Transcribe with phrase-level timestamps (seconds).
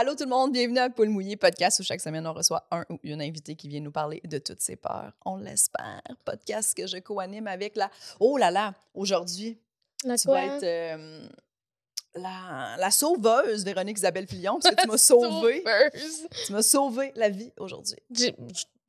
[0.00, 2.86] Allô tout le monde, bienvenue à Poule Mouillé podcast où chaque semaine on reçoit un
[2.88, 5.12] ou une invitée qui vient nous parler de toutes ses peurs.
[5.26, 6.00] On l'espère.
[6.24, 7.90] Podcast que je co-anime avec la.
[8.18, 9.60] Oh là là, aujourd'hui,
[10.04, 11.28] La tu vas être euh,
[12.14, 15.62] la, la sauveuse Véronique Isabelle Fillon parce que tu m'as sauvé.
[15.66, 16.28] Sauveuse.
[16.46, 17.98] tu m'as sauvé la vie aujourd'hui.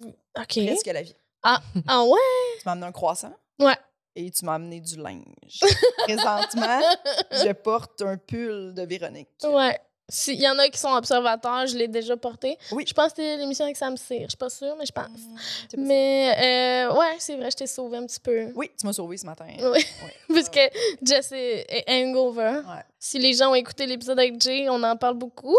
[0.01, 0.65] OK.
[0.65, 1.15] Presque la vie.
[1.43, 1.61] Ah
[2.05, 2.19] ouais?
[2.61, 3.75] Tu m'as amené un croissant Ouais.
[4.15, 5.59] et tu m'as amené du linge.
[6.05, 6.79] Présentement,
[7.33, 9.27] je porte un pull de Véronique.
[9.43, 9.77] Ouais.
[10.13, 12.57] S'il y en a qui sont observateurs, je l'ai déjà porté.
[12.73, 12.83] Oui.
[12.85, 14.23] Je pense que c'était l'émission avec Sam Cyr.
[14.23, 15.07] Je suis pas sûre, mais je pense.
[15.07, 15.83] Possible.
[15.87, 18.51] Mais euh, ouais, c'est vrai, je t'ai sauvé un petit peu.
[18.53, 19.45] Oui, tu m'as sauvé ce matin.
[19.47, 19.63] Oui.
[19.63, 19.85] Ouais.
[20.33, 20.59] Parce que
[21.01, 22.59] Jess est, est hangover.
[22.67, 22.83] Ouais.
[23.03, 25.57] Si les gens ont écouté l'épisode avec Jay, on en parle beaucoup.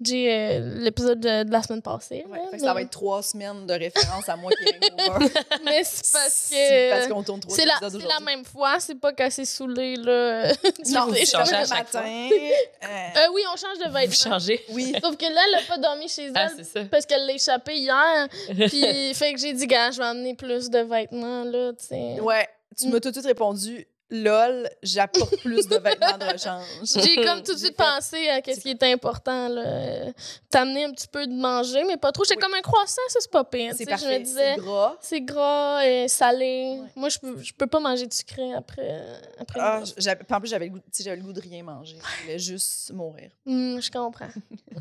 [0.00, 0.28] Jay,
[0.60, 2.24] euh, l'épisode de, de la semaine passée.
[2.28, 4.68] Ouais, là, fait que ça va mais- être trois semaines de référence à moi qui
[4.68, 4.78] est.
[5.64, 7.12] Mais c'est parce C'est parce que.
[7.12, 10.52] qu'on tourne trois C'est la, la même fois, c'est pas qu'elle saoulée, là.
[10.86, 11.24] Non, matin.
[11.24, 12.04] changer à le chaque matin.
[12.04, 14.14] Euh, Euh, oui, on change de Vous vêtements.
[14.14, 14.64] changez.
[14.70, 14.94] oui.
[15.02, 16.84] Sauf que là, elle a pas dormi chez elle Ah, c'est ça.
[16.88, 18.28] parce qu'elle l'a échappé hier.
[18.68, 22.20] Puis, fait que j'ai dit, gars, je vais amener plus de vêtements, là, tu sais.
[22.20, 26.64] Ouais, tu m'as tout de suite répondu lol, j'apporte plus de vêtements de rechange.
[26.82, 29.62] J'ai comme tout de J'ai suite pensé à ce qui était important, là.
[29.64, 30.12] Euh,
[30.50, 32.22] T'amener un petit peu de manger, mais pas trop.
[32.28, 32.36] Oui.
[32.36, 33.72] comme un croissant, ça, c'est pas pire.
[33.76, 33.84] C'est.
[33.84, 34.96] Je me parfait, disais, c'est gras.
[35.00, 36.80] c'est gras et salé.
[36.94, 39.02] Moi, je peux, je peux pas manger de sucré après.
[39.38, 41.98] après Ah, en plus, j'avais le, goût- tu sais, j'avais le goût de rien manger.
[42.18, 43.30] Je voulais juste mourir.
[43.46, 44.28] Hum, je comprends.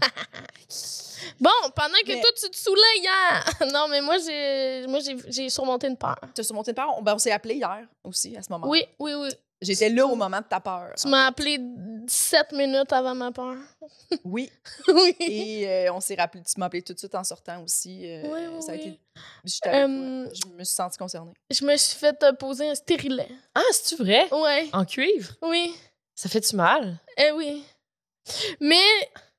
[1.39, 3.45] bon, pendant que Mais- toi, tu te saoulais hier.
[3.73, 6.19] non, mais moi, j'ai moi j'ai j'ai surmonté une peur.
[6.35, 6.93] Tu as surmonté une peur?
[6.97, 8.67] On, ben, on s'est appelé hier aussi, à ce moment.
[8.67, 9.29] Oui, oui, oui.
[9.61, 10.91] J'étais là au moment de ta peur.
[11.01, 11.57] Tu m'as appelé
[12.07, 13.55] 7 minutes avant ma peur.
[14.25, 14.51] Oui.
[14.89, 15.15] oui.
[15.19, 18.01] Et euh, on s'est rappelé, tu m'as appelé tout de suite en sortant aussi.
[18.11, 18.81] euh, Oui, oui, ça a oui.
[18.81, 18.99] été.
[19.63, 19.71] Toi.
[20.33, 21.31] Je me suis sentie concernée.
[21.49, 23.29] Je me suis fait euh, poser un stérilet.
[23.55, 24.27] Ah, c'est-tu vrai?
[24.33, 25.33] Ouais, En cuivre?
[25.41, 25.73] oui.
[26.15, 26.99] Ça fait-tu mal?
[27.17, 27.63] Eh oui.
[28.59, 28.83] Mais,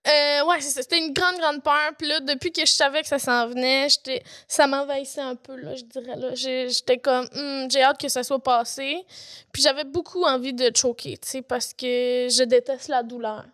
[0.07, 0.83] euh, ouais, c'est ça.
[0.83, 1.93] C'était une grande, grande peur.
[1.99, 5.57] Puis là, depuis que je savais que ça s'en venait, j'étais, ça m'envahissait un peu,
[5.57, 6.17] là, je dirais.
[6.17, 6.35] Là.
[6.35, 9.05] J'étais comme, Hmm, j'ai hâte que ça soit passé.
[9.53, 13.45] Puis j'avais beaucoup envie de choquer, tu sais, parce que je déteste la douleur.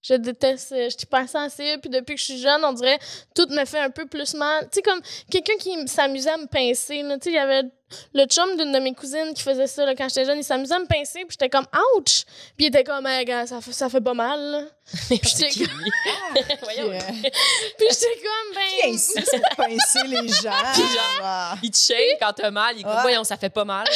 [0.00, 2.98] Je déteste, euh, je suis hyper sensible, puis depuis que je suis jeune, on dirait,
[3.34, 4.64] tout me fait un peu plus mal.
[4.70, 7.64] Tu sais, comme quelqu'un qui s'amusait à me pincer, tu sais, il y avait
[8.14, 10.74] le chum d'une de mes cousines qui faisait ça, là, quand j'étais jeune, il s'amusait
[10.74, 11.66] à me pincer, puis j'étais comme,
[11.96, 12.24] ouch!
[12.56, 14.68] Puis il était comme, hey, gars, ça fait, ça fait pas mal.
[14.84, 15.64] C'est j'étais qui?
[16.62, 16.90] Voyons.
[16.90, 17.30] Qui, euh,
[17.78, 18.94] Puis j'étais comme, qui ben.
[18.94, 20.72] insiste pour pincer les gens?
[20.74, 21.54] Puis genre- Ah.
[21.62, 22.74] Il te shake quand t'as mal.
[22.76, 23.02] Il comme, Ouais.
[23.02, 23.86] voyons, ça fait pas mal.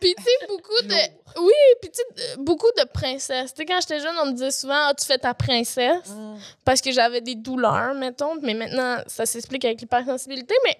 [0.00, 0.94] Puis tu sais, beaucoup de.
[1.40, 3.52] Oui, puis tu sais, beaucoup de princesses.
[3.54, 6.08] Tu sais, quand j'étais jeune, on me disait souvent, ah, tu fais ta princesse.
[6.08, 6.36] Mm.
[6.64, 8.34] Parce que j'avais des douleurs, mettons.
[8.42, 10.54] Mais maintenant, ça s'explique avec l'hypersensibilité.
[10.64, 10.76] Mais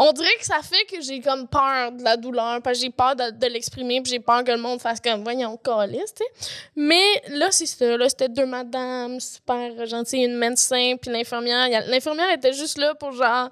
[0.00, 2.62] on dirait que ça fait que j'ai comme peur de la douleur.
[2.62, 4.00] Parce que j'ai peur de, de l'exprimer.
[4.00, 6.70] Puis j'ai peur que le monde fasse comme, voyons, calice, tu sais.
[6.76, 7.96] Mais là, c'est ça.
[7.96, 11.68] Là, c'était deux madames super gentilles, une médecin, puis l'infirmière.
[11.88, 13.48] L'infirmière était juste là pour, genre,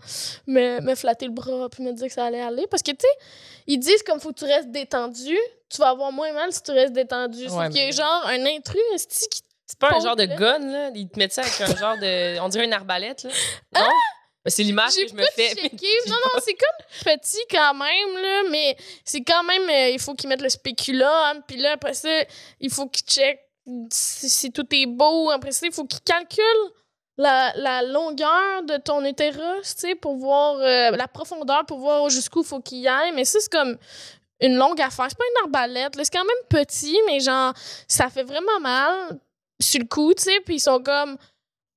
[0.46, 2.66] me, me flatter le bras, puis me dire que ça allait aller.
[2.70, 3.26] Parce que, tu sais,
[3.66, 5.36] ils disent comme faut que tu restes détendu,
[5.68, 7.48] tu vas avoir moins mal si tu restes détendu.
[7.48, 9.40] Ouais, qu'il y a mais- genre un intrus qui.
[9.68, 10.90] C'est pas un genre de gun, là?
[10.94, 12.38] Il te met ça avec un genre de.
[12.38, 13.30] On dirait une arbalète, là.
[13.74, 13.80] Non?
[13.80, 13.90] Ben,
[14.46, 15.54] c'est l'image que je me fais.
[16.08, 19.68] Non, non, c'est comme petit quand même, là, mais c'est quand même.
[19.68, 22.08] euh, il faut qu'ils mettent le spéculum, puis là, après ça,
[22.60, 23.40] il faut qu'ils checkent
[23.90, 25.30] si, si tout est beau.
[25.30, 26.72] Après ça, il faut qu'ils calculent.
[27.18, 29.40] La, la longueur de ton utérus,
[29.74, 33.12] tu sais, pour voir euh, la profondeur, pour voir jusqu'où faut qu'il aille.
[33.12, 33.78] Mais ça, c'est comme
[34.38, 35.06] une longue affaire.
[35.08, 35.96] C'est pas une arbalète.
[35.96, 36.04] là.
[36.04, 37.54] C'est quand même petit, mais genre,
[37.88, 39.18] ça fait vraiment mal
[39.58, 40.40] sur le coup, tu sais.
[40.44, 41.16] Puis ils sont comme,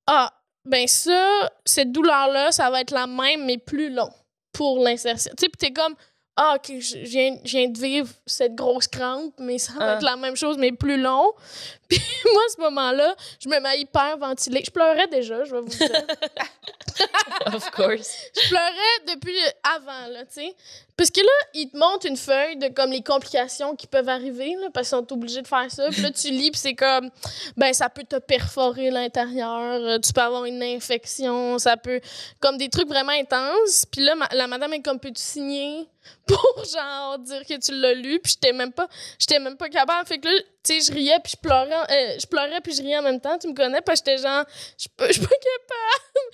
[0.07, 0.29] ah,
[0.69, 4.09] ben ça, cette douleur-là, ça va être la même, mais plus long
[4.53, 5.31] pour l'insertion.
[5.37, 5.95] Tu sais, puis t'es comme,
[6.37, 9.95] ah, OK, je viens, je viens de vivre cette grosse crampe, mais ça va Ah.
[9.95, 11.33] être la même chose, mais plus long.
[11.89, 11.99] Puis
[12.31, 14.61] moi, à ce moment-là, je me mets hyper ventilée.
[14.65, 15.89] Je pleurais déjà, je vais vous dire.
[17.53, 18.15] Of course.
[18.41, 20.55] je pleurais depuis avant, là, tu sais.
[20.99, 24.53] Parce que là, ils te montrent une feuille de comme les complications qui peuvent arriver,
[24.73, 25.87] parce qu'ils sont obligés de faire ça.
[25.91, 27.09] Puis là, tu lis, puis c'est comme,
[27.55, 32.01] ben, ça peut te perforer l'intérieur, euh, tu peux avoir une infection, ça peut.
[32.41, 33.85] Comme des trucs vraiment intenses.
[33.89, 35.87] Puis là, la madame est comme, peux-tu signer
[36.27, 38.19] pour, genre, dire que tu l'as lu?
[38.19, 40.05] Puis j'étais même pas, j'étais même pas capable.
[40.05, 40.33] Fait que là,
[40.65, 43.21] tu sais, je riais, puis je pleurais, euh, je pleurais, puis je riais en même
[43.21, 43.37] temps.
[43.37, 44.43] Tu me connais, parce que j'étais genre,
[44.77, 45.29] je suis pas capable.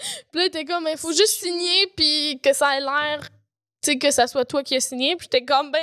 [0.31, 3.21] Puis là, était comme, il faut juste signer, puis que ça ait l'air
[3.85, 5.15] sais, que ça soit toi qui as signé.
[5.15, 5.81] Puis j'étais comme, ben,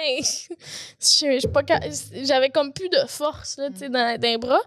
[2.25, 4.61] J'avais comme plus de force, là, tu sais, dans, dans les bras.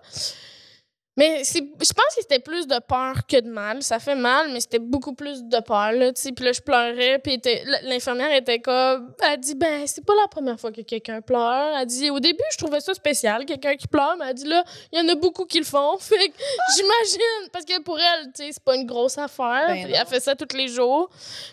[1.18, 1.60] Mais je
[1.94, 3.82] pense que c'était plus de peur que de mal.
[3.82, 6.32] Ça fait mal, mais c'était beaucoup plus de peur, là, tu sais.
[6.34, 7.42] Puis là, je pleurais, puis
[7.84, 9.14] l'infirmière était comme...
[9.24, 11.78] Elle dit, ben, c'est pas la première fois que quelqu'un pleure.
[11.80, 14.64] Elle dit, au début, je trouvais ça spécial, quelqu'un qui pleure, mais elle dit, là,
[14.92, 15.98] il y en a beaucoup qui le font.
[16.00, 16.34] Fait que
[16.76, 19.68] j'imagine, parce que pour elle, tu sais, c'est pas une grosse affaire.
[19.68, 21.10] Ben elle fait ça tous les jours.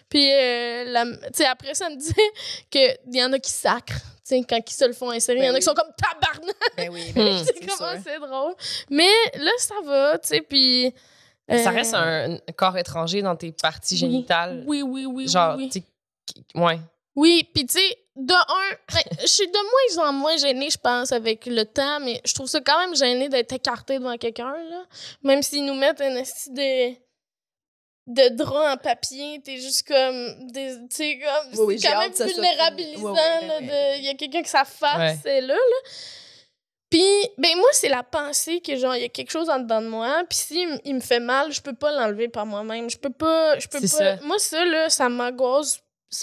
[0.08, 2.12] Puis, euh, la- tu sais, après, ça me dit
[2.68, 4.00] qu'il y en a qui sacrent.
[4.24, 5.74] Tu sais, quand ils se le font insérer, il y en Ben a qui sont
[5.74, 6.56] comme tabarnak.
[6.76, 7.44] Ben oui, ben oui,
[8.04, 8.54] C'est comment drôle.
[8.88, 10.92] Mais là, ça va, tu sais, puis...
[11.48, 14.00] Ça euh, reste un, un corps étranger dans tes parties oui.
[14.00, 14.62] génitales.
[14.66, 15.70] Oui, oui, oui, Genre, oui.
[15.74, 15.82] oui.
[16.54, 16.78] tu ouais.
[17.16, 20.78] Oui, puis tu sais, de un, ben, je suis de moins en moins gênée, je
[20.78, 24.52] pense, avec le temps, mais je trouve ça quand même gêné d'être écarté devant quelqu'un,
[24.52, 24.84] là.
[25.22, 26.98] Même s'ils nous mettent un esti
[28.06, 31.88] de, de drap en papier, t'es juste comme, des- tu sais, comme, Oui, oui, c'est
[31.88, 33.12] quand même vulnérabilisant.
[33.12, 33.68] Oui,
[33.98, 35.18] il y a quelqu'un que ça fasse, Ouais.
[35.22, 35.90] c'est là, là.
[36.90, 37.04] Puis,
[37.38, 39.88] ben moi, c'est la pensée que, genre, il y a quelque chose en dedans de
[39.88, 42.90] moi, puis si il me fait mal, je peux pas l'enlever par moi-même.
[42.90, 43.86] Je peux pas, je peux pas...
[43.86, 44.16] Ça.
[44.22, 45.80] Moi, ça, là, ça m'angoisse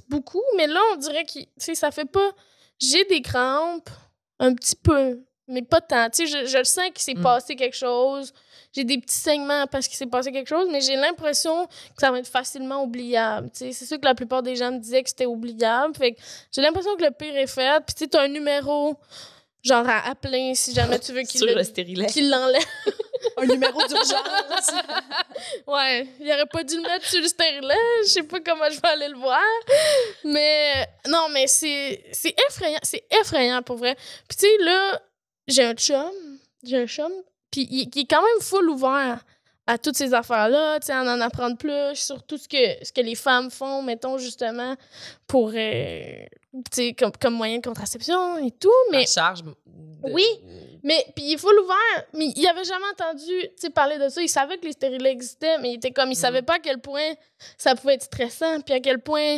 [0.08, 2.30] beaucoup, mais là, on dirait que, tu sais, ça fait pas...
[2.80, 3.90] J'ai des crampes,
[4.38, 6.08] un petit peu, mais pas tant.
[6.12, 7.24] Tu sais, je, je le sens qu'il s'est Mm.
[7.24, 8.32] passé quelque chose.
[8.74, 12.12] J'ai des petits saignements parce qu'il s'est passé quelque chose, mais j'ai l'impression que ça
[12.12, 13.50] va être facilement oubliable.
[13.52, 15.96] Tu sais, c'est sûr que la plupart des gens me disaient que c'était oubliable.
[15.96, 16.22] Fait que
[16.52, 17.84] j'ai l'impression que le pire est fait.
[17.86, 18.96] Puis tu sais, t'as un numéro,
[19.64, 21.42] genre à appeler si jamais tu veux qu'il
[22.30, 22.62] l'enlève.
[23.38, 24.12] Un numéro d'urgence.
[25.68, 27.76] Ouais, il aurait pas dû le mettre sur le stérilet.
[28.04, 29.40] Je sais pas comment je vais aller le voir.
[30.26, 32.80] Mais non, mais c'est c'est effrayant.
[32.84, 33.96] C'est effrayant pour vrai.
[34.28, 35.02] Puis tu sais, là,
[35.48, 36.12] j'ai un chum.
[36.64, 37.12] J'ai un chum.
[37.52, 39.24] Puis il, il est quand même full ouvert
[39.68, 40.80] à toutes ces affaires-là.
[40.80, 43.82] Tu sais, à en apprendre plus sur tout ce que, ce que les femmes font,
[43.84, 44.76] mettons, justement,
[45.28, 45.52] pour.
[45.56, 46.26] euh,
[46.98, 48.72] comme, comme moyen de contraception et tout.
[48.92, 49.44] Mais La charge.
[49.44, 49.54] de-
[50.04, 50.26] Oui.
[50.82, 54.10] mais puis il est full ouvert, mais il avait jamais entendu tu sais, parler de
[54.10, 54.22] ça.
[54.22, 56.80] Il savait que les stérilets existaient, mais il était comme il savait pas à quel
[56.80, 57.14] point
[57.58, 59.38] ça pouvait être stressant, puis à quel point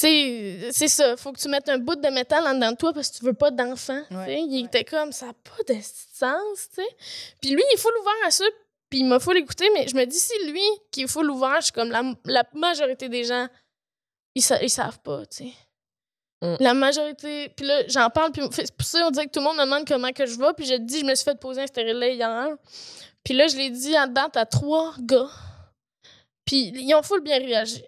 [0.00, 2.92] sais, c'est ça, faut que tu mettes un bout de métal en dedans de toi
[2.92, 4.02] parce que tu veux pas d'enfant.
[4.10, 6.88] Ouais, Il était comme ça a pas de sens, tu sais.
[7.40, 8.44] Puis lui, il est full ouvert à ça,
[8.90, 11.56] puis il m'a full écouter, mais je me dis si lui qui est full ouvert,
[11.60, 13.46] je suis comme la, la majorité des gens
[14.34, 15.52] ils, sa- ils savent pas, tu sais.
[16.42, 16.56] Mm.
[16.60, 17.48] La majorité.
[17.56, 19.64] Puis là, j'en parle, puis c'est pour ça on dirait que tout le monde me
[19.64, 21.66] demande comment que je vais, puis je te dis, je me suis fait poser un
[21.66, 22.48] stérilet hier.
[23.24, 25.28] Puis là, je l'ai dit en date à trois gars.
[26.44, 27.82] Puis ils ont full bien réagi.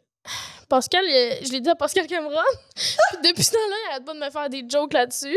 [0.70, 2.36] Pascal, je l'ai dit à Pascal Cameron.
[2.76, 5.36] puis depuis ce temps-là, il arrête pas de me faire des jokes là-dessus.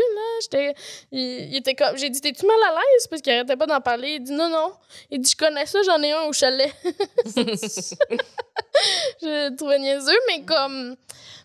[0.52, 0.72] Là.
[1.10, 3.08] Il, comme, j'ai dit, t'es-tu mal à l'aise?
[3.08, 4.12] Parce qu'il arrêtait pas d'en parler.
[4.12, 4.72] Il dit, non, non.
[5.10, 6.72] Il dit, je connais ça, j'en ai un au chalet.
[9.20, 10.94] je trouvais niaiseux, mais comme.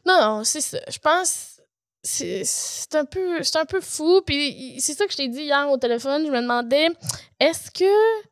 [0.06, 0.78] Non, non, c'est ça.
[0.88, 1.60] Je pense.
[2.04, 5.70] C'est un peu c'est un peu fou puis c'est ça que je t'ai dit hier
[5.70, 6.88] au téléphone je me demandais
[7.42, 8.24] est-ce que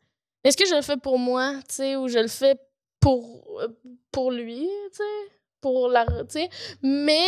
[0.45, 2.57] est-ce que je le fais pour moi tu sais ou je le fais
[3.01, 3.67] pour euh,
[4.09, 5.36] pour lui tu sais?
[5.61, 6.05] Pour la
[6.81, 7.25] mais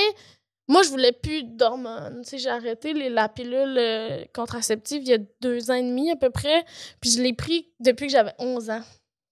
[0.67, 2.23] moi je voulais plus d'hormones.
[2.31, 6.15] J'ai arrêté les, la pilule euh, contraceptive il y a deux ans et demi à
[6.15, 6.63] peu près.
[7.01, 8.81] Puis je l'ai pris depuis que j'avais 11 ans.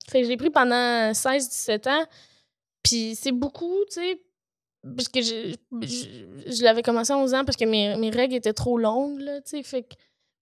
[0.10, 2.06] Fait que je l'ai pris pendant 16 17 ans.
[2.84, 4.22] Puis c'est beaucoup tu sais
[4.96, 8.36] parce que je, je, je l'avais commencé à 11 ans parce que mes, mes règles
[8.36, 9.96] étaient trop longues, là, tu sais, fait que...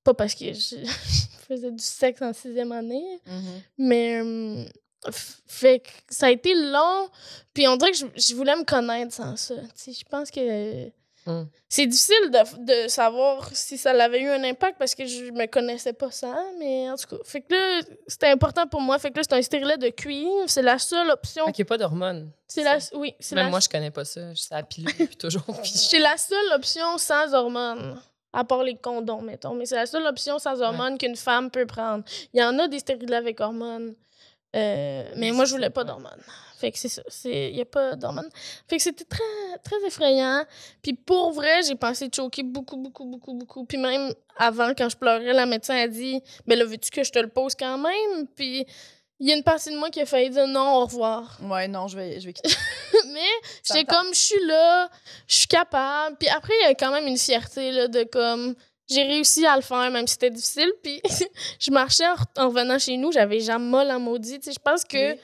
[0.04, 3.62] Pas parce que je, je faisais du sexe en sixième année, Mhm.
[3.80, 4.22] mais...
[4.22, 4.66] hum,
[5.12, 7.10] fait que ça a été long,
[7.54, 10.88] puis on dirait que je, je voulais me connaître sans ça, je pense que...
[11.28, 11.48] Mm.
[11.68, 15.48] C'est difficile de, de savoir si ça avait eu un impact parce que je me
[15.48, 19.10] connaissais pas ça, mais en tout cas, fait que là, c'était important pour moi, fait
[19.10, 21.46] que là, c'est un stérilet de cuivre, c'est la seule option.
[21.48, 22.30] A pas d'hormones.
[22.48, 22.78] C'est la...
[22.94, 24.22] Oui, c'est Même la moi, je connais pas ça.
[24.52, 25.42] À la pilule depuis toujours.
[25.64, 28.00] Puis je- C'est la seule option sans hormones.
[28.32, 29.56] À part les condoms, mettons.
[29.56, 32.04] Mais c'est la seule option sans hormones qu'une femme peut prendre.
[32.34, 33.96] Il y en a des stérilets avec hormones.
[34.56, 36.24] Euh, mais moi, je voulais pas d'hormones.
[36.58, 37.02] Fait que c'est ça.
[37.26, 38.30] Il n'y a pas d'hormones.
[38.68, 39.24] Fait que c'était très,
[39.64, 40.46] très effrayant.
[40.82, 43.66] Puis pour vrai, j'ai pensé choquer beaucoup, beaucoup, beaucoup, beaucoup.
[43.66, 47.12] Puis même avant, quand je pleurais, la médecin a dit Mais là, veux-tu que je
[47.12, 48.66] te le pose quand même Puis
[49.20, 51.38] il y a une partie de moi qui a failli dire non, au revoir.
[51.44, 52.56] Ouais, non, je vais, je vais quitter.
[53.14, 54.90] mais j'étais comme, je suis là,
[55.28, 56.18] je suis capable.
[56.18, 58.56] Puis après, il y a quand même une fierté là, de comme,
[58.90, 60.72] j'ai réussi à le faire, même si c'était difficile.
[60.84, 61.02] Puis
[61.60, 64.40] je marchais en, en revenant chez nous, j'avais jamais mal en maudit.
[64.40, 65.20] Tu sais, je pense que Oui.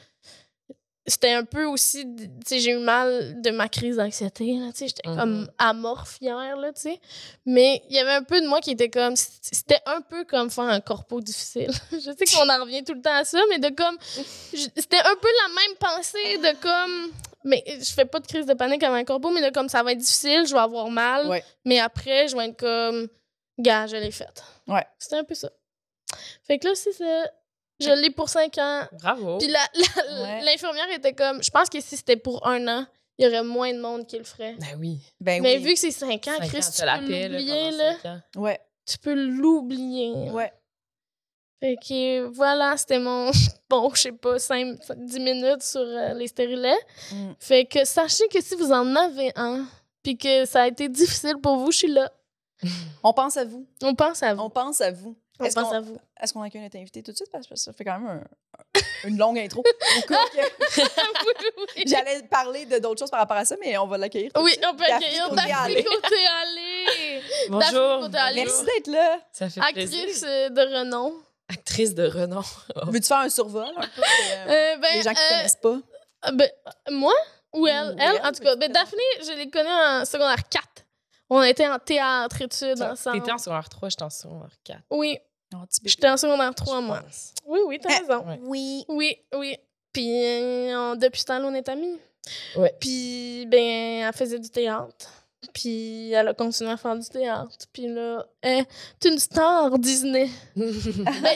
[1.07, 4.53] c'était un peu aussi, tu sais, j'ai eu mal de ma crise d'anxiété.
[4.59, 5.17] là, Tu sais, j'étais Mhm.
[5.17, 6.99] comme amorphe hier, là, tu sais.
[7.45, 10.49] Mais il y avait un peu de moi qui était comme, c'était un peu comme
[10.49, 11.71] faire un corpo difficile.
[11.91, 13.97] je sais qu'on en revient tout le temps à ça, mais de comme,
[14.75, 17.11] c'était un peu la même pensée de comme
[17.43, 19.81] Mais je fais pas de crise de panique avant un corbeau, mais là, comme ça
[19.81, 21.27] va être difficile, je vais avoir mal.
[21.27, 21.43] Ouais.
[21.65, 23.07] Mais après, je vais être comme,
[23.59, 24.43] gars, je l'ai faite.
[24.67, 24.85] Ouais.
[24.97, 25.49] C'était un peu ça.
[26.43, 27.25] Fait que là, c'est ça.
[27.79, 28.83] Je l'ai pour cinq ans.
[29.01, 29.37] Bravo.
[29.39, 30.41] Puis Ouais.
[30.43, 32.85] l'infirmière était comme, je pense que si c'était pour un an,
[33.17, 34.55] il y aurait moins de monde qui le ferait.
[34.59, 34.99] Ben oui.
[35.19, 35.63] Ben Mais oui.
[35.63, 37.71] vu que c'est cinq ans, Cinq Chris, ans, tu la peux paix, là,
[38.03, 38.21] là.
[38.35, 40.11] Ouais, Tu peux l'oublier.
[40.31, 40.51] ouais.
[41.59, 43.29] Fait que voilà, c'était mon,
[43.69, 46.73] bon, je sais pas, 5, 10 minutes sur euh, les stérilets.
[47.11, 47.31] Mm.
[47.39, 49.67] Fait que sachez que si vous en avez un,
[50.01, 52.11] puis que ça a été difficile pour vous, je suis là.
[53.03, 53.65] On pense à vous.
[53.83, 54.41] On pense à vous.
[54.43, 55.15] On pense à vous.
[55.39, 55.97] On Est-ce pense qu'on- à vous.
[56.21, 57.31] Est-ce qu'on accueille notre invité tout de suite?
[57.31, 58.09] Parce que ça fait quand même
[58.73, 58.77] un-
[59.07, 59.63] une longue intro.
[61.85, 64.31] J'allais parler de d'autres choses par rapport à ça, mais on va l'accueillir.
[64.35, 64.65] Oui, suite.
[64.71, 65.83] on peut accueillir Côté Daphné Allé.
[65.83, 67.21] Côté Allé.
[67.49, 67.99] Bonjour.
[68.01, 68.43] Côté-Allé.
[68.43, 69.19] Merci d'être là.
[69.31, 70.27] Ça fait Actrice plaisir.
[70.29, 71.13] euh, de renom.
[71.49, 72.43] Actrice de renom.
[72.87, 74.01] Veux-tu faire un survol un peu?
[74.01, 75.77] euh, Euh, ben, les gens qui euh, ne connaissent pas.
[76.33, 76.49] Ben,
[76.91, 77.13] moi
[77.53, 77.87] ou elle?
[77.87, 78.55] Ou elle, elle, en tout cas.
[78.55, 80.65] Ben, Daphné, je l'ai connue en secondaire 4.
[81.33, 83.19] On était en théâtre études ensemble.
[83.21, 84.79] T'étais en secondaire 3, j'étais en secondaire 4.
[84.91, 85.17] Oui,
[85.85, 87.01] j'étais en secondaire 3, je moi.
[87.45, 88.27] Oui, oui, t'as Eh, raison.
[88.27, 88.39] Ouais.
[88.43, 88.85] Oui.
[88.89, 89.57] Oui, oui.
[89.93, 91.97] Puis euh, on- depuis ce temps-là, on est amis.
[92.57, 92.75] Ouais.
[92.81, 95.09] Puis, ben, elle faisait du théâtre.
[95.53, 97.49] Puis elle a continué à faire du théâtre.
[97.73, 100.29] Puis là, elle est une star Disney.
[100.55, 100.65] Ben,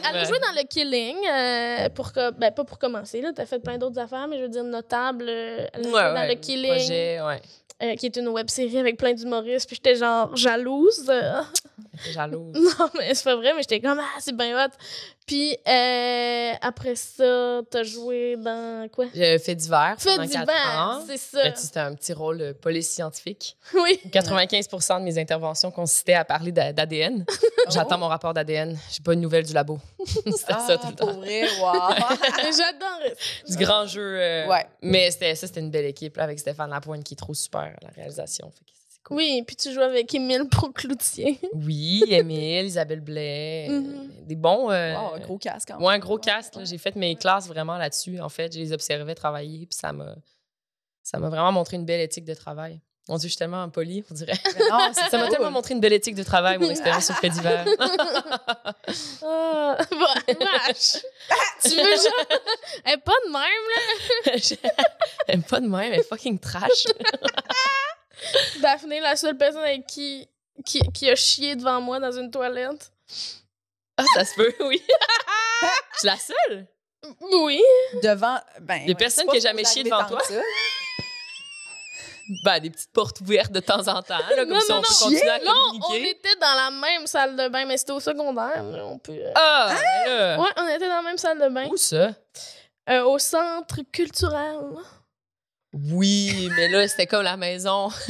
[0.09, 3.45] elle a joué dans le Killing, euh, pour que, ben, pas pour commencer, là, t'as
[3.45, 5.25] fait plein d'autres affaires, mais je veux dire, notable.
[5.27, 7.41] euh, Elle a Ouais, joué dans ouais, le Killing, Projet, ouais.
[7.83, 9.67] euh, qui est une web série avec plein d'humoristes.
[9.67, 11.11] Puis j'étais genre jalouse.
[12.11, 12.53] jalouse.
[12.79, 14.69] Non, mais c'est pas vrai, mais j'étais comme, ah, c'est bien hot.
[15.25, 19.05] Puis euh, après ça, t'as joué dans quoi?
[19.13, 21.03] J'ai fait divers Fait pendant 4 divers, ans.
[21.07, 21.55] c'est ça.
[21.55, 23.57] C'était un petit rôle de police scientifique.
[23.73, 23.99] Oui.
[24.11, 27.25] 95% de mes interventions consistaient à parler d'a- d'ADN.
[27.71, 28.77] J'attends mon rapport d'ADN.
[28.91, 29.79] J'ai pas une nouvelle du labo.
[30.05, 31.17] C'était Ah, ça tout le pour temps.
[31.19, 31.89] vrai, wow.
[32.43, 32.99] J'adore.
[33.49, 34.19] Du grand jeu.
[34.19, 34.67] euh, Ouais.
[34.83, 37.61] Mais c'était ça, c'était une belle équipe là, avec Stéphane Lapointe qui est trop super
[37.61, 38.51] à la réalisation.
[38.51, 39.17] Fait que c'est cool.
[39.17, 41.39] Oui, puis tu joues avec Émile Procloutier.
[41.53, 44.09] Oui, Émile, Isabelle Blais, euh, Mhm.
[44.25, 44.69] des bons.
[44.71, 45.71] euh, Wow, un gros casque.
[45.79, 46.55] Ouais, un gros cast.
[46.55, 46.65] là.
[46.65, 48.19] J'ai fait mes classes vraiment là-dessus.
[48.19, 50.15] En fait, je les observais travailler, puis ça m'a,
[51.03, 52.81] ça m'a vraiment montré une belle éthique de travail.
[53.07, 53.63] Mon Dieu, je suis tellement
[54.09, 54.33] on dirait.
[54.71, 54.79] Non,
[55.11, 57.63] Ça m'a tellement montré une belle éthique de travail, mon expérience sur fait divers.
[59.21, 60.97] Ah, va- vache.
[61.63, 62.39] tu veux genre.
[62.83, 64.31] Elle est pas de même, là.
[65.27, 66.85] Elle aime pas de même, elle est fucking trash.
[68.61, 70.27] Daphné, la seule personne avec qui,
[70.65, 72.91] qui, qui a chié devant moi dans une toilette.
[73.97, 74.81] Ah, ça se peut, oui.
[75.93, 76.67] Je suis la seule?
[77.21, 77.61] Oui.
[78.03, 78.37] Devant.
[78.61, 80.19] Ben, Il y a personne qui a jamais chié devant toi?
[80.23, 80.33] ça.
[82.43, 84.87] Ben, des petites portes ouvertes de temps en temps, là, comme Non, non, on peut
[84.89, 84.99] non.
[84.99, 86.09] continuer à Non, on communiquer.
[86.09, 88.63] était dans la même salle de bain, mais c'était au secondaire.
[88.63, 89.11] là, On peut...
[89.13, 89.75] euh, Ah,
[90.07, 90.39] là.
[90.39, 91.67] Ouais, on était dans la même salle de bain.
[91.69, 92.09] Où ça?
[92.89, 94.57] Euh, au centre culturel.
[95.91, 97.89] Oui, mais là, c'était comme la maison.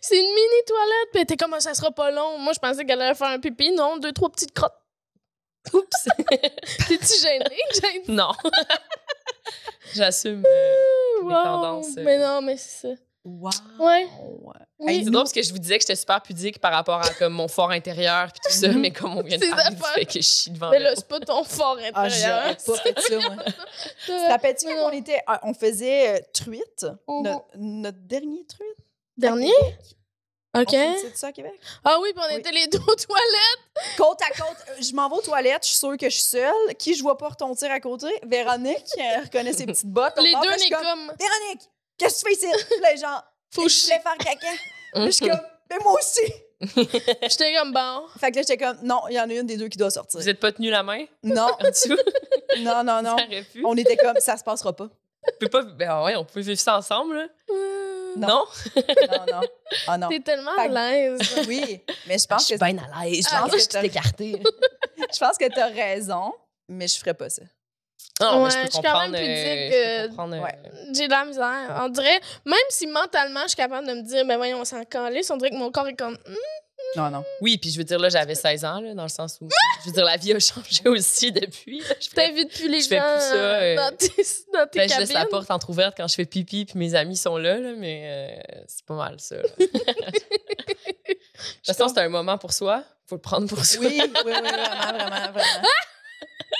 [0.00, 1.08] C'est une mini toilette.
[1.12, 2.38] Puis était comme, Ah, ça sera pas long.
[2.38, 3.72] Moi, je pensais qu'elle allait faire un pipi.
[3.72, 4.74] Non, deux, trois petites crottes.
[5.72, 6.08] Oups.
[6.88, 7.58] T'es-tu gênée?
[7.72, 8.32] J'ai- non.
[9.94, 10.44] J'assume.
[10.46, 11.30] euh, Wow.
[11.42, 12.02] tendances, euh.
[12.04, 12.94] Mais non, mais c'est ça.
[13.24, 13.50] Wow.
[13.78, 14.02] Ouais.
[14.02, 14.08] Hey,
[14.80, 15.00] Oui.
[15.04, 17.32] C'est drôle parce que je vous disais que j'étais super pudique par rapport à comme
[17.32, 20.12] mon fort intérieur puis tout ça, mais comme on vient de parler du fait que
[20.14, 22.42] je chie devant Mais le là, c'est pas ton fort Ah, intérieur.
[22.42, 23.36] j'aurais pas fait ça, moi.
[24.04, 24.98] Tu te rappelles-tu Mais quand on non.
[24.98, 25.22] était.
[25.26, 27.22] ah, On faisait euh, truite, Mhm.
[27.22, 28.86] notre, notre dernier truite?
[29.16, 29.52] Dernier?
[30.56, 30.68] OK.
[30.70, 31.54] Faisait ça à Québec?
[31.84, 32.38] Ah oui, puis on Oui.
[32.40, 33.96] était les deux aux toilettes.
[33.96, 36.22] Côte à côte, euh, je m'en vais aux toilettes, je suis sûre que je suis
[36.24, 36.74] seule.
[36.78, 38.06] Qui je vois pas retontir à côté?
[38.24, 40.12] Véronique, elle reconnaît ses petites bottes.
[40.20, 41.12] Les deux, on est comme, comme...
[41.18, 42.80] Véronique, qu'est-ce que tu fais ici?
[42.80, 43.24] Là, genre,
[43.54, 44.48] Faut je voulais faire caca.
[45.06, 46.32] Je suis comme, mais moi aussi.
[47.22, 48.06] J'étais comme, bon.
[48.18, 49.90] Fait que là, j'étais comme, non, il y en a une des deux qui doit
[49.90, 50.18] sortir.
[50.20, 51.04] Vous êtes pas tenu la main?
[51.22, 51.96] Non, en dessous?
[52.60, 53.16] non, non, non.
[53.18, 53.62] Ça aurait pu.
[53.64, 54.88] On était comme, ça se passera pas.
[55.26, 55.62] On peut pas.
[55.62, 57.26] Ben ouais, on peut vivre ça ensemble, là.
[58.16, 58.28] Non.
[58.28, 58.44] Non?
[58.76, 59.40] Non, non.
[59.88, 60.08] Ah non.
[60.08, 61.20] T'es tellement Fait à l'aise.
[61.48, 63.26] Oui, mais je Je pense suis que bien à l'aise.
[63.32, 64.42] Ah, Je pense que je suis écartée.
[65.12, 66.32] je pense que t'as raison,
[66.68, 67.42] mais je ferais pas ça.
[68.20, 70.58] Non, mais Ouais, je peux je suis quand même pudique, euh, je euh, euh, ouais.
[70.94, 71.80] J'ai de la misère.
[71.82, 74.84] On dirait, même si mentalement, je suis capable de me dire, ben voyons, on s'en
[74.84, 77.24] calisse, on dirait que mon corps est comme, Hmm, Non, non.
[77.40, 79.48] Oui, puis je veux dire, là, j'avais 16 ans, là, dans le sens où.
[79.82, 81.80] Je veux dire, la vie a changé aussi depuis.
[81.80, 81.86] là.
[82.00, 84.06] Je fais- t'invites plus les Je gens fais plus ça, euh, dans tes,
[84.52, 87.16] dans tes Ben, je laisse la porte entrouverte quand je fais pipi, puis mes amis
[87.16, 89.36] sont là, là mais euh, c'est pas mal ça.
[89.38, 92.84] De toute façon, c'est un moment pour soi.
[93.08, 93.84] Faut le prendre pour soi.
[93.86, 95.68] Oui, oui, oui, vraiment, vraiment, vraiment.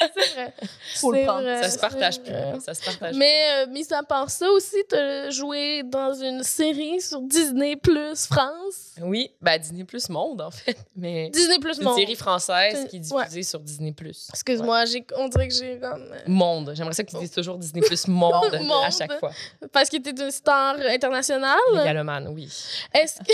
[0.00, 0.54] C'est vrai.
[0.96, 1.42] Faut le C'est prendre.
[1.42, 2.32] vrai, Ça se partage plus.
[2.64, 7.00] Ça se partage Mais, euh, mis à part ça aussi, t'as joué dans une série
[7.00, 8.94] sur Disney Plus France?
[9.02, 10.76] Oui, ben Disney Plus Monde, en fait.
[10.96, 11.98] Mais Disney Plus c'est une Monde.
[11.98, 13.22] série française qui est ouais.
[13.24, 14.28] diffusée sur Disney Plus.
[14.30, 16.02] Excuse-moi, j'ai- on dirait que j'ai comme.
[16.12, 16.72] euh, Monde.
[16.74, 18.92] J'aimerais ça que tu dises toujours Disney Plus Monde à Monde.
[18.96, 19.32] chaque fois.
[19.72, 21.58] Parce que t'es une star internationale?
[21.74, 22.48] Mégalomane, oui.
[22.92, 23.32] Est-ce que.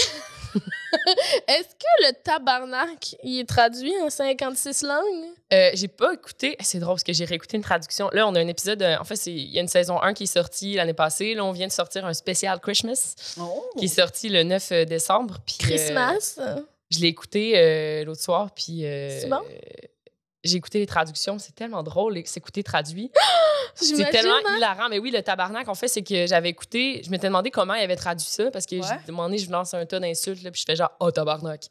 [1.48, 5.24] Est-ce que le tabarnak, il est traduit en 56 langues?
[5.52, 6.56] Euh, j'ai pas écouté.
[6.60, 8.08] C'est drôle parce que j'ai réécouté une traduction.
[8.12, 8.82] Là, on a un épisode.
[8.82, 11.34] euh, en fait, il y a une saison 1 qui est sortie l'année passée.
[11.34, 13.64] Là, on vient de sortir un spécial Christmas Oh.
[13.78, 15.38] qui est sorti le 9 décembre.
[15.46, 16.38] Puis, euh, Christmas?
[16.90, 18.50] je l'ai écouté euh, l'autre soir.
[18.54, 18.84] Puis.
[18.84, 19.40] euh, C'est bon?
[20.42, 21.38] J'ai écouté les traductions.
[21.38, 23.10] C'est tellement drôle s'écouter traduit.
[23.74, 24.56] C'est tellement hein?
[24.56, 24.88] hilarant.
[24.88, 27.02] Mais oui, le tabarnak, en fait, c'est que j'avais écouté.
[27.04, 28.82] Je m'étais demandé comment il avait traduit ça parce que Ouais.
[29.00, 31.62] j'ai demandé, je lance un tas d'insultes, là, puis je fais genre, oh, tabarnak.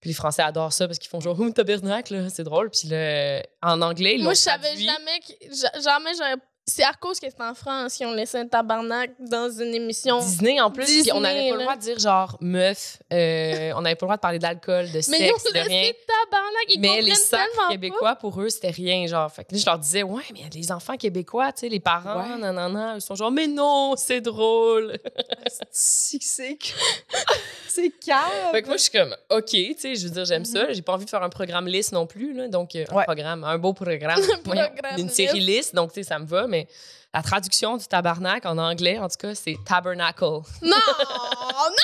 [0.00, 2.70] Puis les Français adorent ça parce qu'ils font genre, oh, tabarnak, là, c'est drôle.
[2.70, 5.54] Puis le, en anglais, ils Moi, je savais jamais que.
[5.54, 6.36] ja- Jamais j'aurais.
[6.70, 10.18] C'est à cause que c'est en France qu'ils ont laissé un tabarnak dans une émission.
[10.18, 13.80] Disney en plus, puis on n'avait pas le droit de dire genre meuf, euh, on
[13.80, 15.90] n'avait pas le droit de parler d'alcool, de Mais ils ont sexe, de rien.
[16.06, 16.64] tabarnak.
[16.68, 19.32] Ils Mais les sacs québécois, pour eux, c'était rien, genre.
[19.32, 22.20] Fait que là, je leur disais, ouais, mais les enfants québécois, tu sais, les parents,
[22.20, 22.36] Ouais.
[22.38, 24.98] non, non, non, ils sont genre, mais non, c'est drôle.
[25.72, 26.18] C'est
[27.68, 28.50] c'est calme.
[28.52, 30.72] Fait que moi, je suis comme, OK, tu sais, je veux dire, j'aime ça.
[30.72, 32.48] J'ai pas envie de faire un programme lisse non plus, là.
[32.48, 33.04] Donc, euh, un Ouais.
[33.04, 34.20] programme, un beau programme.
[34.44, 36.57] Programme une série lisse, donc, tu sais, ça me va, mais
[37.14, 40.24] la traduction du tabarnak en anglais, en tout cas, c'est tabernacle.
[40.24, 40.42] Non!
[40.62, 40.76] non!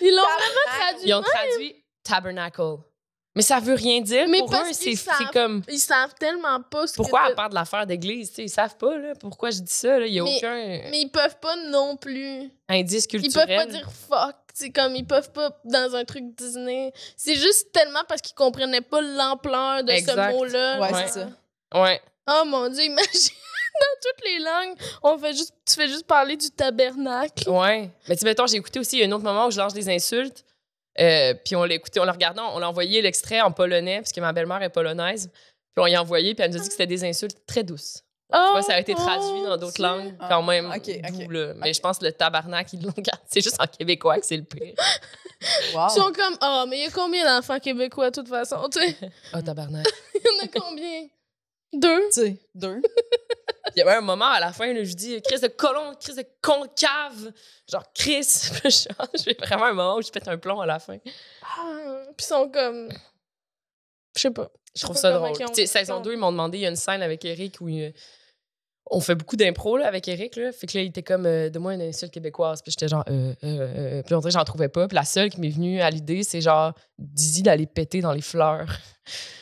[0.00, 1.08] Ils l'ont vraiment traduit.
[1.08, 2.76] Ils ont traduit tabernacle.
[3.36, 4.26] Mais ça veut rien dire.
[4.28, 4.96] Mais pour eux, c'est
[5.32, 5.62] comme.
[5.68, 8.48] Ils savent tellement pas ce Pourquoi, que à part de l'affaire d'église, tu sais, ils
[8.48, 10.06] savent pas, là, pourquoi je dis ça, là?
[10.06, 10.54] Il y a Mais- aucun
[10.90, 12.50] Mais ils peuvent pas non plus.
[12.68, 13.46] indice Ils culturel.
[13.46, 14.34] peuvent pas dire fuck.
[14.52, 16.92] C'est comme ils peuvent pas dans un truc Disney.
[17.16, 20.32] C'est juste tellement parce qu'ils comprenaient pas l'ampleur de Exact.
[20.32, 20.80] ce mot-là.
[20.80, 21.02] Ouais, Ouais.
[21.06, 21.28] c'est ça.
[21.80, 22.02] Ouais.
[22.28, 23.34] Oh mon dieu, imagine
[23.80, 27.48] dans toutes les langues, on fait juste tu fais juste parler du tabernacle.
[27.48, 27.90] Ouais.
[28.08, 29.58] Mais tu sais, mettons, j'ai écouté aussi il y a un autre moment où je
[29.58, 30.44] lance des insultes.
[30.98, 34.12] euh, puis on l'a écouté, on l'a regardé, on l'a envoyé l'extrait en polonais, parce
[34.12, 35.30] que ma belle-mère est polonaise.
[35.74, 37.62] Puis on y a envoyé, puis elle nous a dit que c'était des insultes très
[37.62, 38.02] douces.
[38.32, 40.68] Oh, Tu vois, ça a été traduit dans d'autres langues, Ah, quand même.
[41.56, 43.22] Mais je pense que le tabarnak, ils l'ont gardé.
[43.28, 44.74] C'est juste en québécois que c'est le pire.
[45.74, 45.86] Wow.
[45.88, 48.78] Ils sont comme oh mais il y a combien d'enfants québécois de toute façon, tu
[48.80, 48.96] sais?
[49.34, 49.86] Oh, tabarnak.
[50.14, 51.08] Il y en a combien?
[51.72, 52.00] Deux.
[52.12, 52.82] Tu sais, deux.
[53.76, 56.14] Il y avait un moment à la fin, là, je dis Chris de colon, Chris
[56.16, 57.32] de concave.
[57.70, 58.50] Genre, Chris.
[59.14, 60.98] J'ai vraiment un moment où je pète un plomb à la fin.
[61.42, 62.88] Ah, puis ils sont comme
[64.16, 64.50] je sais pas.
[64.76, 65.30] Je trouve ça drôle.
[65.30, 67.90] ont- saison 2, ils m'ont demandé, il y a une scène avec Eric où euh,
[68.86, 70.36] on fait beaucoup d'impro avec Eric.
[70.36, 70.52] Là.
[70.52, 72.60] Fait que là, il était comme, euh, donne-moi une insulte québécoise.
[72.62, 74.02] Puis j'étais genre, euh, euh, euh.
[74.02, 74.88] Puis on dirait j'en trouvais pas.
[74.88, 78.20] Puis la seule qui m'est venue à l'idée, c'est genre, Dizzy d'aller péter dans les
[78.22, 78.66] fleurs.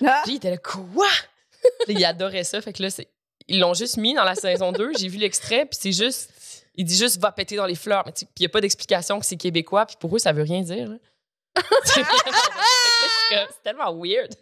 [0.04, 0.20] Ah!
[0.24, 1.06] Puis il était là, quoi?
[1.88, 2.60] Il adorait ça.
[2.60, 2.88] Fait que là,
[3.48, 4.92] ils l'ont juste mis dans la saison 2.
[4.98, 6.30] J'ai vu l'extrait, puis c'est juste,
[6.74, 8.02] il dit juste, va péter dans les fleurs.
[8.06, 9.86] Mais puis il n'y a pas d'explication que c'est québécois.
[9.86, 10.90] Puis pour eux, ça veut rien dire.
[13.30, 14.34] C'est tellement weird.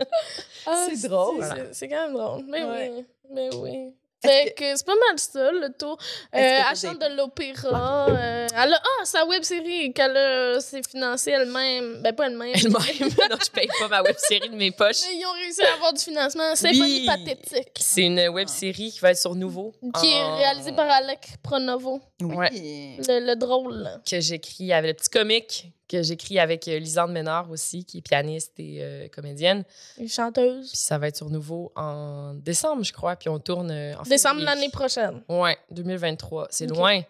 [0.66, 1.44] Ah, C'est drôle.
[1.72, 2.44] c'est- quand même drôle.
[2.48, 2.92] Mais Ouais.
[2.94, 3.04] oui.
[3.30, 3.94] Mais oui.
[4.24, 5.98] Fait que c'est pas mal ça, le tour.
[6.34, 8.06] Euh, que elle chante de l'opéra.
[8.08, 12.00] euh, elle a, ah, sa web série qu'elle s'est financée elle-même.
[12.02, 12.52] Ben, pas elle-même.
[12.54, 12.72] Elle-même.
[13.30, 15.02] non, je paye pas ma web série de mes poches.
[15.10, 16.52] Mais ils ont réussi à avoir du financement.
[16.64, 17.04] Oui.
[17.06, 17.72] pathétique.
[17.78, 19.72] C'est une web série qui va être sur Nouveau.
[20.00, 22.00] Qui est en- réalisée par Alec Pronovo.
[22.20, 22.34] Oui.
[22.34, 22.50] Ouais.
[22.52, 23.74] Le, le drôle.
[23.82, 23.98] là.
[24.10, 28.02] Que j'écris avec le petit comique que j'écris avec euh, Lisande Ménard aussi, qui est
[28.02, 29.64] pianiste et euh, comédienne.
[29.98, 30.68] Une chanteuse.
[30.68, 33.16] Puis ça va être sur Nouveau en décembre, je crois.
[33.16, 35.22] Puis on tourne euh, en Décembre l'année prochaine.
[35.28, 36.48] Ouais, 2023.
[36.50, 37.02] C'est loin.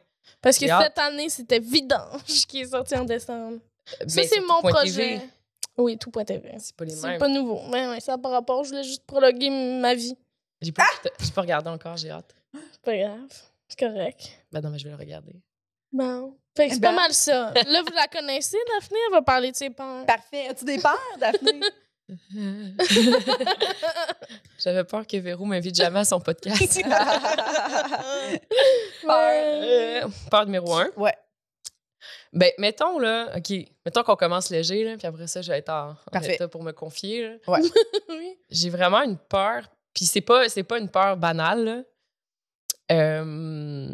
[0.43, 3.59] Parce que cette année, c'était Vidange qui est sorti en décembre.
[3.85, 5.21] Ça, Mais c'est mon projet.
[5.79, 6.55] Oui, tout.tv.
[6.59, 7.19] C'est pas les C'est mêmes.
[7.19, 7.61] pas nouveau.
[7.71, 8.65] Mais ouais, ça a par rapport.
[8.65, 10.17] Je voulais juste prologuer ma vie.
[10.63, 10.85] J'ai pas,
[11.21, 12.35] j'ai pas regardé encore, j'ai hâte.
[12.55, 13.43] C'est pas grave.
[13.69, 14.31] C'est correct.
[14.53, 15.33] Ben non, mais je vais le regarder.
[15.93, 16.35] Bon.
[16.57, 16.95] Fait que c'est Ben.
[16.95, 17.53] pas mal ça.
[17.55, 18.97] Là, vous la connaissez, Daphné?
[19.09, 20.07] Elle va parler de ses peurs.
[20.07, 20.49] Parfait.
[20.49, 21.61] As-tu des peurs, Daphné?
[24.59, 26.81] J'avais peur que Véro m'invite jamais à son podcast.
[29.05, 30.03] Ouais.
[30.03, 30.89] Euh, peur numéro un.
[30.97, 31.15] ouais.
[32.33, 33.53] Ben, mettons, là, OK,
[33.85, 36.63] mettons qu'on commence léger, là, puis après ça, je vais être en, en état pour
[36.63, 37.29] me confier.
[37.29, 37.35] là.
[37.49, 37.71] Oui.
[38.51, 39.63] J'ai vraiment une peur,
[39.95, 41.83] puis c'est pas, c'est pas une peur banale, là.
[42.93, 43.89] Euh,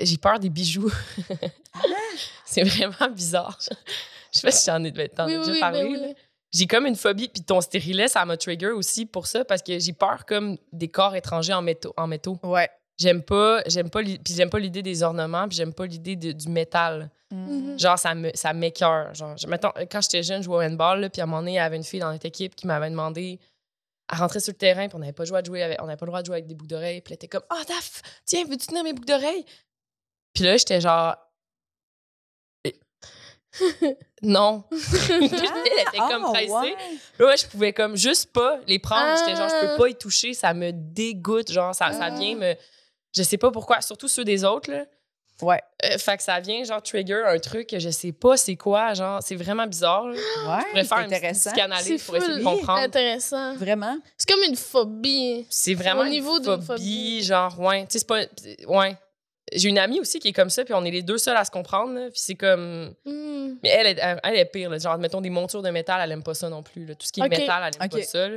[0.00, 0.90] j'ai peur des bijoux.
[2.44, 3.58] c'est vraiment bizarre.
[4.32, 5.82] Je sais pas si j'en ai, t'en Oui, déjà oui, parlé.
[5.84, 6.14] ben oui.
[6.52, 9.78] J'ai comme une phobie, puis ton stérilet, ça m'a trigger aussi pour ça, parce que
[9.78, 11.92] j'ai peur comme des corps étrangers en métaux.
[11.96, 12.38] En métaux.
[12.42, 12.68] Ouais.
[12.98, 16.32] J'aime pas, j'aime pas, puis j'aime pas l'idée des ornements, puis j'aime pas l'idée de-
[16.32, 17.10] du métal.
[17.30, 17.78] Mhm.
[17.78, 19.14] Genre, ça me ça m'écœure.
[19.14, 21.56] Genre, mettons, quand j'étais jeune, je jouais au handball, puis à un moment donné, il
[21.56, 23.38] y avait une fille dans notre équipe qui m'avait demandé
[24.10, 25.92] elle rentrait sur le terrain, puis on n'avait pas, joué à jouer avec, on pas
[26.00, 27.02] le droit de jouer avec des boucles d'oreilles.
[27.02, 29.44] Puis elle était comme, ah, Daf, tiens, veux-tu tenir mes boucles d'oreilles?
[30.38, 31.16] Puis là, j'étais genre,
[32.64, 32.78] Eh.
[34.22, 34.62] non.
[35.10, 36.48] elle était comme Ah, pressée.
[36.52, 36.76] ouais.
[37.18, 39.18] Là, ouais, je pouvais comme juste pas les prendre.
[39.18, 39.76] J'étais genre, je peux Ah.
[39.76, 41.50] pas y toucher, ça me dégoûte.
[41.50, 42.10] Genre, ça, ça Ah.
[42.10, 42.54] vient me.
[43.16, 44.84] Je sais pas pourquoi, surtout ceux des autres, là.
[45.42, 45.60] Ouais.
[45.84, 48.94] Euh, fait que ça vient, genre, trigger un truc que je sais pas c'est quoi.
[48.94, 50.06] Genre, c'est vraiment bizarre.
[50.06, 50.12] là.
[50.12, 50.18] Ouais.
[50.20, 50.22] Je
[50.68, 51.50] pourrais c'est faire une intéressant.
[51.50, 52.80] psychanalyse C'est pour essayer de comprendre.
[52.82, 53.54] Intéressant.
[53.56, 53.98] Vraiment.
[54.16, 55.46] C'est comme une phobie.
[55.50, 57.22] C'est vraiment Au une niveau d'une phobie, phobie.
[57.24, 57.86] genre, ouais.
[57.86, 58.20] Tu sais, c'est pas.
[58.68, 58.96] Ouais.
[59.54, 61.44] J'ai une amie aussi qui est comme ça, puis on est les deux seuls à
[61.44, 62.94] se comprendre, là, Puis c'est comme.
[63.04, 63.54] Hmm.
[63.62, 64.78] Mais elle, est- elle, elle est pire, là.
[64.78, 66.94] Genre, mettons des montures de métal, elle aime pas ça non plus, là.
[66.94, 68.28] Tout ce qui est métal, elle aime pas ça.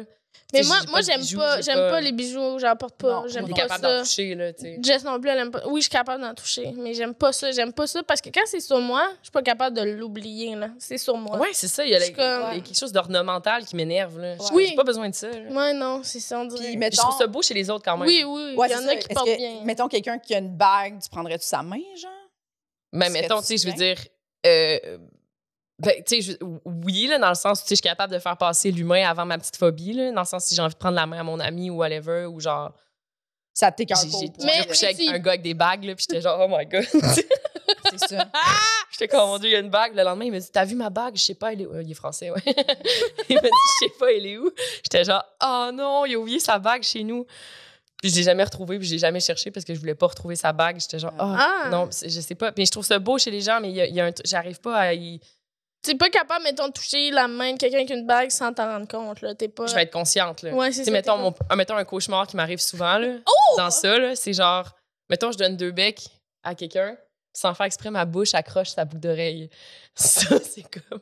[0.53, 3.23] Mais moi, moi j'aime bijoux, pas, j'aime pas les bijoux, j'en porte pas.
[3.27, 4.03] J'aime pas capable d'en ça.
[4.03, 4.79] toucher, là, tu sais.
[4.81, 5.61] Jess non plus, elle aime pas.
[5.67, 7.51] Oui, je suis capable d'en toucher, mais j'aime pas ça.
[7.51, 10.55] J'aime pas ça parce que quand c'est sur moi, je suis pas capable de l'oublier,
[10.55, 10.67] là.
[10.77, 11.37] C'est sur moi.
[11.37, 11.85] Ouais, c'est ça.
[11.85, 14.19] Il y a, comme- quelque chose d'ornemental qui m'énerve.
[14.19, 14.35] là.
[14.37, 14.65] J'ai- Oui.
[14.71, 15.29] J'ai pas besoin de ça.
[15.29, 15.49] là.
[15.51, 16.65] Ouais, non, c'est ça, on dirait.
[16.67, 16.95] Puis, mettons.
[16.97, 18.07] Je trouve ça beau chez les autres quand même.
[18.07, 18.91] Oui, oui, Ouais, il y c'est en ça.
[18.91, 19.61] a qui portent que, bien.
[19.63, 22.11] Mettons quelqu'un qui a une bague, tu prendrais-tu sa main, genre?
[22.91, 23.95] Mais Serais-tu mettons, tu sais, je veux dire.
[25.81, 28.19] Ben, tu sais, oui, là, dans le sens où tu sais, je suis capable de
[28.19, 30.79] faire passer l'humain avant ma petite phobie, là, dans le sens si j'ai envie de
[30.79, 32.71] prendre la main à mon ami ou whatever, ou genre.
[33.53, 36.47] Ça t'écœure J'ai couché avec un gars avec des bagues, là, puis j'étais genre, oh
[36.49, 36.85] my god.
[37.91, 38.25] C'est ça.
[38.91, 39.93] J'étais comme, mon Dieu, il y a une bague.
[39.95, 41.15] Le lendemain, il m'a dit, t'as vu ma bague?
[41.17, 41.73] Je sais pas, elle est où?
[41.73, 42.41] Euh, Il est français, ouais.
[42.45, 44.49] il m'a dit, je sais pas, elle est où?
[44.83, 47.25] J'étais genre, oh non, il a oublié sa bague chez nous.
[48.01, 50.07] Puis je l'ai jamais retrouvée, puis je l'ai jamais cherché parce que je voulais pas
[50.07, 50.79] retrouver sa bague.
[50.79, 51.67] J'étais genre, oh, Ah.
[51.69, 52.51] non, je sais pas.
[52.57, 54.77] Mais je trouve ça beau chez les gens, mais il y a, a j'arrive pas
[54.77, 55.19] à y.
[55.81, 58.67] T'es pas capable, mettons, de toucher la main de quelqu'un avec une bague sans t'en
[58.67, 59.33] rendre compte, là.
[59.33, 59.65] T'es pas.
[59.65, 60.53] Je vais être consciente, là.
[60.53, 60.91] Ouais, c'est ça.
[60.91, 63.15] mettons, mon, un, mettons un cauchemar qui m'arrive souvent, là.
[63.25, 63.57] Oh!
[63.57, 64.69] Dans ça, là, c'est genre,
[65.09, 66.03] mettons, je donne deux becs
[66.43, 66.95] à quelqu'un,
[67.33, 69.49] sans faire exprès, ma bouche accroche sa boucle d'oreille.
[69.95, 70.99] Ça, c'est comme.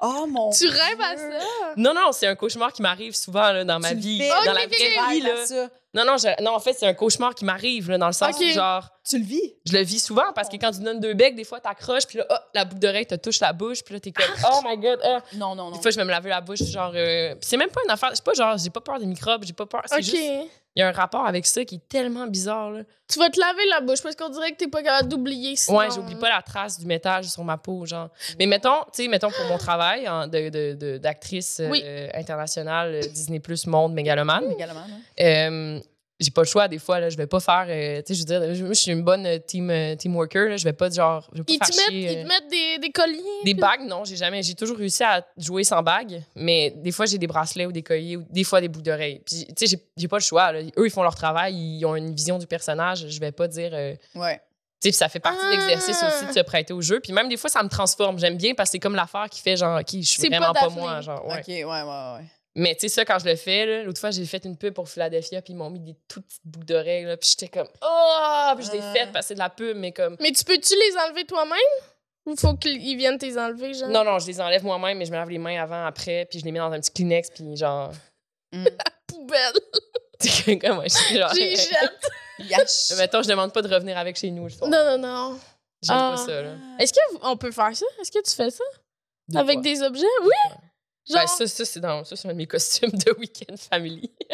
[0.00, 1.72] Oh mon Tu rêves à ça?
[1.78, 4.18] Non, non, c'est un cauchemar qui m'arrive souvent là, dans ma Tu vie.
[4.20, 4.28] fais.
[4.28, 5.46] Dans la vraie vie, là.
[5.46, 5.70] ça.
[5.94, 8.42] Non, non, je- non, en fait, c'est un cauchemar qui m'arrive, dans le sens où,
[8.52, 9.54] genre, Tu le vis?
[9.64, 12.18] je le vis souvent parce que quand tu donnes deux becs, des fois, t'accroches, puis
[12.18, 14.76] là, oh, la boucle d'oreille te touche la bouche, puis là, t'es comme, oh my
[14.76, 15.20] god, ah.
[15.34, 15.76] Non, non, non.
[15.76, 16.92] Des fois, je vais me laver la bouche, genre.
[16.94, 18.10] euh, c'est même pas une affaire.
[18.14, 19.82] C'est pas genre, j'ai pas peur des microbes, j'ai pas peur.
[19.86, 20.16] C'est juste.
[20.78, 22.82] Il y a un rapport avec ça qui est tellement bizarre, là.
[23.08, 25.78] Tu vas te laver la bouche parce qu'on dirait que t'es pas capable d'oublier sinon.
[25.78, 28.10] Ouais, j'oublie pas la trace du métal sur ma peau, genre.
[28.38, 32.96] Mais mettons, tu sais, mettons pour mon travail en- de, de- de- d'actrice euh, internationale,
[32.96, 34.50] euh, Disney Plus Monde Mégalomane, non?
[35.20, 35.80] euh,
[36.18, 37.10] j'ai pas le choix des fois, là.
[37.10, 37.66] Je vais pas faire.
[37.68, 39.94] euh, tu sais, je veux dire, je- moi, je suis une bonne euh, team, euh,
[39.96, 40.56] team worker, là.
[40.56, 41.28] Je vais pas, genre.
[41.32, 43.22] Je vais pas Ils faire te mettent, chier, ils te mettent des, des colliers.
[43.44, 44.42] Des puis- bagues, non, j'ai jamais.
[44.42, 47.82] J'ai toujours réussi à jouer sans bague, mais des fois, j'ai des bracelets ou des
[47.82, 49.20] colliers ou des fois des boucles d'oreilles.
[49.26, 50.52] Puis, tu sais, j'ai- pas le choix.
[50.52, 50.60] là.
[50.78, 53.06] Eux, ils font leur travail, ils ont une vision du personnage.
[53.08, 53.70] Je vais pas dire.
[53.74, 54.40] euh, Ouais.
[54.80, 56.08] tu sais, ça fait partie de l'exercice Ah.
[56.08, 57.00] aussi de se prêter au jeu.
[57.00, 58.18] Puis même des fois, ça me transforme.
[58.18, 60.68] J'aime bien parce que c'est comme l'affaire qui fait genre, qui je suis vraiment pas
[60.68, 61.00] moi.
[61.00, 61.38] Genre, ouais.
[61.40, 62.24] OK, ouais, ouais, ouais.
[62.58, 64.72] Mais tu sais, ça, quand je le fais, là, l'autre fois, j'ai fait une pub
[64.74, 67.68] pour Philadelphia, puis ils m'ont mis des toutes petites boucles d'oreilles, là, puis j'étais comme,
[67.82, 68.52] oh!
[68.56, 68.92] Puis je l'ai Ah.
[68.94, 70.16] faite parce que c'est de la pub, mais comme.
[70.20, 71.58] Mais tu peux-tu les enlever toi-même?
[72.24, 73.88] Ou faut qu'ils viennent t'es enlever, genre?
[73.90, 76.40] Non, non, je les enlève moi-même, mais je me lave les mains avant, après, puis
[76.40, 77.92] je les mets dans un petit Kleenex, puis genre.
[79.06, 79.52] Poubelle.
[80.18, 81.30] Tu sais, comme moi, je suis genre.
[81.34, 82.08] J'ai jette.
[82.38, 82.92] Yash.
[82.96, 84.66] Mettons, je demande pas de revenir avec chez nous, je pense.
[84.66, 85.38] Non, non, non.
[85.82, 86.14] J'aime Ah.
[86.16, 86.52] pas ça, là.
[86.78, 87.84] Est-ce qu'on peut faire ça?
[88.00, 88.64] Est-ce que tu fais ça?
[89.34, 90.06] Avec des objets?
[90.22, 90.54] Oui!
[91.08, 94.10] Genre, ça, ça c'est dans ça, c'est un de mes costumes de week-end family.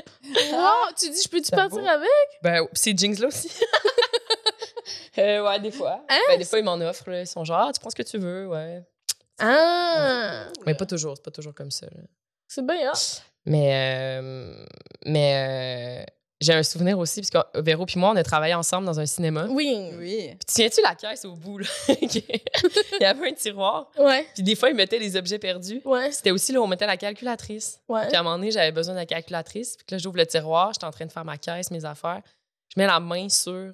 [0.53, 1.87] wow, tu dis, je peux-tu partir beau.
[1.87, 2.09] avec?
[2.43, 3.51] Ben, ces jeans-là aussi.
[5.19, 6.05] euh, ouais, des fois.
[6.09, 6.19] Hein?
[6.29, 7.11] Ben, des fois, ils m'en offrent.
[7.11, 7.21] là.
[7.21, 8.83] Ils sont genre, ah, tu prends ce que tu veux, ouais.
[9.39, 10.47] Ah!
[10.67, 11.87] Mais pas toujours, c'est pas toujours comme ça.
[11.87, 12.03] là.
[12.49, 12.99] C'est bien, hein?
[13.45, 14.65] Mais, euh,
[15.07, 18.87] mais euh, j'ai un souvenir aussi, parce que Véro puis moi, on a travaillé ensemble
[18.87, 19.47] dans un cinéma.
[19.49, 19.91] Oui.
[19.99, 20.17] Oui.
[20.29, 21.67] Puis, tu tiens-tu la caisse au bout, là?
[21.89, 22.23] Il
[23.01, 23.91] y avait un tiroir.
[23.99, 25.81] Ouais, Puis des fois, ils mettaient les objets perdus.
[25.85, 27.81] ouais, C'était aussi là où on mettait la calculatrice.
[27.89, 28.07] ouais.
[28.09, 29.77] Puis à un moment donné, j'avais besoin de la calculatrice.
[29.77, 32.23] Puis que là, j'ouvre le tiroir, j'étais en train de faire ma caisse, mes affaires.
[32.75, 33.73] Je mets la main sur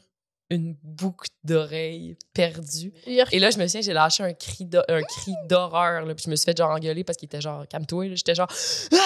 [0.50, 2.92] une boucle d'oreille perdue.
[3.06, 6.06] Et là, je me souviens, j'ai lâché un cri d'ho- un cri d'horreur.
[6.06, 6.14] là.
[6.14, 8.06] Puis je me suis fait genre engueuler parce qu'il était genre, calme-toi.
[8.08, 8.14] là.
[8.14, 8.48] J'étais genre,
[8.94, 8.96] ah!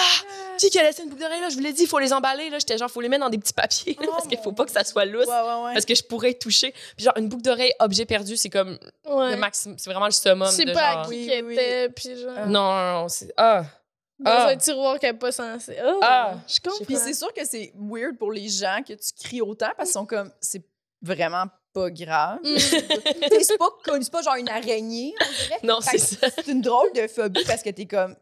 [0.57, 1.49] Qui qui a laissé une boucle d'oreille là?
[1.49, 2.49] Je vous l'ai dit, il faut les emballer.
[2.49, 2.59] là.
[2.59, 4.65] J'étais genre, faut les mettre dans des petits papiers là, Oh parce qu'il faut pas
[4.65, 5.25] que ça soit lousse.
[5.27, 5.73] Ouais, ouais, ouais.
[5.73, 6.73] Parce que je pourrais touchée.
[6.95, 8.77] Puis genre, une boucle d'oreille, objet perdu, c'est comme
[9.09, 9.31] Ouais.
[9.31, 9.77] le maximum.
[9.79, 11.01] C'est vraiment le summum C'est de pas genre.
[11.01, 11.09] à qui
[11.43, 13.33] Oui, était, puis genre, Non, non, non, c'est.
[13.35, 13.65] Ah!
[14.19, 14.47] dans Ah.
[14.51, 15.75] un tiroir qu'elle n'est pas censée.
[15.83, 16.35] Oh, Ah.
[16.47, 16.85] je comprends.
[16.85, 19.93] Puis c'est sûr que c'est weird pour les gens que tu cries autant parce qu'ils
[19.93, 20.63] sont comme, c'est
[21.03, 22.39] vraiment pas grave.
[22.43, 22.55] Mm.
[23.23, 25.59] Tu sais, c'est pas, pas genre une araignée, on dirait.
[25.63, 26.27] Non, Fait c'est ça.
[26.29, 28.15] C'est une drôle de phobie parce que t'es comme,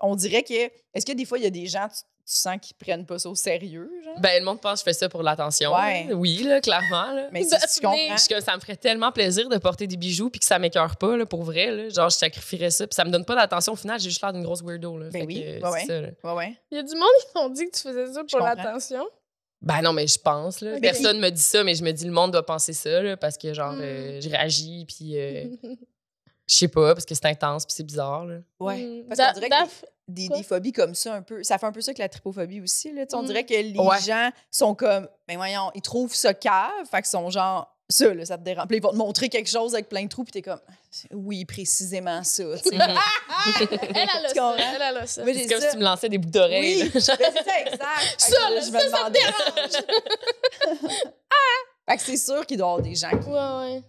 [0.00, 1.88] on dirait que, est-ce que des fois il y a des gens,
[2.28, 4.20] tu sens qu'ils prennent pas ça au sérieux, genre?
[4.20, 5.72] Ben, le monde pense que je fais ça pour l'attention.
[5.74, 6.04] Ouais.
[6.08, 6.14] là.
[6.14, 7.12] Oui, là, clairement.
[7.12, 7.28] Là.
[7.32, 8.16] Mais si tu comprends.
[8.28, 11.16] que ça me ferait tellement plaisir de porter des bijoux puis que ça m'écœure pas,
[11.16, 11.70] là, pour vrai.
[11.70, 11.88] Là.
[11.88, 12.86] Genre, je sacrifierais ça.
[12.86, 13.72] Puis ça me donne pas d'attention.
[13.72, 14.98] Au final, j'ai juste l'air d'une grosse weirdo.
[14.98, 15.06] Là.
[15.10, 16.08] Ben Fait oui, que, ouais, c'est ça, là.
[16.22, 16.60] Ouais, ouais.
[16.70, 19.08] Il y a du monde qui m'ont dit que tu faisais ça pour l'attention.
[19.60, 20.60] Ben non, mais je pense.
[20.60, 20.72] Là.
[20.74, 23.16] Mais Personne me dit ça, mais je me dis le monde doit penser ça là,
[23.16, 23.80] parce que, genre, Mm.
[23.82, 25.44] euh, je réagis puis euh,
[26.46, 28.24] je sais pas, parce que c'est intense puis c'est bizarre.
[28.24, 28.38] Là.
[28.60, 28.78] Ouais.
[28.78, 29.04] Mm.
[29.08, 31.42] Parce qu'on dirait que des, des phobies comme ça, un peu.
[31.42, 32.92] Ça fait un peu ça que la trypophobie aussi.
[32.92, 33.26] Là, Tu sais, On Mm.
[33.26, 34.00] dirait que les Ouais.
[34.00, 38.24] gens sont comme, ben voyons, ils trouvent ça cave, fait qu'ils sont genre, ça, là,
[38.26, 38.66] ça te dérange.
[38.68, 40.60] Puis ils vont te montrer quelque chose avec plein de trous, puis t'es comme,
[41.12, 42.42] oui, précisément ça.
[42.44, 42.54] Mhm.
[43.60, 44.56] Elle, elle a Tu ça.
[44.58, 45.24] Elle, a ça.
[45.24, 45.66] Moi, C'est comme ça.
[45.70, 46.82] si tu me lançais des boucles d'oreilles.
[46.82, 46.90] Oui, là.
[46.92, 47.78] ben, c'est ça, exact.
[48.16, 49.20] Que Ça, là, je ça, me ça me demandais.
[49.20, 49.84] dérange.
[51.88, 53.28] Fait que c'est sûr qu'il doit y avoir des gens qui.
[53.28, 53.82] Ouais, ouais.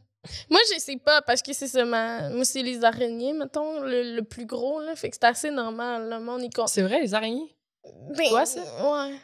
[0.50, 2.30] Moi, je sais pas, parce que c'est ça, ma...
[2.30, 4.96] moi, c'est les araignées, mettons, le, le plus gros, là.
[4.96, 6.10] Fait que c'est assez normal.
[6.10, 6.70] Le monde, il compte.
[6.70, 7.56] C'est vrai, les araignées?
[8.16, 8.62] Ben, Toi, ça?
[8.62, 9.16] Ouais.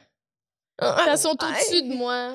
[1.08, 2.34] Elles sont au-dessus de moi.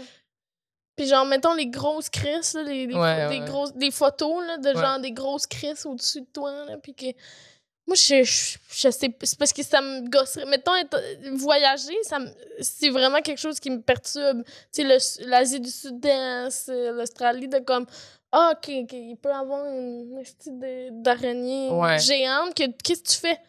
[0.97, 3.47] Puis genre, mettons les grosses crises, là, les, les, Ouais, des ouais.
[3.47, 6.53] grosses, des photos là, de genre des grosses crises au-dessus de toi.
[6.67, 7.07] Là, puis que...
[7.87, 10.45] Moi, je, je, je sais c'est parce que ça me gosserait.
[10.47, 11.01] Mettons, être-
[11.33, 12.19] voyager, ça
[12.61, 14.45] c'est vraiment quelque chose qui me perturbe.
[14.73, 17.87] Tu sais, le- l'Asie du Sud-Est, euh, l'Australie, de comme...
[18.31, 21.99] Ah, OK, OK, il peut avoir une petite d'araignée Ouais.
[21.99, 22.55] géante.
[22.55, 23.41] que Qu'est-ce que tu fais?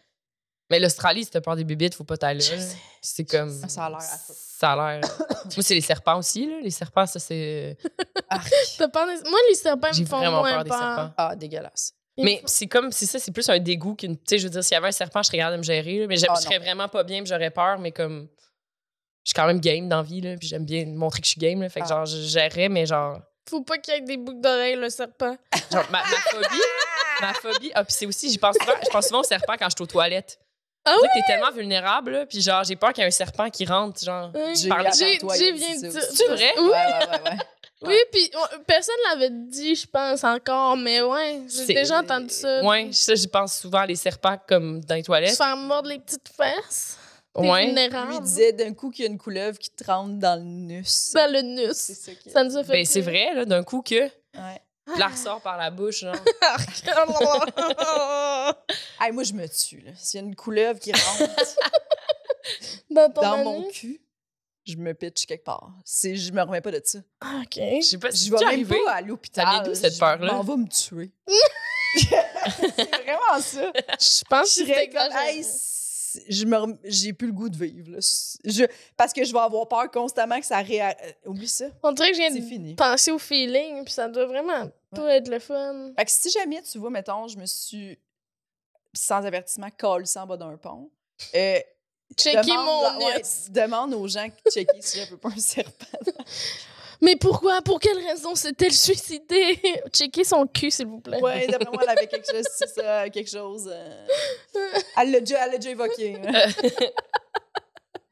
[0.72, 2.64] Mais l'Australie, si t'as peur des bébites, faut pas t'aller là.
[3.02, 3.50] C'est comme.
[3.68, 4.32] Ça a l'air à ça.
[4.34, 5.00] Ça a l'air.
[5.28, 6.60] Moi, c'est les serpents aussi, là.
[6.62, 7.76] Les serpents, ça, c'est.
[8.78, 8.86] Des-
[9.30, 11.10] Moi, les serpents me font vraiment moins peur des serpents.
[11.18, 11.92] Ah, dégueulasse.
[12.16, 14.16] Mais c'est comme, c'est ça, c'est plus un dégoût qu'une.
[14.16, 15.62] Tu sais, je veux dire, s'il y avait un serpent, je serais capable de me
[15.64, 18.28] gérer, là, mais je Ah, je serais vraiment pas bien, puis j'aurais peur, mais comme.
[19.24, 21.32] Je suis quand même game dans la vie, là, puis j'aime bien montrer que je
[21.32, 21.68] suis game, là.
[21.68, 21.88] Fait que, Ah.
[21.88, 23.20] genre, je gérerais, mais genre.
[23.48, 25.36] Faut pas qu'il y ait des boucles d'oreilles, le serpent.
[25.70, 26.60] Genre, ma, ma phobie.
[27.20, 27.70] ma phobie.
[27.74, 29.82] Ah, puis c'est aussi, j'y pense souvent, je pense souvent au serpent quand je suis
[29.82, 30.38] aux toilettes.
[30.84, 33.48] Ah que t'es tellement vulnérable, là, puis genre, j'ai peur qu'il y ait un serpent
[33.50, 34.30] qui rentre, genre.
[34.34, 34.68] Oui.
[34.68, 36.08] Par à J'ai toi, j'ai il viens dit de ça dire.
[36.12, 36.52] C'est vrai?
[36.58, 37.38] Ouais, ouais, ouais, ouais.
[37.84, 42.28] Oui, puis on- personne l'avait dit, je pense, encore, mais ouais, j'ai C'est- déjà entendu
[42.30, 42.62] ça.
[42.64, 45.36] Ouais, ça, j'y pense souvent, les serpents comme dans les Se toilettes.
[45.36, 46.96] faire mordre les petites fesses.
[47.34, 47.64] Ouais.
[47.66, 48.10] vulnérable.
[48.10, 50.44] Lui il disait d'un coup qu'il y a une couleuvre qui te rentre dans le
[50.44, 50.84] nus.
[51.14, 51.38] Dans le
[51.72, 51.94] C'est nus.
[51.96, 52.72] ça qui Ça nous a fait.
[52.72, 54.02] Ben, c'est vrai, là, d'un coup que.
[54.04, 54.60] Ouais.
[54.86, 56.14] Là, elle ressort par la bouche, genre.
[59.00, 59.80] Hey, moi, je me tue.
[59.80, 59.92] là.
[59.96, 61.22] S'il y a une couleuvre qui rentre
[62.90, 64.00] Dans ton dans mon cul,
[64.66, 65.70] je me pitch quelque part.
[65.84, 66.98] C'est, je me remets pas de ça.
[67.20, 67.54] Ah, OK.
[67.56, 68.80] Je sais pas, Je si vais tu même arrivé?
[68.84, 69.46] pas à l'hôpital.
[69.46, 70.32] Ça d'où, cette je peur-là?
[70.34, 71.12] m'en vais me tuer.
[71.96, 73.72] c'est vraiment ça.
[73.74, 75.44] Je pense Je que c'est serais comme, hey,
[76.28, 77.92] je me j'ai plus le goût de vivre.
[77.92, 77.98] là.
[78.44, 78.64] Je,
[78.96, 80.96] parce que je vais avoir peur constamment que ça réa...
[81.04, 81.66] euh, Oublie ça.
[81.82, 82.74] On dirait que je fini.
[82.74, 85.92] penser au feeling, puis ça doit vraiment pas être le fun.
[85.96, 87.98] Fait que si jamais tu vois, mettons, je me suis
[88.92, 90.90] sans avertissement collé en bas d'un pont,
[91.34, 91.58] euh,
[92.16, 92.66] Checker demande,
[92.98, 95.86] mon ouais, demande aux gens qui checker si j'avais pas un serpent.
[97.02, 97.60] Mais pourquoi?
[97.62, 99.58] Pour quelle raison s'est-elle suicidée?
[99.92, 101.20] Checker son cul, s'il vous plaît.
[101.20, 103.68] Ouais, d'après moi, elle avait quelque chose, c'est ça, quelque chose.
[103.72, 106.16] euh, Elle l'a déjà, elle l'a déjà évoqué.
[106.24, 106.32] hein.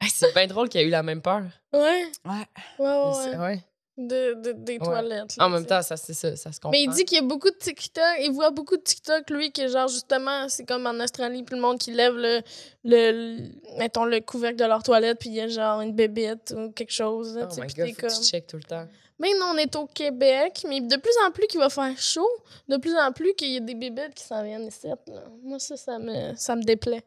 [0.03, 1.43] Hey, c'est bien drôle qu'il y a eu la même peur.
[1.71, 2.05] Ouais.
[2.25, 2.45] Ouais.
[2.79, 3.59] Ouais, ouais.
[3.97, 4.79] De, de- des Ouais.
[4.79, 5.35] toilettes.
[5.37, 6.71] là, En même temps, ça, c'est ça, ça se comprend.
[6.71, 9.51] Mais il dit qu'il y a beaucoup de TikTok, il voit beaucoup de TikTok, lui,
[9.51, 12.41] que genre, justement, c'est comme en Australie, puis le monde qui lève le,
[12.85, 16.53] le, le- mettons, le couvercle de leur toilette, puis il y a genre une bébête
[16.57, 18.09] ou quelque chose, là, Oh my god, comme...
[18.09, 18.87] tu checkes tout le temps.
[19.19, 22.27] Mais non, on est au Québec, mais de plus en plus qu'il va faire chaud,
[22.69, 24.95] de plus en plus qu'il y a des bébêtes qui s'en viennent ici, là.
[25.43, 27.03] Moi, ça, ça me, ça me déplaît.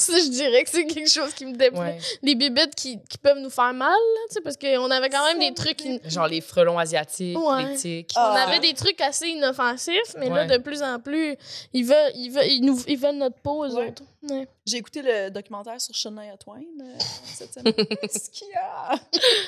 [0.12, 1.78] ça, je dirais que c'est quelque chose qui me déplaît.
[1.80, 1.98] Ouais.
[2.22, 5.24] Les bébêtes qui, qui peuvent nous faire mal, là, tu sais, parce qu'on avait quand
[5.26, 5.76] même des trucs...
[5.76, 7.64] qui- Genre les frelons asiatiques, Ouais.
[7.70, 8.12] les tiques.
[8.16, 8.32] Ah.
[8.32, 11.36] On avait des trucs assez inoffensifs, mais là, de plus en plus,
[11.72, 13.88] ils veulent, ils veulent, ils nous, ils veulent notre peau, eux Ouais.
[13.88, 14.02] autres.
[14.28, 14.46] Ouais.
[14.66, 16.84] J'ai écouté le documentaire sur Shania Twain euh,
[17.24, 17.72] cette semaine.
[18.02, 18.92] Qu'est-ce qu'il y a?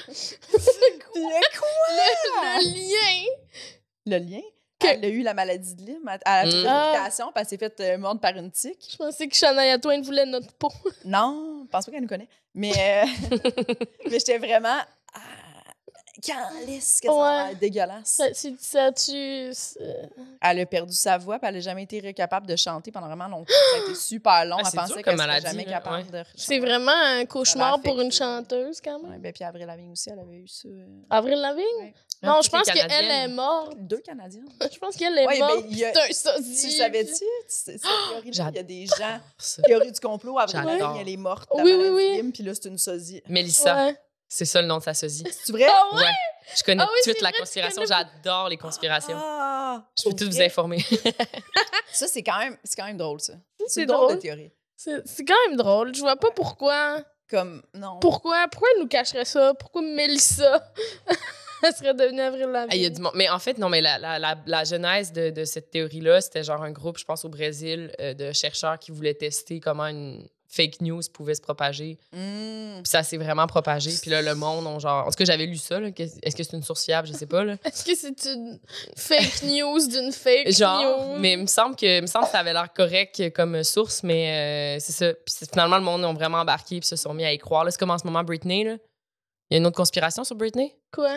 [0.09, 1.69] Le quoi?
[1.91, 3.25] Le lien!
[4.07, 4.41] Le lien?
[4.85, 6.09] Elle a eu la maladie de Lyme.
[6.09, 6.49] Elle a Mm.
[6.49, 8.89] une médication, puis elle s'est fait euh, mordre par une tique.
[8.93, 10.71] Je pensais que Shania Twain voulait notre peau.
[11.05, 12.29] Non, je pense pas qu'elle nous connaît.
[12.55, 13.07] Mais, euh,
[14.11, 14.79] mais j'étais vraiment.
[16.23, 17.55] Calice, que ça Ouais.
[17.57, 18.05] dégueulasse.
[18.09, 22.13] Ça, c'est- ça tu c'est- Elle a perdu sa voix, puis elle n'a jamais été
[22.15, 23.53] capable de chanter pendant vraiment longtemps.
[23.75, 24.57] Ça a été super long.
[24.59, 26.03] Ah, elle c'est pensait qu'elle maladie, jamais capable ouais.
[26.05, 26.31] de chanter.
[26.37, 29.13] C'est vraiment un cauchemar pour une chanteuse, quand même.
[29.13, 30.69] Ouais, ben, puis Avril Lavigne aussi, elle avait eu ça.
[30.69, 31.65] euh, Avril Lavigne?
[31.81, 31.95] Ouais.
[32.23, 33.73] Non, je pense qu'elle est morte.
[33.79, 34.47] Deux Canadiennes.
[34.73, 35.63] Je pense qu'elle est Ouais, morte.
[35.63, 36.69] ben, il y a- C'est un sosie.
[36.69, 37.25] Tu savais-tu?
[37.49, 37.81] C'est?
[38.25, 39.19] Il y a des gens.
[39.65, 40.63] Théorie du complot, Avril.
[40.65, 41.49] Lavigne, elle est morte.
[41.55, 42.31] Oui, oui, oui.
[42.33, 43.21] Puis là, c'est une sosie.
[43.29, 43.91] Mélissa.
[44.35, 45.25] C'est ça le nom de sa sosie.
[45.31, 45.67] C'est vrai?
[45.69, 46.01] Ah ouais?
[46.01, 46.09] Ouais.
[46.57, 47.83] Je connais Ah oui, toute c'est la conspiration.
[47.87, 49.15] J'adore les conspirations.
[49.17, 49.85] Ah!
[49.99, 50.83] Je peux tout vous informer.
[51.93, 53.35] Ça, c'est quand, même, c'est quand même drôle, ça.
[53.67, 54.51] C'est drôle de théorie.
[54.75, 55.95] C'est c'est quand même drôle.
[55.95, 57.03] Je vois pas pourquoi.
[57.29, 57.99] Comme, non.
[58.01, 59.53] Pourquoi, pourquoi elle nous cacherait ça?
[59.55, 60.73] Pourquoi Mélissa
[61.63, 62.95] elle serait devenue Avril Ah, Il y a Lavigne?
[62.97, 63.13] du monde.
[63.15, 66.43] Mais en fait, non, mais la, la, la, la genèse de, de cette théorie-là, c'était
[66.43, 70.27] genre un groupe, je pense, au Brésil, euh, de chercheurs qui voulaient tester comment une
[70.53, 71.99] fake news pouvait se propager.
[72.13, 72.83] Hmm.
[72.83, 73.91] Puis ça s'est vraiment propagé.
[74.01, 75.07] Puis là, le monde, on genre.
[75.07, 75.81] En tout cas, j'avais lu ça.
[75.81, 77.09] Est-ce que c'est une source fiable?
[77.09, 77.45] Je sais pas.
[77.65, 78.61] Est-ce que c'est une
[78.97, 81.19] fake news d'une fake Genre, news?
[81.19, 84.77] mais il me semble que, me semble que ça avait l'air correct comme source, mais
[84.77, 85.15] euh, c'est ça.
[85.15, 87.65] Puis finalement, le monde ont vraiment embarqué puis se sont mis à y croire.
[87.65, 88.65] Là, c'est comme en ce moment Britney.
[88.65, 88.77] Là.
[89.51, 90.75] Il y a une autre conspiration sur Britney?
[90.93, 91.17] Quoi?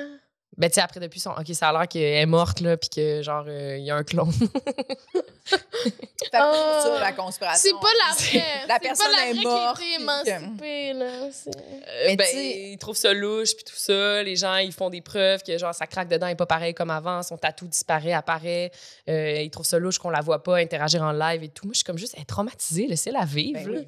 [0.57, 1.31] Ben, tu sais, après, depuis son.
[1.31, 3.95] Ok, ça a l'air qu'elle est morte, là, puis que, genre, euh, il y a
[3.95, 4.31] un clone.
[5.45, 7.69] Fait ça, la conspiration.
[7.69, 8.67] C'est pas la vraie.
[8.67, 11.29] La personne pas la est morte, qui a été émancipée, là.
[11.31, 14.23] C'est- Euh, ben, tu sais- ils trouvent ça louche, puis tout ça.
[14.23, 16.89] Les gens, ils font des preuves que, genre, ça craque dedans, et pas pareil comme
[16.89, 17.21] avant.
[17.21, 18.71] Son tatou disparaît, apparaît.
[19.07, 21.65] Euh, ils trouvent ça louche qu'on la voit pas interagir en live et tout.
[21.65, 23.59] Moi, je suis comme juste, elle est traumatisée, laissez-la vivre.
[23.63, 23.81] Ben là.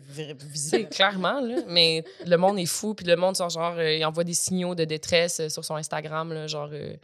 [0.92, 1.56] clairement, là.
[1.68, 4.86] Mais le monde est fou, puis le monde, genre, euh, il envoie des signaux de
[4.86, 6.96] détresse euh, sur son Instagram, là, genre, euh,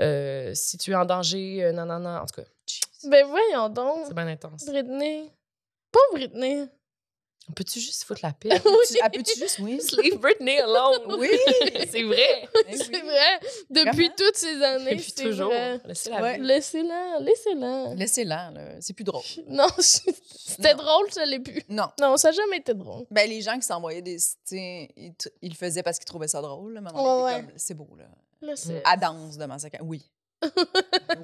[0.00, 2.16] euh, si tu es en danger, non, non, non.
[2.18, 2.48] En tout cas,
[3.04, 4.06] Ben voyons donc.
[4.06, 4.64] c'est bien intense.
[4.66, 5.30] Britney.
[5.92, 6.66] Pas Britney.
[7.54, 8.48] Peux-tu juste foutre la paix?
[8.52, 8.60] Elle
[9.04, 9.78] elle peut-tu juste, oui?
[10.02, 11.18] Leave Britney alone.
[11.18, 11.28] Oui!
[11.90, 12.48] c'est vrai.
[12.66, 12.78] Oui.
[12.78, 13.40] C'est vrai.
[13.68, 14.14] Depuis Vraiment?
[14.16, 15.48] toutes ces années, Depuis c'est toujours.
[15.50, 15.78] vrai.
[15.84, 16.34] Laissez-la Ouais.
[16.34, 16.46] vivre.
[16.46, 17.94] Laissez-la, laissez-la.
[17.94, 18.60] Laissez-la, là.
[18.80, 19.22] C'est plus drôle.
[19.48, 21.62] Non, c'était drôle, ça l'est plus.
[21.68, 21.88] Non.
[22.00, 23.04] Non, ça n'a jamais été drôle.
[23.10, 24.16] Ben, les gens qui s'envoyaient des.
[24.16, 26.72] tu sais, Ils, t- ils le faisaient parce qu'ils trouvaient ça drôle.
[26.74, 27.32] là, mais Ouais, ouais.
[27.42, 28.04] comme, C'est beau, là.
[28.40, 28.80] Là, c'est...
[28.84, 29.78] À danse de massacre.
[29.82, 30.02] Oui.
[30.42, 30.48] Je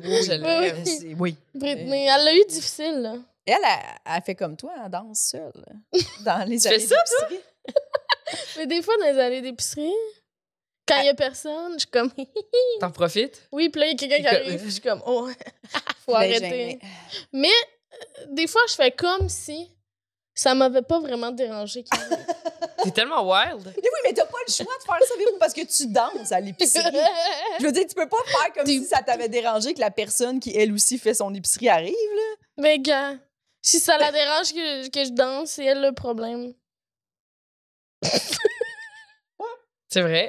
[0.05, 0.39] oui.
[0.39, 0.85] l'aime.
[0.85, 1.37] c'est- oui.
[1.55, 3.15] Britney, elle l'a eu difficile, là.
[3.47, 5.65] Elle, elle, elle fait comme toi, elle danse seule.
[6.25, 6.97] Dans les Tu allées fais ça,
[7.29, 7.41] d'épicerie.
[8.59, 9.93] Mais des fois, dans les allées d'épicerie,
[10.87, 12.13] quand il y a personne, je suis comme...
[12.81, 13.49] T'en profites?
[13.51, 15.03] oui, puis là, il y a quelqu'un qui arrive, je suis comme...
[15.05, 15.29] Oh,
[16.05, 16.79] faut Ben, arrêter.
[17.33, 19.69] Mais euh, des fois, je fais comme si
[20.35, 21.85] ça m'avait pas vraiment dérangé.
[22.83, 23.65] T'es tellement wild.
[23.67, 26.41] Mais oui, mais t'as pas le choix de faire ça, parce que tu danses à
[26.41, 26.97] l'épicerie.
[27.59, 30.41] Je veux dire, tu peux pas faire comme si ça t'avait dérangé que la personne
[30.41, 32.37] qui, elle aussi, fait son épicerie arrive, là.
[32.59, 33.15] Mais gars,
[33.63, 36.53] si ça la dérange que, que je danse, c'est elle le problème.
[39.89, 40.29] C'est vrai?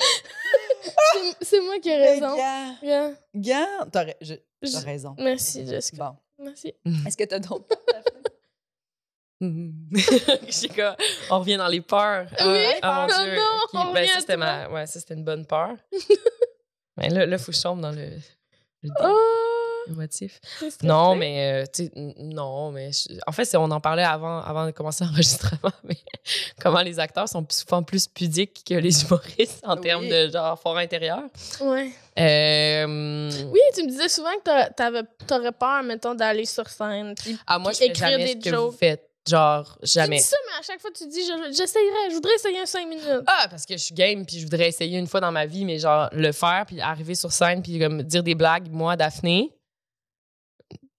[1.42, 2.36] C'est- moi qui ai raison.
[2.36, 5.16] gars, Gars, gars, t'as ra- je- raison.
[5.20, 6.12] Merci, Jessica.
[6.40, 6.46] Bon.
[6.46, 6.74] Merci.
[7.06, 7.68] Est-ce que t'as d'autres?
[9.42, 10.96] J'ai comme-
[11.32, 12.28] on revient dans les peurs.
[12.40, 13.36] Oui, mon oh Dieu.
[13.36, 14.70] non, Ok, on ben, revient ça, à c'était ma...
[14.70, 15.76] ouais, ça, c'était une bonne peur.
[16.98, 18.10] Mais là, là, faut que je tombe dans le,
[18.84, 19.41] le Oh,
[19.88, 20.40] le motif.
[20.60, 20.88] c'est stressé.
[20.88, 24.72] Non, mais, euh, tu non, mais je- en fait, on en parlait avant, avant de
[24.72, 25.98] commencer l'enregistrement, mais
[26.62, 29.82] comment les acteurs sont souvent plus pudiques que les humoristes en Oui.
[29.82, 31.24] termes de genre fort intérieur.
[31.62, 31.92] Ouais.
[32.20, 34.74] Euh, Oui, tu me disais souvent que
[35.28, 37.16] t'aurais peur, mettons, d'aller sur scène.
[37.16, 38.80] Puis Ah, moi, je puis fais écrire jamais des ce que vous jokes.
[38.80, 39.08] faites.
[39.30, 40.18] Genre, Tu jamais.
[40.18, 42.88] dis ça, mais à chaque fois, tu dis je- j'essayerais, je voudrais essayer un 5
[42.88, 43.22] minutes.
[43.28, 45.64] Ah, parce que je suis game, puis je voudrais essayer une fois dans ma vie,
[45.64, 49.54] mais genre le faire, puis arriver sur scène, puis comme dire des blagues, moi, Daphné,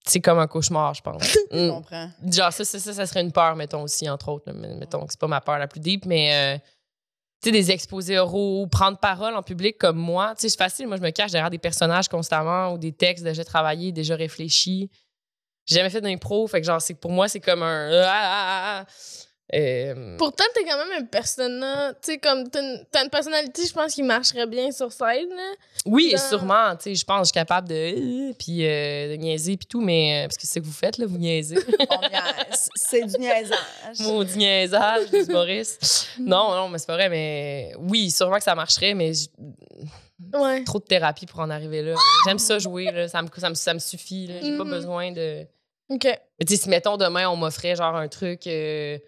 [0.07, 1.23] c'est comme un cauchemar, je pense.
[1.53, 1.71] Je Mm.
[1.71, 2.11] comprends.
[2.27, 4.51] Genre, ça, ça, ça, ça serait une peur, mettons, aussi, entre autres.
[4.51, 4.53] là.
[4.55, 6.57] Mettons que c'est pas ma peur la plus deep, mais...
[6.57, 6.59] euh,
[7.43, 10.35] tu sais, des exposés oraux, prendre parole en public comme moi.
[10.37, 10.87] Tu sais, c'est facile.
[10.87, 14.91] Moi, je me cache derrière des personnages constamment ou des textes déjà travaillés, déjà réfléchis.
[15.67, 18.85] J'ai jamais fait d'impro, fait que genre, c'est, pour moi, c'est comme un...
[19.55, 21.95] Euh, Pourtant, t'es quand même un personnage.
[22.03, 25.29] Tu sais, comme t'as une, une personnalité, je pense, qui marcherait bien sur scène.
[25.29, 25.53] Là.
[25.85, 26.75] Oui, Dans- sûrement.
[26.77, 27.75] Tu sais, je pense que je suis capable de,
[28.31, 30.73] euh, puis euh, de niaiser puis tout, mais euh, parce que c'est ce que vous
[30.73, 31.57] faites là, vous niaisez.
[31.91, 32.71] On niaise.
[32.77, 33.99] C'est du niaisage.
[34.01, 36.09] Maudit niaisage des humoristes.
[36.19, 39.29] non, non, mais c'est pas vrai, mais oui, sûrement que ça marcherait, mais j-
[40.35, 40.63] Ouais.
[40.65, 41.95] trop de thérapie pour en arriver là.
[42.27, 44.35] J'aime ça jouer là, ça me ça me, ça me suffit là.
[44.41, 44.71] J'ai pas Mhm.
[44.71, 45.45] besoin de.
[45.91, 46.07] OK.
[46.41, 48.99] Tu sais, si mettons demain on m'offrait genre un truc, euh,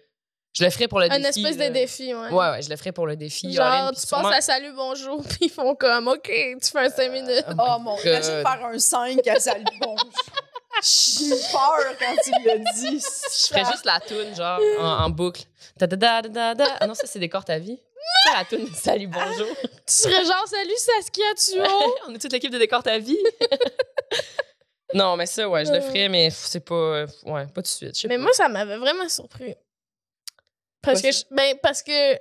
[0.57, 1.39] je le ferais pour le Un défi.
[1.41, 1.69] espèce là.
[1.69, 2.29] de défi, ouais.
[2.29, 3.51] Ouais, ouais, je le ferais pour le défi.
[3.53, 6.89] Genre, tu sûrement- passes à salut, bonjour, puis ils font comme, OK, tu fais un
[6.89, 7.45] 5 minutes.
[7.59, 8.05] Oh mon, God.
[8.05, 9.95] imagine faire un 5 à Salut Bon.
[10.83, 12.99] J'ai eu peur quand tu l'as dit.
[12.99, 15.43] Je ferais juste la toune, genre, en, en boucle.
[15.77, 16.65] Da, da, da, da.
[16.79, 17.79] Ah non, ça, c'est des cortes à vie.
[18.27, 19.47] C'est la toune de Salut, bonjour.
[19.61, 21.59] Tu serais genre, salut Saskia, tu
[22.07, 23.17] On est toute l'équipe de décortes à vie.
[24.93, 26.75] non, mais ça, ouais, je le ferais, mais c'est pas.
[26.75, 28.05] euh, Ouais, pas tout de suite.
[28.07, 28.21] Mais pas.
[28.23, 29.55] moi, ça m'avait vraiment surpris.
[30.85, 32.13] Parce que, je- ben, parce que,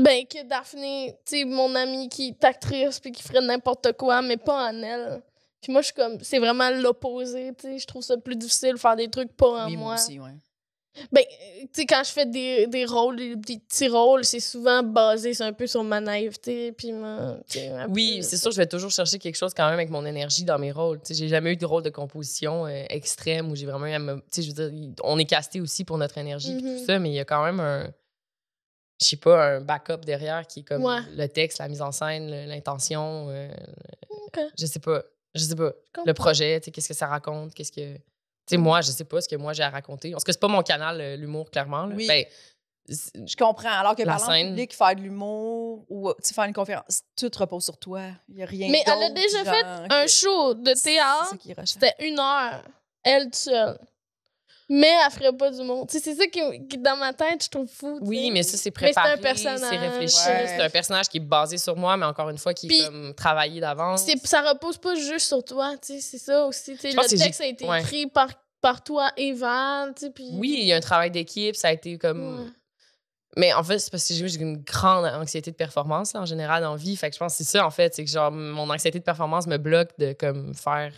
[0.00, 4.22] ben, que Daphné, tu sais, mon amie qui est actrice puis qui ferait n'importe quoi,
[4.22, 5.22] mais pas en elle.
[5.60, 7.78] Puis moi, je suis comme, c'est vraiment l'opposé, tu sais.
[7.78, 9.94] Je trouve ça plus difficile de faire des trucs pas en Oui, moi moi.
[9.94, 10.34] aussi, ouais.
[11.10, 14.40] Ben, euh, tu sais, quand je fais des, des rôles, des, des petits rôles, c'est
[14.40, 17.36] souvent basé sur- un peu sur ma naïveté, puis ma...
[17.88, 20.58] Oui, c'est sûr, je vais toujours chercher quelque chose quand même avec mon énergie dans
[20.58, 20.98] mes rôles.
[20.98, 23.92] Tu sais, j'ai jamais eu de rôle de composition euh, extrême où j'ai vraiment eu
[23.92, 26.60] à me- Tu sais, je veux dire, on est casté aussi pour notre énergie Mhm.
[26.80, 27.90] tout ça, mais il y a quand même un.
[29.00, 31.00] Je sais pas, un backup derrière qui est comme Ouais.
[31.16, 33.28] le texte, la mise en scène, l'intention.
[33.30, 33.48] euh.
[34.58, 35.02] Je sais pas.
[35.34, 35.72] Je sais pas.
[36.04, 37.96] Le projet, tu sais, qu'est-ce que ça raconte, qu'est-ce que.
[38.46, 40.10] Tu sais, moi, je sais pas ce que moi j'ai à raconter.
[40.12, 41.86] Parce que c'est pas mon canal, euh, l'humour, clairement.
[41.86, 41.94] là.
[41.94, 42.06] Oui.
[42.08, 42.24] Ben,
[42.88, 43.70] Je comprends.
[43.70, 44.48] Alors que La scène.
[44.48, 48.00] public, faire de l'humour ou tu faire une conférence, tout repose sur toi.
[48.28, 51.94] Il n'y a rien Mais elle a déjà genre, fait un show de théâtre, c'était
[52.00, 52.62] une heure,
[53.04, 53.78] elle seule.
[54.74, 55.86] Mais elle ferait pas du monde.
[55.86, 57.98] Tu sais, c'est ça qui, qui, dans ma tête, je trouve fou.
[58.00, 59.60] Oui, mais ça, c'est Mais c'est un préparé, personnage.
[59.60, 60.28] c'est réfléchi.
[60.28, 60.46] Ouais.
[60.46, 63.12] C'est un personnage qui est basé sur moi, mais encore une fois, qui est comme
[63.14, 64.06] travaillé d'avance.
[64.24, 66.72] Ça repose pas juste sur toi, tu sais, c'est ça aussi.
[66.72, 67.82] tu sais, Le que texte a été ouais.
[67.82, 68.28] écrit par,
[68.62, 70.30] par toi et Val, tu sais, puis...
[70.32, 72.38] Oui, il y a un travail d'équipe, ça a été comme...
[72.38, 72.50] Ouais.
[73.36, 76.62] Mais en fait, c'est parce que j'ai une grande anxiété de performance, là, en général,
[76.62, 76.96] dans la vie.
[76.96, 77.94] Fait que je pense que c'est ça, en fait.
[77.94, 80.94] C'est que, genre, mon anxiété de performance me bloque de, comme, faire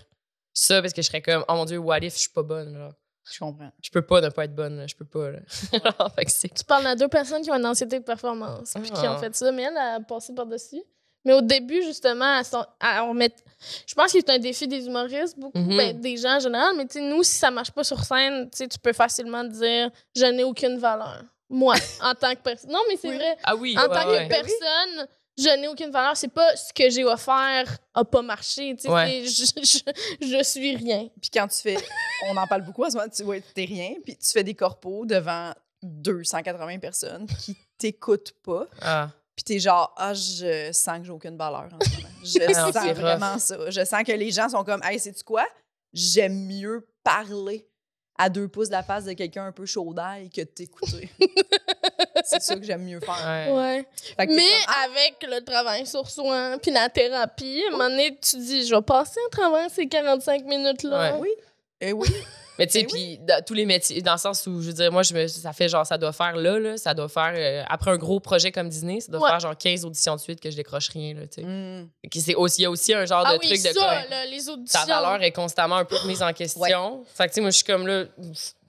[0.52, 2.76] ça parce que je serais comme, oh mon Dieu, what if je suis pas bonne,
[2.76, 2.92] genre.
[3.32, 3.70] Je comprends.
[3.82, 4.86] Je peux pas ne pas être bonne, là.
[4.86, 5.38] Je peux pas, là.
[6.16, 6.48] fait que c'est...
[6.54, 9.18] Tu parles à deux personnes qui ont une anxiété de performance, puis qui ont Ah.
[9.18, 10.82] fait ça, mais elle a passé par-dessus.
[11.26, 12.42] Mais au début, justement,
[12.82, 13.42] remettent-
[13.86, 15.76] je pense que c'est un défi des humoristes, beaucoup, Mhm.
[15.76, 18.92] ben, des gens en général, mais nous, si ça marche pas sur scène, tu peux
[18.92, 21.22] facilement dire «je n'ai aucune valeur».
[21.48, 22.70] Moi, en tant que personne.
[22.72, 23.16] Non, mais c'est Oui.
[23.16, 23.36] vrai.
[23.42, 24.24] Ah oui, En ouais, tant ouais.
[24.24, 26.16] que personne, je n'ai aucune valeur.
[26.16, 28.74] C'est pas ce que j'ai offert a pas marché.
[28.76, 29.24] tu sais, Ouais.
[29.24, 31.08] Je, je, je suis rien.
[31.20, 31.76] Puis quand tu fais,
[32.28, 34.54] on en parle beaucoup en ce moment, tu vois, t'es rien, puis tu fais des
[34.54, 39.10] corpos devant 280 personnes qui t'écoutent pas, Ah.
[39.36, 42.08] puis t'es genre, ah, je sens que j'ai aucune valeur en ce moment.
[42.24, 42.96] Je Ah, sens rough.
[42.96, 43.70] vraiment ça.
[43.70, 45.46] Je sens que les gens sont comme, hey, sais-tu quoi?
[45.92, 47.68] J'aime mieux parler
[48.18, 51.10] à deux pouces de la face de quelqu'un un peu chaud d'ail que de t'écouter.
[52.24, 53.46] c'est ça que j'aime mieux faire.
[53.48, 53.52] Ouais.
[53.52, 53.86] Ouais.
[54.16, 57.68] Fait que t'es Mais comme, ah, avec le travail sur soi, puis la thérapie, à
[57.68, 61.12] un moment donné, tu dis, je vais passer à travers ces 45 minutes-là.
[61.14, 61.18] Ouais.
[61.20, 61.28] oui,
[61.80, 62.08] eh oui.
[62.56, 64.72] Mais tu sais, Ben puis dans tous les métiers, dans le sens où, je veux
[64.72, 67.34] dire, moi, je me, ça fait genre, ça doit faire là, là ça doit faire,
[67.36, 69.28] euh, après un gros projet comme Disney, ça doit Ouais.
[69.30, 71.42] faire genre 15 auditions de suite que je décroche rien, là, tu sais.
[71.42, 71.90] Mm.
[72.08, 73.72] Qui c'est aussi, il y a aussi un genre Ah de oui, truc de ça,
[73.72, 74.80] comme, là, les auditions.
[74.86, 77.04] ta valeur est constamment un peu remise en question.
[77.12, 78.04] Fait que, tu sais, moi, je suis comme là,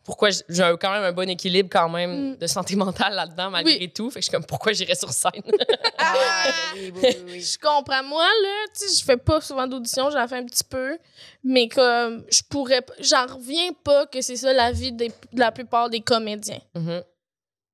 [0.06, 0.42] pourquoi j'ai
[0.80, 2.38] quand même un bon équilibre quand même Mm.
[2.38, 3.92] de santé mentale là-dedans, malgré Oui.
[3.92, 4.10] tout.
[4.12, 5.32] Fait que je suis comme, pourquoi j'irais sur scène?
[5.98, 6.46] Ah,
[6.76, 6.94] oui,
[7.26, 7.42] oui.
[7.42, 8.04] Je comprends.
[8.04, 10.98] Moi, là, tu sais, je fais pas souvent d'auditions, j'en fais un petit peu.
[11.44, 12.86] Mais comme, je pourrais.
[13.00, 16.60] J'en reviens pas que c'est ça la vie des- de la plupart des comédiens.
[16.76, 17.02] Mhm.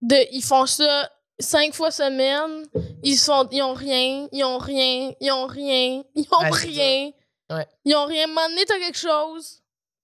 [0.03, 1.09] De, ils font ça
[1.39, 2.65] cinq fois semaine,
[3.03, 7.11] ils, sont, ils ont rien, ils ont rien, ils ont rien, ils ont c'est rien.
[7.49, 7.67] Ouais.
[7.83, 8.21] Ils ont rien.
[8.21, 9.60] À un moment donné, t'as quelque chose.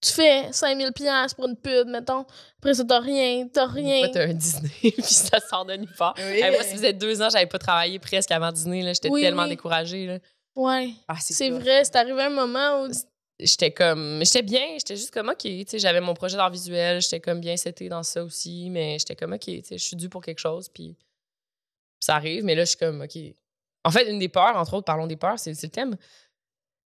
[0.08, 2.26] Tu fais 5000 pièces pour une pub, mettons.
[2.60, 4.00] Après ça, t'as rien, t'as rien.
[4.00, 6.14] Moi, t'as un Disney, puis ça sort de nulle part.
[6.18, 6.24] Oui.
[6.24, 8.82] Hey, moi, ça faisait deux ans, j'avais pas travaillé presque avant Disney.
[8.84, 8.94] là.
[8.94, 9.50] J'étais Oui, tellement oui.
[9.50, 10.06] découragée.
[10.06, 10.20] Là.
[10.56, 10.92] Ouais.
[11.08, 12.92] Ah, C'est vrai, c'est arrivé un moment où.
[13.40, 14.22] J'étais comme.
[14.26, 15.38] J'étais bien, j'étais juste comme, OK.
[15.44, 18.98] Tu sais, j'avais mon projet d'art visuel, j'étais comme bien seté dans ça aussi, mais
[18.98, 20.96] j'étais comme, OK, tu sais, je suis due pour quelque chose, puis
[22.00, 23.18] ça arrive, mais là, je suis comme, OK.
[23.84, 25.96] En fait, une des peurs, entre autres, parlons des peurs, c'est c'est le thème.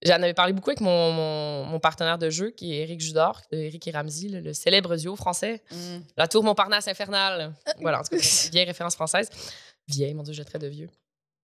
[0.03, 3.41] J'en avais parlé beaucoup avec mon, mon, mon partenaire de jeu, qui est Eric Judor,
[3.51, 5.61] Eric et Ramsey, le, le célèbre duo français.
[5.71, 5.97] Mm.
[6.17, 7.53] La tour Montparnasse infernale.
[7.81, 9.29] Voilà, en tout cas, vieille référence française.
[9.87, 10.89] Vieille, mon Dieu, je traite de vieux.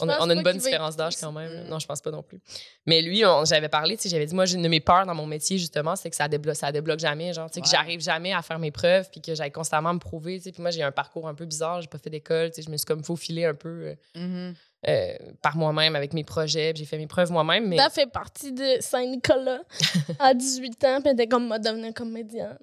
[0.00, 1.64] On on a une bonne différence d'âge quand même.
[1.66, 1.68] Mm.
[1.68, 2.40] Non, je pense pas non plus.
[2.86, 5.26] Mais lui, j'avais parlé, tu sais, j'avais dit, moi, une de mes peurs dans mon
[5.26, 7.34] métier, justement, c'est que ça débloque, ça débloque jamais.
[7.34, 7.72] Genre, tu sais, que Ouais.
[7.72, 10.38] j'arrive jamais à faire mes preuves, puis que j'aille constamment me prouver.
[10.38, 10.52] tu sais.
[10.52, 12.70] Puis moi, j'ai un parcours un peu bizarre, j'ai pas fait d'école, tu sais, je
[12.70, 14.54] me suis comme faufilée un peu euh, Mhm.
[14.88, 17.68] Euh, par moi-même avec mes projets, j'ai fait mes preuves moi-même.
[17.68, 19.60] Mais T'as fait partie de Saint-Nicolas
[20.18, 22.58] à 18 ans, puis elle était comme, m'a devenir comédienne.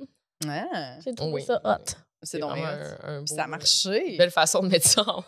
[0.48, 1.42] Ah, J'ai trouvé Oui.
[1.44, 1.92] ça hot.
[2.24, 4.16] c'est donc un, un beau- ça a marché.
[4.18, 5.24] Belle façon de mettre ça en,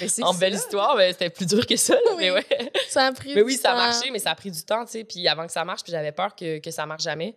[0.00, 0.30] Mais ça.
[0.38, 1.94] belle histoire, mais c'était plus dur que ça.
[1.94, 2.16] là, Oui.
[2.18, 2.46] Mais ouais.
[2.88, 3.78] Ça a pris Mais du oui, ça a temps.
[3.78, 5.04] marché, mais ça a pris du temps, tu sais.
[5.04, 7.32] Puis avant que ça marche, puis j'avais peur que, que ça marche jamais.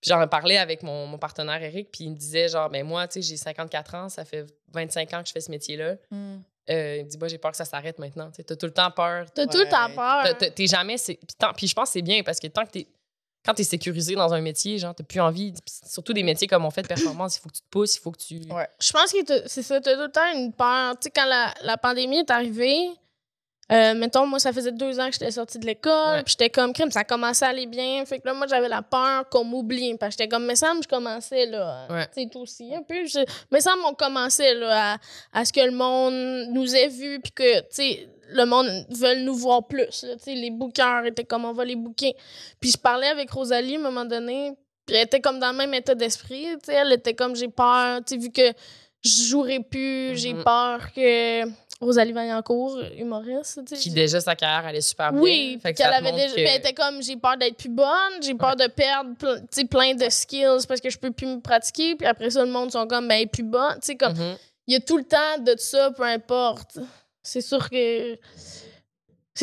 [0.00, 2.86] Puis j'en ai parlé avec mon, mon partenaire Eric, puis il me disait, genre, ben
[2.86, 5.96] moi, tu sais, j'ai 54 ans, ça fait 25 ans que je fais ce métier-là.
[6.10, 6.36] Mm.
[6.70, 8.30] Euh, il me dit, moi, j'ai peur que ça s'arrête maintenant.
[8.30, 9.26] Tu t'as tout le temps peur.
[9.34, 10.36] T'as tout le temps peur.
[10.54, 10.98] T'es jamais.
[10.98, 12.86] c'est- Puis, tant- puis je pense que c'est bien parce que tant que t'es.
[13.44, 15.54] Quand t'es sécurisé dans un métier, genre, t'as plus envie.
[15.86, 18.00] surtout des métiers comme on fait de performance, il faut que tu te pousses, il
[18.00, 18.34] faut que tu.
[18.52, 18.68] Ouais.
[18.80, 20.92] Je pense que c'est ça, t'as tout le temps une peur.
[20.98, 22.90] Tu sais, quand la, la pandémie est arrivée,
[23.70, 26.22] euh, mettons, moi, ça faisait deux ans que j'étais sortie de l'école, Ouais.
[26.22, 28.04] puis j'étais comme crime, ça commençait à aller bien.
[28.06, 29.94] Fait que là, moi, j'avais la peur qu'on m'oublie.
[29.98, 31.86] Parce que j'étais comme, mais ça, je commençais, là.
[31.90, 32.06] Ouais.
[32.16, 33.04] Tu sais, aussi, un peu.
[33.06, 37.20] Je, mais ça, on commençait, là, à, à ce que le monde nous ait vus,
[37.20, 40.02] puis que, tu sais, le monde veut nous voir plus.
[40.02, 40.16] là.
[40.16, 42.14] Tu sais, les bookers étaient comme, on va les booker.
[42.60, 44.52] Puis je parlais avec Rosalie à un moment donné,
[44.86, 46.74] Puis elle était comme dans le même état d'esprit, tu sais.
[46.74, 48.52] Elle était comme, j'ai peur, tu sais, vu que
[49.04, 50.44] je jouerai plus, j'ai Mhm.
[50.44, 51.44] peur que
[51.80, 53.80] Rosalie Vaillancourt, humoriste, tu sais.
[53.80, 55.20] Qui déjà sa carrière allait super bien.
[55.22, 56.28] Oui, que qu'elle avait déjà.
[56.28, 59.40] que- puis elle était comme, j'ai peur d'être plus bonne, j'ai peur de perdre ple-
[59.42, 61.94] tu sais, plein de skills parce que je peux plus me pratiquer.
[61.94, 63.74] Puis après ça, le monde sont comme, ben, elle est plus bonne.
[63.80, 64.36] Tu sais, comme, Mhm.
[64.66, 66.78] il y a tout le temps de ça, peu importe.
[67.22, 68.18] C'est sûr que.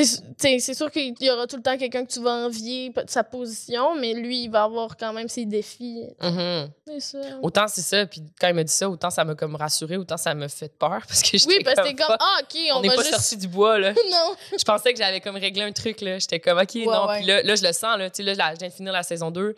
[0.04, 3.04] C'est c'est sûr qu'il y aura tout le temps quelqu'un que tu vas envier de
[3.08, 6.04] sa position, mais lui, il va avoir quand même ses défis.
[6.22, 6.70] Mhm.
[6.86, 7.18] C'est ça.
[7.42, 10.18] Autant c'est ça, puis quand il m'a dit ça, autant ça m'a comme rassuré, autant
[10.18, 12.82] ça m'a fait peur parce que Oui, parce que t'es comme, ah, ok, on, on
[12.82, 13.14] n'est va pas juste.
[13.16, 13.94] sorti du bois là.
[14.12, 14.36] non.
[14.58, 17.42] je pensais que j'avais comme réglé un truc là, j'étais comme OK, non, puis là,
[17.44, 19.32] là je le sens là, tu sais là là, je viens de finir la saison
[19.32, 19.56] 2.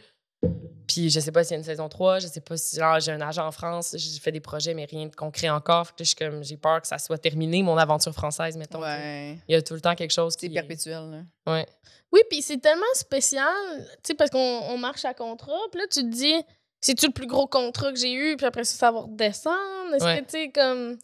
[0.88, 3.00] Puis je sais pas s'il y a une saison 3, je sais pas si genre
[3.00, 5.94] j'ai un agent en France, j'ai fait des projets mais rien de concret encore, fait
[5.98, 8.82] que je suis comme j'ai peur que ça soit terminé mon aventure française mettons.
[8.82, 9.38] Ouais.
[9.48, 11.54] Il y a tout le temps quelque chose C'est qui perpétuel, là.
[11.54, 11.68] Ouais.
[12.14, 13.54] Oui, puis c'est tellement spécial,
[14.02, 16.36] tu sais, parce qu'on on marche à contrat, puis là, tu te dis,
[16.80, 19.94] c'est-tu le plus gros contrat que j'ai eu, puis après ça, ça va redescendre?
[19.94, 20.20] Est-ce Ouais.
[20.22, 20.98] que, tu sais, comme.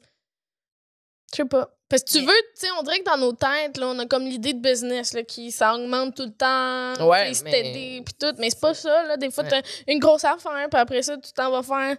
[1.31, 1.75] Je sais pas.
[1.89, 2.25] Parce que tu veux,
[2.55, 5.13] tu sais, on dirait que dans nos têtes, là, on a comme l'idée de business,
[5.13, 9.03] là, qui ça augmente tout le temps, Ouais, mais- puis tout, mais c'est pas ça,
[9.03, 9.17] là.
[9.17, 9.49] Des fois, Ouais.
[9.49, 11.97] t'as une grosse affaire, puis après ça, tu t'en vas faire.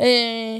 [0.00, 0.58] euh,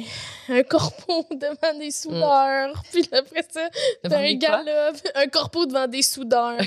[0.50, 3.68] un corpo devant des soudeurs, puis après ça,
[4.02, 6.58] t'as un gala, un corpo devant des soudeurs.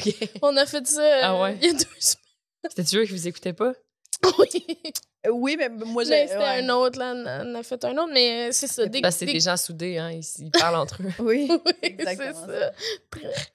[0.42, 1.58] On a fait ça euh, Ah ouais?
[1.62, 2.72] il y a deux semaines.
[2.76, 3.74] C'était eux qui vous écoutaient pas?
[4.40, 4.50] Oui.
[5.26, 6.10] Euh, Oui, mais moi, j'ai.
[6.12, 6.62] Mais c'était ouais.
[6.64, 7.44] un autre, là.
[7.46, 8.86] On a fait un autre, mais euh, c'est ça.
[8.86, 11.12] Des, Parce que c'est des- gens soudés hein, ils, ils parlent entre eux.
[11.20, 11.50] Oui.
[11.66, 12.72] Oui, c'est Exactement ça.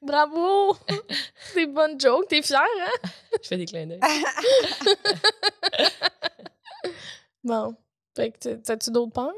[0.02, 0.76] Bravo!
[1.54, 2.26] c'est bonne joke.
[2.28, 3.08] T'es fière, hein?
[3.42, 4.00] Je fais des clins d'œil.
[7.44, 7.74] Bon.
[8.16, 9.32] Fait que t'as- t'as-tu d'autres peurs?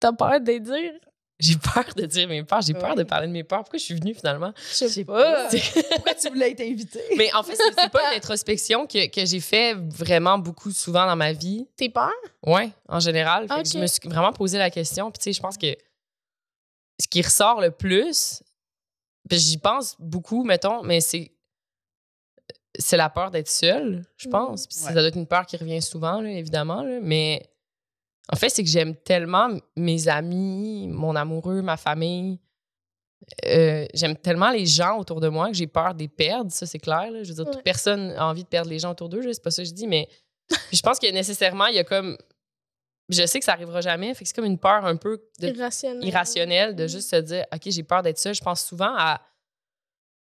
[0.00, 0.92] T'as peur de les dire?
[1.40, 3.60] J'ai peur de dire mes peurs, j'ai peur de parler de mes peurs.
[3.60, 4.52] Pourquoi je suis venue finalement?
[4.56, 5.48] Je sais pas.
[5.96, 7.00] Pourquoi tu voulais être invité?
[7.16, 11.16] Mais en fait, c'est pas une introspection que, que j'ai fait vraiment beaucoup souvent dans
[11.16, 11.66] ma vie.
[11.76, 12.12] T'es peur?
[12.46, 13.48] Ouais, en général.
[13.48, 15.10] Je me suis vraiment posé la question.
[15.10, 15.74] Puis tu sais, je pense que
[17.02, 18.40] ce qui ressort le plus,
[19.28, 21.32] j'y pense beaucoup, mettons, mais c'est
[22.78, 24.32] c'est la peur d'être seule, je Mhm.
[24.32, 24.66] pense.
[24.68, 26.82] Ça doit être une peur qui revient souvent, là, évidemment.
[26.82, 26.98] là.
[27.02, 27.48] Mais
[28.32, 32.38] en fait, c'est que j'aime tellement mes amis, mon amoureux, ma famille.
[33.46, 36.66] Euh, j'aime tellement les gens autour de moi que j'ai peur de les perdre, ça
[36.66, 37.10] c'est clair.
[37.10, 37.22] là.
[37.22, 39.50] Je veux dire, toute personne a envie de perdre les gens autour d'eux, c'est pas
[39.50, 40.08] ça que je dis, mais
[40.72, 42.16] je pense que nécessairement, il y a comme.
[43.10, 45.48] Je sais que ça arrivera jamais, fait que c'est comme une peur un peu de-
[45.48, 46.04] Irrationnel.
[46.08, 46.88] irrationnelle de Mhm.
[46.88, 48.34] juste se dire, OK, j'ai peur d'être seule.
[48.34, 49.20] Je pense souvent à,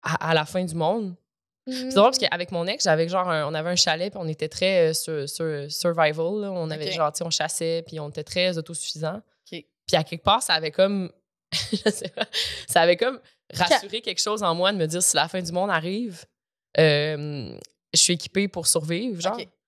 [0.03, 1.15] à, à la fin du monde.
[1.67, 1.75] Mhm.
[1.91, 4.29] C'est drôle parce qu'avec mon ex, j'avais genre un- on avait un chalet puis on
[4.29, 6.41] était très euh, sur, sur- survival.
[6.41, 6.53] là.
[6.53, 9.17] On avait genre, tu sais, on chassait puis on était très autosuffisants.
[9.53, 9.65] OK.
[9.87, 11.11] Puis à quelque part, ça avait comme.
[11.53, 12.25] je sais pas,
[12.69, 13.21] ça avait comme
[13.55, 16.25] rassuré quelque chose en moi de me dire si la fin du monde arrive,
[16.79, 17.57] euh,
[17.95, 19.21] je suis équipée pour survivre.
[19.21, 19.49] Genre, OK.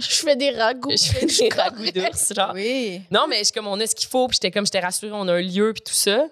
[0.00, 0.90] Je fais des ragoûts.
[0.90, 2.34] je fais des ragoûts d'ours.
[2.34, 3.00] Genre, Oui.
[3.12, 5.28] non, mais je comme on a ce qu'il faut, puis j'étais comme j'étais rassurée, on
[5.28, 6.26] a un lieu puis tout ça.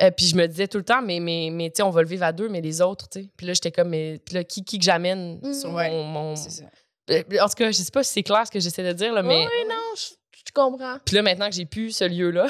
[0.00, 2.02] Euh, puis je me disais tout le temps, mais, mais, mais tu sais, on va
[2.02, 3.28] le vivre à deux, mais les autres, tu sais.
[3.36, 5.54] Puis là, j'étais comme, mais puis là, qui, qui que j'amène Mhm.
[5.54, 6.04] sur Ouais, mon.
[6.04, 6.34] mon-.
[7.10, 9.12] Euh, En tout cas, je sais pas si c'est clair ce que j'essaie de dire,
[9.12, 9.38] là, mais.
[9.46, 10.14] Oui, non, je
[10.58, 10.96] comprends.
[11.04, 12.46] Puis là, maintenant que j'ai plus ce lieu-là,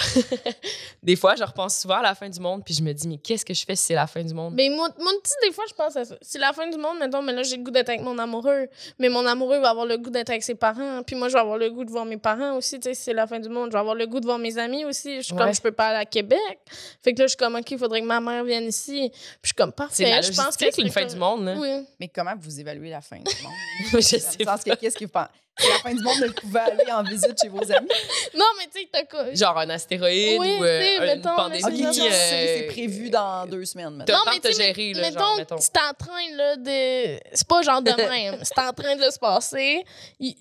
[1.02, 3.18] des fois, je repense souvent à la fin du monde, puis je me dis, mais
[3.18, 4.54] qu'est-ce que je fais si c'est la fin du monde?
[4.54, 6.16] Mais moi, moi, tu sais, des fois, je pense à ça.
[6.22, 8.68] C'est la fin du monde, mettons, mais là, j'ai le goût d'être avec mon amoureux.
[8.98, 11.02] Mais mon amoureux va avoir le goût d'être avec ses parents.
[11.06, 12.78] Puis moi, je vais avoir le goût de voir mes parents aussi.
[12.80, 13.68] Tu sais, si c'est la fin du monde.
[13.70, 15.16] Je vais avoir le goût de voir mes amis aussi.
[15.16, 15.40] Je suis Ouais.
[15.40, 16.58] comme, je peux pas aller à Québec.
[17.02, 19.10] Fait que là, je suis comme, OK, il faudrait que ma mère vienne ici.
[19.10, 20.32] Puis je suis comme, c'est la parfait.
[20.32, 21.56] Je pense que logistique, une c'est fin comme- du monde, là.
[21.58, 21.86] Oui.
[22.00, 23.52] Mais comment vous évaluez la fin du monde?
[23.92, 24.58] je sais pas.
[24.58, 25.28] que qu'est-ce que vous pensez?
[25.60, 27.88] La fin du monde, vous pouvez aller en visite chez vos amis.
[28.34, 29.32] Non, mais tu sais, t'as quoi?
[29.34, 31.62] Genre un astéroïde Oui, ou euh, tu sais, une mettons, pandémie.
[31.62, 34.04] mais OK, c'est tu genre, sais, euh, c'est prévu dans deux semaines maintenant.
[34.06, 35.56] T'as Non, le temps mais de te tu gérer, là, mettons, genre, mettons.
[35.58, 37.20] c'est en train, là, de...
[37.32, 38.38] C'est pas genre de même.
[38.42, 39.84] c'est en train de se passer.
[40.18, 40.36] Puis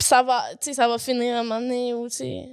[0.00, 2.48] ça va, tu sais, ça va finir à un moment donné ou, tu sais...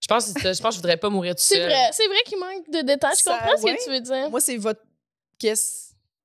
[0.00, 1.66] Je pense, je pense que je voudrais pas mourir tout C'est seul.
[1.68, 3.14] vrai, c'est vrai qu'il manque de détails.
[3.16, 4.28] Je comprends ce que tu veux dire.
[4.30, 4.80] Moi, c'est votre.
[5.38, 5.81] Qu'est-ce.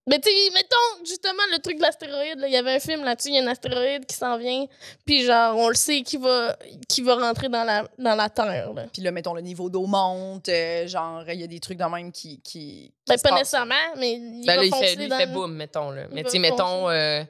[0.07, 3.03] Mais tu sais, mettons, justement, le truc de l'astéroïde, là, il y avait un film
[3.03, 4.65] là-dessus, il y a un astéroïde qui s'en vient,
[5.05, 6.55] puis genre, on le sait qui va,
[6.87, 8.85] qui va rentrer dans la, dans la Terre, là.
[8.93, 10.47] Puis là, mettons, le niveau d'eau monte.
[10.49, 12.39] euh, genre, il y a des trucs de même qui.
[12.41, 13.39] qui, qui Ben, se pas passent.
[13.39, 15.17] nécessairement, mais il Ben va là, il fait, lui, il dans...
[15.17, 15.91] fait boum, mettons.
[15.91, 16.03] Là.
[16.09, 16.89] Il Mais tu sais, mettons.
[16.89, 17.23] euh,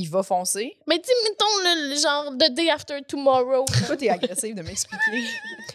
[0.00, 0.76] Il va foncer.
[0.86, 3.64] Mais tu sais, mettons, le, le genre, The Day After Tomorrow.
[3.86, 5.02] Toi, t'es agressif de m'expliquer.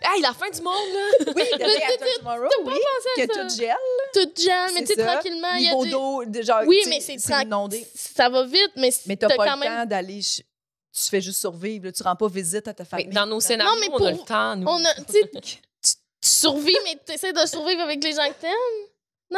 [0.06, 1.34] Hey, la fin du monde, là!
[1.34, 2.74] Oui, the day after tomorrow, oui.
[3.16, 3.44] Que ça?
[3.44, 3.76] tout gel.
[4.14, 5.92] Tout gel, mais tu tranquillement, il y a Niveau des...
[5.92, 6.62] d'eau, de genre.
[6.68, 7.88] Oui, mais c'est inondé.
[7.96, 9.74] Ça va vite, mais, Mais t'as pas quand le même...
[9.74, 10.22] temps d'aller.
[10.22, 10.46] ch-
[10.94, 11.86] Tu fais juste survivre.
[11.86, 11.92] là.
[11.94, 13.08] Tu rends pas visite à ta Mais famille.
[13.14, 14.68] dans nos scénarios, mais on a le temps, nous.
[14.68, 18.28] On a, tu sais, tu, tu survis, mais tu essaies de survivre avec les gens
[18.28, 19.38] que t'aimes.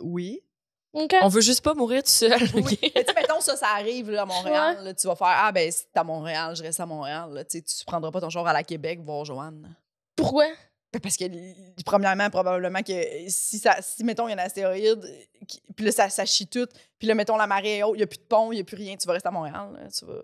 [0.00, 0.40] Oui.
[1.22, 2.40] On veut juste pas mourir tout seul.
[2.54, 2.62] Oui.
[2.62, 2.78] OK?
[2.94, 4.78] Mais tu sais, mettons, ça, ça arrive là, à Montréal.
[4.84, 7.30] là, tu vas faire Ah, ben, c'est à Montréal, je reste à Montréal.
[7.32, 9.74] Là, tu prendras pas ton jour à la Québec voir Joanne.
[10.16, 10.46] Pourquoi?
[10.92, 11.24] Ben, Parce que,
[11.84, 12.92] premièrement, probablement que
[13.28, 15.04] si, ça, si mettons, il y a un astéroïde,
[15.48, 16.68] qui- puis là, ça, ça chie tout,
[17.00, 18.60] puis là, mettons, la marée est haute, il n'y a plus de pont, il n'y
[18.60, 19.70] a plus rien, tu vas rester à Montréal.
[19.74, 20.22] là, tu vas...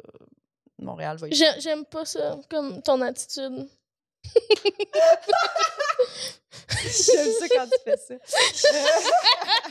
[0.78, 1.26] Montréal va.
[1.30, 3.68] J'ai- J'aime pas ça, comme ton attitude.
[6.82, 8.14] J'aime ça quand tu fais ça.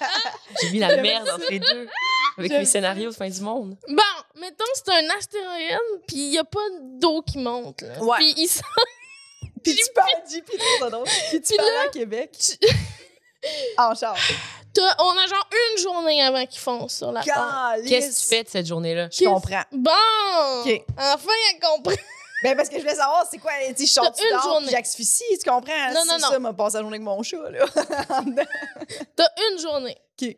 [0.62, 1.88] J'ai mis la merde entre les deux.
[2.38, 3.76] Avec mes scénarios de fin du monde.
[3.88, 6.60] Bon, mettons c'est un astéroïde, puis il y a pas
[6.98, 7.82] d'eau qui monte.
[7.82, 8.02] Là.
[8.02, 8.16] Ouais.
[8.18, 8.62] Puis il sent
[9.62, 9.82] Puis tu
[10.78, 11.06] trop drôle.
[11.30, 12.30] Puis tu Puis pars à Québec.
[13.78, 14.16] en char.
[14.72, 17.22] T'as- On a genre une journée avant qu'ils foncent sur la.
[17.22, 19.08] Qu'est-ce que tu fais de cette journée-là?
[19.12, 19.62] Je comprends.
[19.72, 19.90] Bon!
[20.64, 20.82] OK.
[20.96, 22.02] Enfin, elle comprend.
[22.42, 24.68] Ben, parce que je voulais savoir, c'est quoi, tu sais, je du une journée.
[24.70, 25.72] j'asphyxie, tu comprends?
[25.92, 26.28] Non, non, C'est non.
[26.30, 27.66] ça, m'a passé la journée avec mon chat, là.
[29.16, 29.96] T'as une journée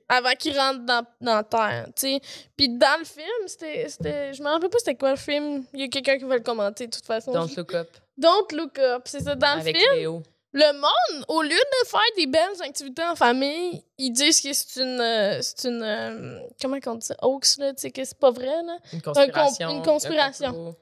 [0.09, 2.20] avant qu'ils rentrent dans, dans la Terre, tu sais.
[2.57, 3.88] Puis dans le film, c'était...
[3.88, 5.64] c'était- Je me rappelle pas c'était quoi le film.
[5.74, 7.32] Il y a quelqu'un qui va le commenter, de toute façon.
[7.32, 7.88] Don't look up.
[8.16, 9.03] Don't Look Up.
[9.07, 9.94] C'est ça, dans avec le film.
[9.94, 10.22] Léo.
[10.55, 14.80] Le monde, au lieu de faire des belles activités en famille, ils disent que c'est
[14.82, 15.00] une...
[15.00, 15.82] euh, C'est une...
[15.82, 17.16] euh, comment on dit ça?
[17.22, 18.76] Hoax, là, tu sais, que c'est pas vrai, là.
[18.92, 19.70] Une com- conspiration.
[19.70, 20.76] une conspiration.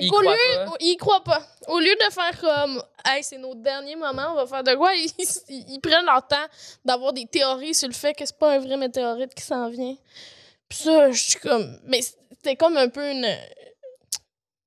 [0.00, 0.74] Fait qu'au lieu, pas.
[0.80, 1.42] ils croient pas.
[1.68, 4.92] Au lieu de faire comme, hey, c'est nos derniers moments, on va faire de quoi,
[4.94, 5.10] ils,
[5.48, 6.46] ils- ils prennent leur temps
[6.84, 9.96] d'avoir des théories sur le fait que c'est pas un vrai météorite qui s'en vient.
[10.68, 13.26] Puis ça, je suis comme, mais c'était comme un peu une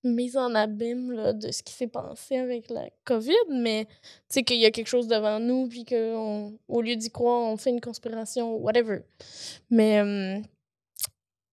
[0.04, 3.96] mise en abîme là, de ce qui s'est passé avec la COVID, mais tu
[4.30, 7.72] sais qu'il y a quelque chose devant nous, puis qu'au lieu d'y croire, on fait
[7.72, 9.00] une conspiration, whatever.
[9.70, 10.40] Mais, euh,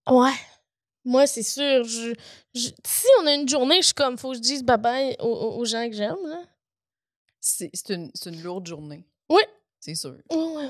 [0.09, 0.31] ouais.
[1.05, 1.83] Moi, c'est sûr.
[1.83, 2.13] Je,
[2.55, 5.63] je- si on a une journée, je suis comme, faut que je dise bye-bye aux,
[5.65, 6.41] gens que j'aime, là.
[7.39, 9.07] C'est c'est une, c'est une lourde journée.
[9.29, 9.41] Oui.
[9.79, 10.15] C'est sûr.
[10.31, 10.69] Ouais, ouais, ouais.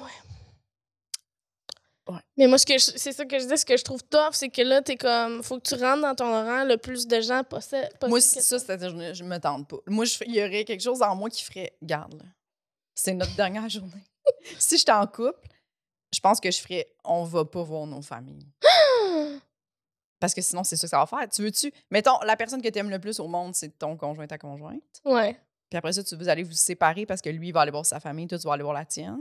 [2.07, 2.19] Ouais.
[2.37, 4.33] Mais moi, ce que je- c'est ça que je dis, ce que je trouve tough,
[4.33, 7.19] c'est que là, t'es comme, faut que tu rentres dans ton horaire le plus de
[7.21, 8.09] gens possi- possible.
[8.09, 9.77] Moi, c'est ça, c'est-à-dire, je, ne- je me tente pas.
[9.87, 12.25] Moi, il y aurait quelque chose en moi qui ferait, garde, là,
[12.93, 14.03] c'est notre dernière journée.
[14.59, 15.39] si j'étais en couple,
[16.13, 18.45] je pense que je ferais, on va pas voir nos familles.
[20.19, 21.27] Parce que sinon, c'est ça que ça va faire.
[21.29, 24.25] Tu veux-tu, mettons, la personne que tu aimes le plus au monde, c'est ton conjoint,
[24.27, 24.81] ta conjointe?
[25.03, 25.33] Ouais.
[25.69, 27.85] Puis après ça, tu veux aller vous séparer parce que lui, il va aller voir
[27.85, 29.19] sa famille, toi, tu vas aller voir la tienne?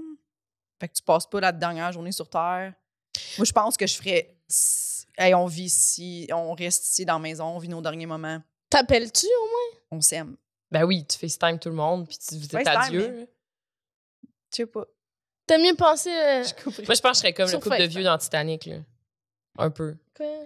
[0.81, 2.75] Fait que tu passes pas la dernière journée sur Terre.
[3.39, 4.37] Moi, je pense que je ferais.
[5.17, 8.41] Hey, on vit ici, on reste ici dans la maison, on vit nos derniers moments,
[8.71, 9.81] T'appelles-tu au moins?
[9.93, 10.37] on s'aime.
[10.71, 13.29] Ben oui, tu FaceTime tout le monde, puis tu vous FaceTime, adieu.
[14.51, 14.85] Je sais pas.
[15.47, 16.11] T'as mieux pensé.
[16.11, 16.65] euh, Je.
[16.87, 18.77] Moi, je pense que je serais comme Sur le couple de vieux dans Titanic, là.
[19.59, 19.97] Un peu.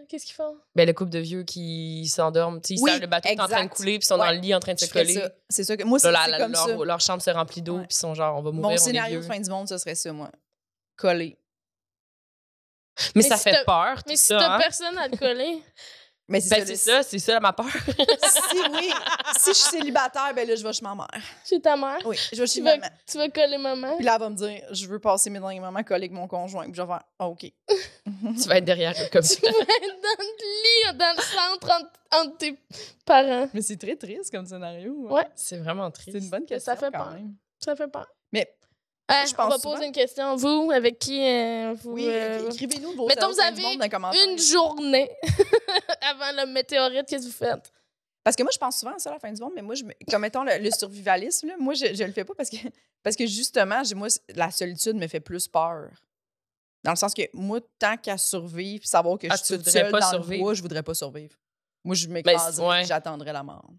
[0.09, 0.57] Qu'est-ce qu'ils font?
[0.75, 2.61] Ben, le couple de vieux qui s'endorment.
[2.61, 4.17] Tu sais, ils Oui, savent le bateau est en train de couler, puis ils sont
[4.19, 4.35] dans Ouais.
[4.35, 5.15] le lit en train de Je se coller.
[5.15, 5.31] ça.
[5.49, 5.85] C'est ça que.
[5.85, 6.77] Moi, c'est comme leur, ça.
[6.85, 8.79] leur chambre se remplit d'eau, puis ils sont genre, on va mourir, Mon on est
[8.79, 9.31] scénario de vieux.
[9.33, 10.31] fin du monde, ce serait ça, moi.
[10.97, 11.39] Coller.
[12.99, 14.39] Mais, Mais ça si fait peur, tout Mais si ça.
[14.39, 14.59] t'as hein?
[14.59, 15.63] personne à te coller,
[16.31, 16.67] Mais c'est Ben, ça.
[16.67, 17.67] c'est ça, c'est ça ma peur.
[18.29, 18.91] Si oui,
[19.39, 21.09] si je suis célibataire, ben là, je vais chez ma mère.
[21.49, 22.91] chez ta mère, Oui, je vais chez tu ma vas, mère.
[23.07, 23.97] tu vas coller maman?
[23.97, 26.27] Puis là, elle va me dire, je veux passer mes derniers moments collés avec mon
[26.29, 26.65] conjoint.
[26.65, 27.41] Puis je vais faire, Ah, OK.
[27.41, 29.37] tu vas être derrière eux comme ça.
[29.41, 31.93] Tu vas être dans le lit, dans le centre entre,
[32.29, 32.59] entre tes
[33.07, 33.49] parents.
[33.55, 35.07] Mais c'est très triste comme scénario.
[35.09, 35.13] hein.
[35.13, 35.27] Ouais.
[35.35, 36.11] C'est vraiment triste.
[36.13, 36.77] C'est une bonne Ça question.
[36.77, 37.11] fait quand peur.
[37.13, 37.35] même.
[37.59, 38.07] Ça fait peur.
[38.33, 38.55] Mais
[39.11, 40.37] Hein, je on pense va souvent- poser une question.
[40.37, 41.93] Vous, avec qui euh, vous.
[41.93, 44.29] oui, euh, écrivez-nous vos mettons, vous avez monde dans les commentaires.
[44.29, 45.11] une journée
[46.03, 47.73] avant le météorite, qu'est-ce que vous faites?
[48.23, 49.75] Parce que moi, je pense souvent à ça à la fin du monde, mais moi,
[49.75, 52.51] je me- comme mettons le, le survivalisme, là, moi, je, je le fais pas parce
[52.51, 52.57] que,
[53.03, 55.89] parce que justement, j'ai- moi, la solitude me fait plus peur.
[56.85, 59.69] Dans le sens que moi, tant qu'à survivre savoir que Ah, je tu suis toute
[59.71, 60.29] seule pas dans survivre.
[60.29, 61.35] Ben, le bois, je voudrais pas survivre.
[61.85, 62.85] Moi, je m'écraserais ouais.
[62.85, 63.71] j'attendrais la mort.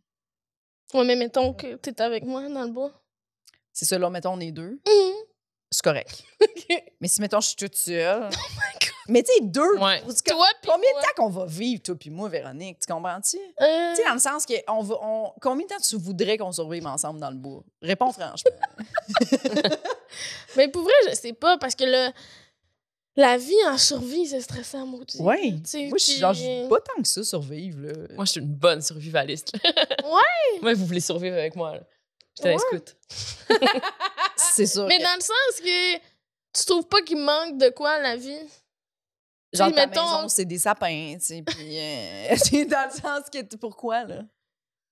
[0.95, 2.91] Ouais, mais mettons que t'es avec moi dans le bois.
[3.79, 4.71] C'est ça, là, mettons, on est deux.
[4.85, 5.13] Mhm.
[5.71, 6.23] C'est correct.
[6.99, 8.29] Mais si, mettons, je suis toute seule.
[9.07, 9.77] Mais tu sais, deux.
[9.77, 10.01] Ouais.
[10.05, 11.01] parce que- Toi, pis Combien moi.
[11.01, 12.79] de temps qu'on va vivre, toi puis moi, Véronique?
[12.85, 13.37] Tu comprends-tu?
[13.61, 16.37] Euh, Tu sais, dans le sens que on va, on, combien de temps tu voudrais
[16.37, 17.63] qu'on survive ensemble dans le bois?
[17.81, 18.51] Réponds franchement.
[20.57, 22.11] Mais pour vrai, je sais pas, parce que le,
[23.15, 25.17] la vie en survie, c'est stressant, maudit.
[25.21, 25.61] Oui.
[25.63, 26.35] Tu sais, Moi, je suis genre,
[26.69, 27.79] pas tant que ça survivre.
[27.81, 27.93] Là.
[28.15, 29.53] Moi, je suis une bonne survivaliste.
[29.63, 30.59] Ouais.
[30.61, 31.75] Moi, vous voulez survivre avec moi.
[31.75, 31.81] là.
[32.43, 32.57] J'étais Ouais.
[32.59, 32.95] scout.
[34.37, 34.85] C'est ça.
[34.87, 38.15] Mais que- dans le sens que tu trouves pas qu'il manque de quoi à la
[38.15, 38.39] vie?
[39.53, 43.29] genre, ta mettons- maison, c'est des sapins, tu sais, puis euh, c'est dans le sens
[43.31, 44.21] que, pourquoi, là?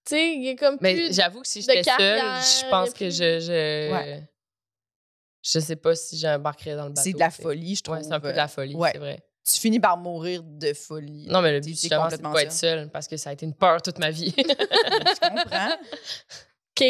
[0.06, 1.14] Tu sais, il y a comme Mais plus...
[1.16, 3.92] j'avoue que si j'étais seule, je pense que je, je.
[3.92, 4.24] Ouais.
[5.44, 7.02] Je sais pas si j'embarquerais dans le bateau.
[7.04, 7.98] C'est de la folie, je trouve.
[7.98, 8.90] Ouais, c'est un peu de la folie, Ouais.
[8.94, 9.20] c'est vrai.
[9.50, 11.26] Tu finis par mourir de folie.
[11.28, 13.46] Non, mais le but, justement, c'est de pas être seule parce que ça a été
[13.46, 14.34] une peur toute ma vie.
[14.38, 15.78] Je comprends.
[16.80, 16.86] OK.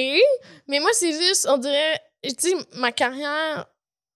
[0.68, 2.00] Mais moi, c'est juste, on dirait...
[2.24, 3.68] Tu sais, ma carrière,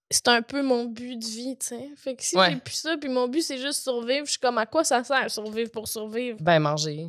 [0.10, 1.90] c'est un peu mon but de vie, tu sais.
[1.96, 2.50] Fait que si Ouais.
[2.52, 5.04] j'ai plus ça, puis mon but, c'est juste survivre, je suis comme, à quoi ça
[5.04, 6.38] sert, survivre pour survivre?
[6.42, 7.08] Ben, manger.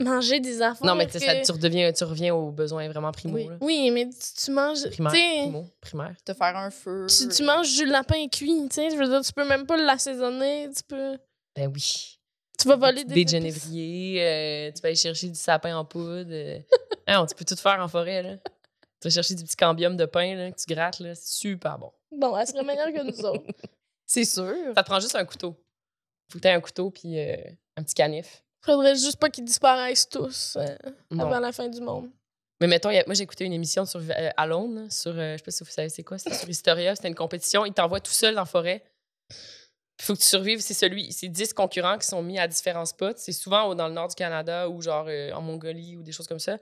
[0.00, 0.86] Manger des affaires.
[0.86, 3.36] Non, mais ça- tu, redeviens, tu reviens aux besoins vraiment primaux.
[3.36, 3.46] Oui.
[3.48, 3.56] là.
[3.60, 4.88] Oui, mais tu, tu manges.
[4.90, 5.12] Primaire.
[5.12, 6.14] tu sais, Primo, primaire.
[6.24, 7.06] Te faire un feu.
[7.08, 8.90] tu, tu manges du lapin cuit, tu sais.
[8.90, 11.18] Je veux dire, tu peux même pas l'assaisonner, tu peux.
[11.56, 12.17] Ben oui.
[12.60, 13.14] Tu vas voler des.
[13.14, 13.32] Des épices.
[13.32, 16.30] genévriers, euh, tu vas aller chercher du sapin en poudre.
[16.32, 16.58] euh.
[17.06, 18.36] Non, tu peux tout faire en forêt, là.
[19.00, 21.14] Tu vas chercher du petit cambium de pain là, que tu grattes, là.
[21.14, 21.92] C'est super bon.
[22.10, 23.44] Bon, elle serait meilleure que nous autres.
[24.06, 24.52] C'est sûr.
[24.74, 25.54] Ça te prend juste un couteau.
[26.32, 27.36] Faut que t'aies un couteau puis euh,
[27.76, 28.42] un petit canif.
[28.64, 30.76] Faudrait juste pas qu'ils disparaissent tous euh,
[31.18, 32.10] avant la fin du monde.
[32.60, 35.36] Mais mettons, a- moi j'ai écouté une émission sur euh, Alone, là, sur, euh, je
[35.38, 38.00] sais pas si vous savez c'est quoi, c'était sur Historia, c'était une compétition, ils t'envoient
[38.00, 38.82] tout seul dans la forêt.
[40.00, 42.86] Il faut que tu survives, c'est celui, c'est 10 concurrents qui sont mis à différents
[42.86, 43.14] spots.
[43.16, 46.26] C'est souvent dans le nord du Canada ou genre euh, en Mongolie ou des choses
[46.28, 46.58] comme ça,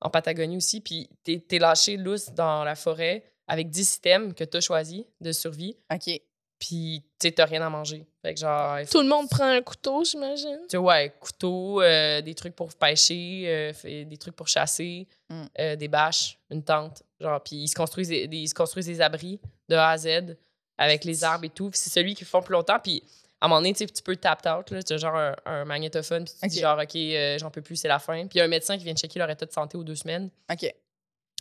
[0.00, 0.80] en Patagonie aussi.
[0.80, 5.30] Puis t'es es lâché lousse dans la forêt avec 10 systèmes que t'as choisi de
[5.32, 5.76] survie.
[5.92, 6.20] OK.
[6.58, 8.04] Puis tu sais, t'as rien à manger.
[8.22, 10.58] Fait que genre, faut- Tout le monde prend un couteau, j'imagine.
[10.64, 15.44] tu sais, ouais, couteau, euh, des trucs pour pêcher, euh, des trucs pour chasser, Mm.
[15.58, 17.02] euh, des bâches, une tente.
[17.18, 19.96] Genre, puis ils se construisent des, des- ils se construisent des abris de A à
[19.96, 20.36] Z
[20.80, 21.70] avec les arbres et tout.
[21.74, 22.78] C'est celui qui font plus longtemps.
[22.82, 23.04] Puis
[23.40, 24.82] à un moment donné, tu sais, tu peux tap out, là.
[24.82, 27.76] Tu as genre un, un magnétophone, puis tu dis genre, OK, euh, j'en peux plus,
[27.76, 28.26] c'est la fin.
[28.26, 29.94] Puis il y a un médecin qui vient checker leur état de santé aux deux
[29.94, 30.30] semaines.
[30.50, 30.74] OK.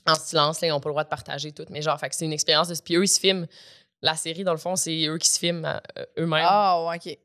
[0.08, 1.66] En silence, là, ils n'ont pas le droit de partager tout.
[1.70, 2.76] Mais genre, fait c'est une expérience de.
[2.84, 3.48] Puis eux, ils se filment.
[4.02, 7.18] La série, dans le fond, c'est eux qui se filment euh, eux-mêmes Ah, ouais, OK.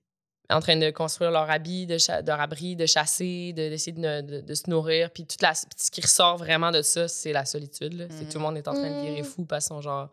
[0.51, 1.97] en train de construire leur habit, de
[2.27, 5.11] leur abri, de chasser, de- d'essayer de, de- de se nourrir.
[5.13, 7.93] Puis toute la, puis ce qui ressort vraiment de ça, c'est la solitude.
[7.93, 8.07] là.
[8.11, 9.25] C'est tout le monde est en train de virer Mhm.
[9.25, 10.11] fou parce qu'ils sont genre,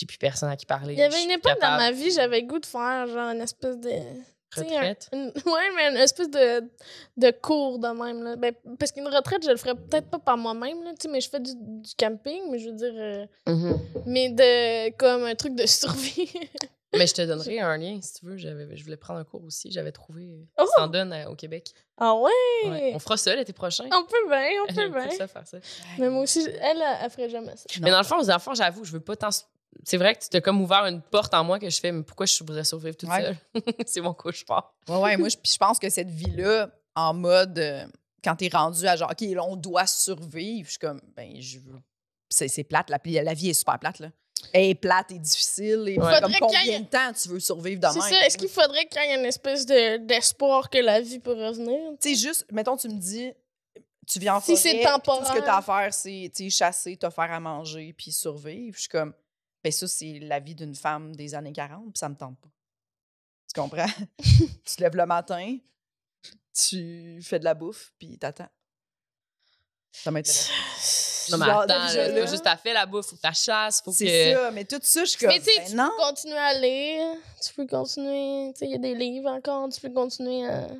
[0.00, 0.94] j'ai plus personne à qui parler.
[0.94, 3.78] Il y avait une époque dans ma vie, j'avais goût de faire genre une espèce
[3.78, 3.90] de.
[4.56, 5.08] Retraite.
[5.12, 6.68] un- une- ouais, mais une espèce de,
[7.16, 8.24] de cours de même.
[8.24, 8.34] Là.
[8.34, 11.20] Ben, parce qu'une retraite, je le ferais peut-être pas par moi-même, là, tu sais, mais
[11.20, 12.92] je fais du, du camping, mais je veux dire.
[12.94, 13.78] euh, Mhm.
[14.06, 14.90] mais de.
[14.96, 16.32] comme un truc de survie.
[16.92, 18.36] Mais je te donnerai un lien si tu veux.
[18.36, 19.70] J'avais- Je voulais prendre un cours aussi.
[19.70, 20.26] J'avais trouvé.
[20.58, 20.64] Oh!
[20.74, 21.70] Ça en donne euh, au Québec.
[21.96, 22.30] ah ouais?
[22.68, 22.90] Ouais.
[22.96, 23.84] On fera ça l'été prochain.
[23.92, 25.08] On peut bien, on peut bien.
[25.10, 25.58] ça, faire ça.
[26.00, 27.66] Mais moi aussi, elle, elle, elle ferait jamais ça.
[27.76, 27.84] Non.
[27.84, 29.28] Mais dans le fond, aux enfants, j'avoue, je veux pas tant.
[29.84, 32.02] C'est vrai que tu t'as comme ouvert une porte en moi que je fais, mais
[32.02, 33.22] pourquoi je voudrais survivre toute Ouais.
[33.22, 33.36] seule?
[33.86, 34.74] c'est mon cauchemar.
[34.88, 37.86] Ouais, ouais, moi, je, puis je pense que cette vie-là, en mode, euh,
[38.22, 41.58] quand t'es rendu à genre, OK, là, on doit survivre, je suis comme, ben, je
[41.60, 41.78] veux.
[42.28, 44.10] C'est c'est plate, la, la vie est super plate, là.
[44.52, 45.84] Elle est plate et difficile.
[45.88, 46.20] Et Ouais.
[46.20, 48.26] comme Faudrait qu'il y combien ait- de temps tu veux survivre de C'est ça.
[48.26, 51.78] Est-ce qu'il faudrait qu'il y ait une espèce de- d'espoir que la vie peut revenir?
[52.00, 53.32] Tu sais, juste, mettons, tu me dis,
[54.06, 55.44] tu viens en Si forêt, Tout ce que temporaire.
[55.44, 58.74] t'as à faire, c'est tu chasser, te faire à manger, puis survivre.
[58.76, 59.12] Je suis comme,
[59.62, 62.48] ben ça, c'est la vie d'une femme des années 40, puis ça me tente pas.
[63.52, 63.86] Tu comprends?
[64.22, 65.58] tu te lèves le matin,
[66.52, 68.48] tu fais de la bouffe, puis t'attends.
[69.92, 71.28] Ça m'intéresse.
[71.30, 73.90] Non, mais Genre, attends, là, juste à fait la bouffe, faut que tu chasses, faut
[73.90, 73.96] que.
[73.96, 75.90] C'est ça, mais tout ça, je suis comme, Mais tu sais, ben tu non.
[75.90, 79.68] peux continuer à lire, tu peux continuer, tu sais, il y a des livres encore,
[79.68, 80.68] tu peux continuer à...
[80.68, 80.74] Tu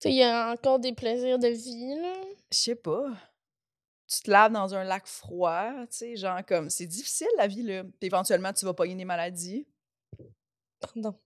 [0.00, 2.12] sais, il y a encore des plaisirs de vie, là.
[2.52, 3.06] Je sais pas.
[4.12, 7.62] Tu te laves dans un lac froid, tu sais, genre comme, c'est difficile la vie,
[7.62, 7.82] là.
[7.84, 9.66] Puis éventuellement, tu vas pogner des maladies.
[10.80, 11.18] Pardon.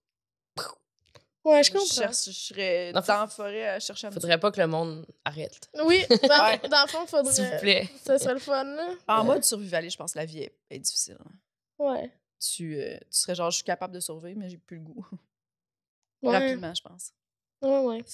[1.44, 1.86] Ouais, je Je, comprends.
[1.94, 5.06] cherche, je serais dans la forêt à chercher un petit Faudrait pas que le monde
[5.24, 5.70] arrête.
[5.84, 6.58] Oui, dans, Ouais.
[6.68, 7.32] dans le fond, faudrait...
[7.32, 7.88] S'il vous plaît.
[8.04, 8.94] Ça serait le fun, là.
[9.06, 11.16] En mode survivaliste, je pense que la vie est, est difficile.
[11.20, 11.32] hein.
[11.78, 12.12] Ouais.
[12.40, 15.06] Tu, euh, tu serais genre, je suis capable de survivre, mais j'ai plus le goût.
[16.22, 16.32] Ouais.
[16.36, 17.12] Rapidement, je pense.
[17.62, 18.04] Ouais, ouais.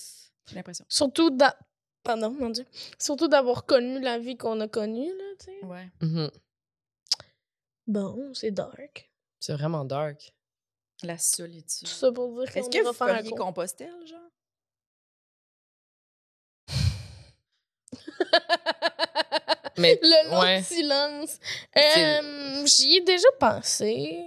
[0.49, 0.85] J'ai l'impression.
[0.89, 1.57] Surtout d'a-
[2.03, 2.67] Pardon, mon Dieu.
[2.99, 5.65] Surtout d'avoir connu la vie qu'on a connue, là, tu sais.
[5.65, 5.89] Ouais.
[6.01, 6.31] Mhm.
[7.87, 9.11] Bon, c'est dark.
[9.41, 10.33] C'est vraiment dark.
[11.03, 11.87] La solitude.
[11.89, 13.31] Tout ça pour dire Est-ce qu'on que ira vous faire feriez.
[13.33, 14.21] Compostelle, genre?
[19.79, 20.63] Mais Le long ouais.
[20.63, 21.39] silence.
[21.77, 24.23] Euh, J'y ai déjà pensé.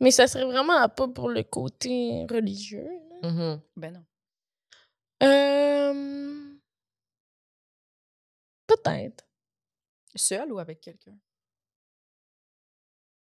[0.00, 2.88] Mais ça serait vraiment pas pour le côté religieux.
[3.22, 3.30] là.
[3.30, 3.60] Mhm.
[3.76, 4.04] Ben non.
[5.22, 6.27] Euh...
[8.82, 9.24] Peut-être.
[10.14, 11.16] Seul ou avec quelqu'un?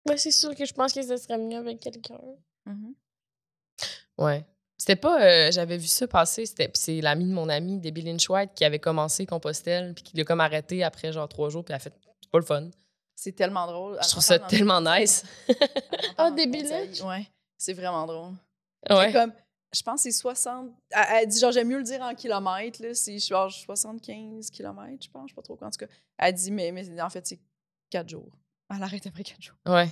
[0.07, 2.19] Ouais, c'est sûr que je pense que ça serait mieux avec quelqu'un.
[2.65, 2.93] Mhm.
[4.17, 4.45] Ouais.
[4.77, 5.21] C'était pas.
[5.23, 6.45] euh, J'avais vu ça passer.
[6.45, 10.17] C'était, c'est l'ami de mon ami, Debbie Lynch White, qui avait commencé Compostelle, puis qui
[10.17, 11.93] l'a comme arrêté après genre trois jours, puis elle a fait.
[12.21, 12.69] C'est pas le fun.
[13.15, 13.97] C'est tellement drôle.
[14.03, 15.23] Je trouve ça tellement nice.
[16.17, 17.01] Ah, des billets?
[17.03, 17.25] Ouais.
[17.57, 18.33] C'est vraiment drôle.
[18.89, 19.07] Ouais.
[19.07, 19.33] C'est comme,
[19.75, 20.69] je pense que c'est 60.
[20.91, 22.93] Elle, elle dit, genre, j'aime mieux le dire en kilomètres, là.
[22.93, 25.23] C'est genre 75 kilomètres, je pense.
[25.27, 25.67] Je sais pas trop quoi.
[25.67, 27.39] En tout cas, elle dit, mais, mais en fait, c'est
[27.89, 28.31] 4 jours.
[28.73, 29.55] Elle arrête après 4 jours.
[29.67, 29.89] Ouais.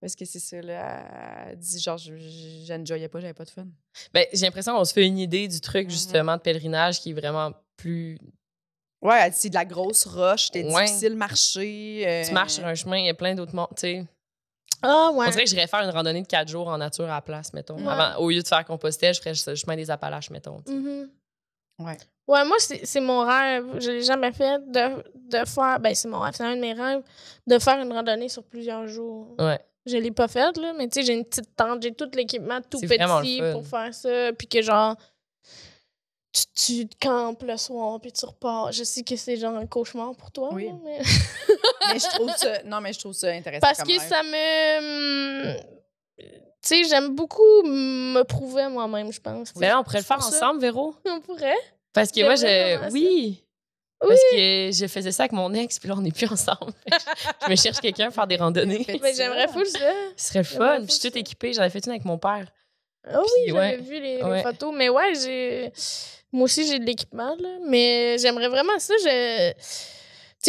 [0.00, 1.46] Parce que c'est ça, là.
[1.50, 3.66] Elle dit, genre, je- je- j'enjoyais pas, j'avais pas de fun.
[4.12, 5.90] Ben, j'ai l'impression qu'on se fait une idée du truc, Mhm.
[5.90, 8.18] justement, de pèlerinage qui est vraiment plus
[9.02, 10.86] Ouais, c'est de la grosse roche, c'était Ouais.
[10.86, 12.04] difficile de marcher.
[12.06, 14.06] euh, Tu marches sur un chemin, il y a plein d'autres mondes, tu sais.
[14.84, 15.26] Ah, ouais.
[15.26, 17.52] On dirait que j'irais faire une randonnée de quatre jours en nature à la place,
[17.52, 17.76] mettons.
[17.76, 17.88] Ouais.
[17.88, 20.62] Avant, au lieu de faire Compostelle, je ferais le chemin des Appalaches, mettons.
[20.68, 21.08] Mhm.
[21.80, 21.96] Ouais.
[22.26, 23.64] Ouais, moi, c'est c'est mon rêve.
[23.80, 25.78] Je l'ai jamais fait de, de faire.
[25.80, 27.02] Ben, c'est mon rêve, c'est un de mes rêves,
[27.46, 29.34] de faire une randonnée sur plusieurs jours.
[29.38, 29.58] Ouais.
[29.86, 32.60] Je l'ai pas faite, là, mais tu sais, j'ai une petite tente, j'ai tout l'équipement
[32.70, 34.32] tout petit pour faire ça.
[34.32, 34.96] Puis que, genre,
[36.34, 36.44] tu,
[36.82, 38.72] tu te campes le soir, puis tu repars.
[38.72, 40.68] Je sais que c'est genre un cauchemar pour toi, Oui.
[40.84, 40.98] mais...
[41.92, 42.62] Mais je trouve ça.
[42.64, 43.60] Non, mais je trouve ça intéressant.
[43.60, 45.56] Parce comme que ça me.
[46.18, 46.24] Tu
[46.62, 49.54] sais, j'aime beaucoup me prouver moi-même, je pense.
[49.56, 50.94] Mais là, on pourrait le faire ça- ensemble, Véro?
[51.04, 51.54] On pourrait.
[51.92, 52.90] Parce que moi, je.
[52.90, 53.44] Oui!
[54.02, 54.08] Oui.
[54.08, 56.72] Parce que je faisais ça avec mon ex, puis là, on n'est plus ensemble.
[57.46, 58.84] je me cherche quelqu'un pour faire des randonnées.
[59.02, 59.78] Mais j'aimerais full ça.
[60.16, 60.76] Ce serait le fun.
[60.78, 61.52] Puis je suis toute équipée.
[61.52, 62.46] J'en ai fait une avec mon père.
[63.06, 63.76] Ah oui, Puis, j'avais ouais.
[63.76, 64.74] vu les, photos.
[64.74, 65.72] Mais ouais, j'ai.
[66.32, 67.58] Moi aussi, j'ai de l'équipement, là.
[67.66, 68.94] Mais j'aimerais vraiment ça.
[69.02, 69.52] Je...
[69.52, 69.58] Tu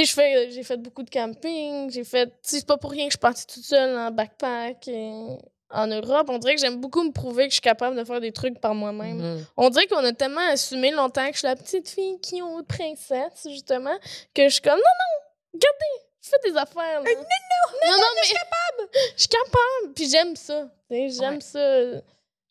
[0.04, 0.52] sais, je fais...
[0.52, 1.90] j'ai fait beaucoup de camping.
[1.92, 2.28] J'ai fait.
[2.28, 5.36] Tu sais, c'est pas pour rien que je suis partie toute seule en backpack euh,
[5.70, 6.28] en Europe.
[6.30, 8.60] On dirait que j'aime beaucoup me prouver que je suis capable de faire des trucs
[8.60, 9.18] par moi-même.
[9.18, 9.46] Mhm.
[9.58, 12.64] On dirait qu'on a tellement assumé longtemps que je suis la petite fille qui ont
[12.64, 13.96] princesse, justement,
[14.34, 17.10] que je suis comme, non, non, regardez, je fais des affaires, là.
[17.10, 18.22] non, non, non, mais...
[18.22, 18.90] Je suis capable!
[19.16, 19.94] Je suis capable!
[19.96, 21.42] Puis j'aime ça, tu sais, j'aime Ouais.
[21.42, 22.02] ça.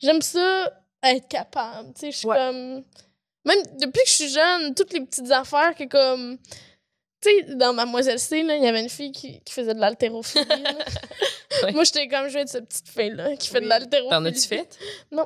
[0.01, 0.71] J'aime ça,
[1.03, 2.35] être capable, tu sais, je suis Ouais.
[2.37, 2.83] comme...
[3.45, 6.37] Même depuis que je suis jeune, toutes les petites affaires que, comme...
[7.21, 10.45] Tu sais, dans Mademoiselle C, il y avait une fille qui, qui faisait de l'haltérophilie.
[11.63, 11.71] Ouais.
[11.71, 13.69] Moi, j'étais comme, je vais être cette petite fille-là qui fait de Oui.
[13.69, 14.09] l'haltérophilie.
[14.09, 14.67] T'en as-tu fait?
[15.11, 15.25] Non.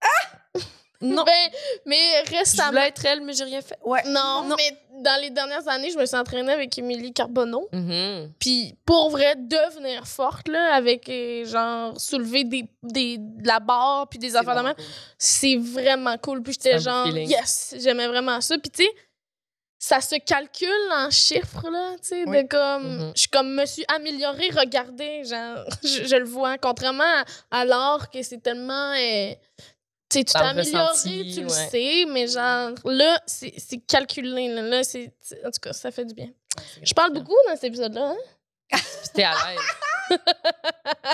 [1.02, 1.24] Non.
[1.24, 1.50] Ben,
[1.84, 2.70] mais Je récemment...
[2.70, 3.78] voulais être elle, mais j'ai rien fait.
[3.84, 4.02] Ouais.
[4.06, 4.56] Non, Non.
[4.56, 7.68] mais dans les dernières années, je me suis entraînée avec Émilie Carbonneau.
[7.72, 8.32] Mhm.
[8.38, 14.08] Puis pour vrai, devenir forte, là, avec euh, genre soulever des, des, de la barre
[14.08, 14.84] puis des affaires de main, cool.
[15.18, 16.42] c'est vraiment cool.
[16.42, 17.28] Puis j'étais genre, feeling.
[17.28, 18.56] yes, j'aimais vraiment ça.
[18.58, 18.90] Puis tu sais,
[19.78, 22.42] ça se calcule en chiffres, là, tu sais, Oui.
[22.42, 23.12] de comme, Mhm.
[23.14, 27.04] je suis comme, me suis améliorée, regardez, genre, je, je le vois, contrairement
[27.50, 29.32] à, à l'art que c'est tellement, euh,
[30.08, 30.94] tu sais, tu t'es amélioré,
[31.34, 31.68] tu le ouais.
[31.70, 35.12] sais, mais genre, là, c'est c'est calculé, là, là c'est,
[35.44, 36.28] en tout cas, ça fait du bien.
[36.82, 38.16] Je parle beaucoup dans cet épisode-là, hein?
[38.70, 40.18] Puis t'es à l'aise.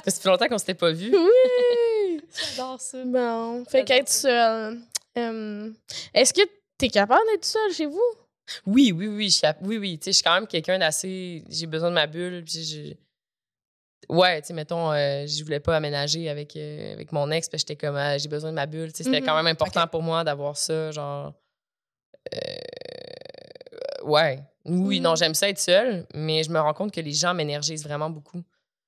[0.04, 1.14] ça fait longtemps qu'on s'était pas vu.
[1.16, 2.20] Oui!
[2.56, 2.98] J'adore ça.
[3.04, 4.80] Bon, fait qu'être seule.
[5.18, 5.70] euh,
[6.14, 6.42] Est-ce que
[6.78, 8.00] t'es capable d'être seule chez vous?
[8.66, 9.30] Oui, oui, oui.
[9.30, 9.98] Je suis, à- oui, oui.
[9.98, 11.44] Tu sais, je suis quand même quelqu'un d'assez.
[11.48, 12.44] J'ai besoin de ma bulle.
[12.44, 12.96] Puis.
[14.08, 17.62] Ouais, tu sais, mettons, euh, je voulais pas aménager avec, euh, avec mon ex, parce
[17.62, 18.92] que j'étais comme, ah, j'ai besoin de ma bulle.
[18.92, 19.26] Tu sais, c'était Mhm.
[19.26, 21.32] quand même important pour moi d'avoir ça, genre.
[22.34, 24.40] euh, ouais.
[24.64, 25.02] Oui, Mhm.
[25.04, 28.10] non, j'aime ça être seule, mais je me rends compte que les gens m'énergisent vraiment
[28.10, 28.42] beaucoup.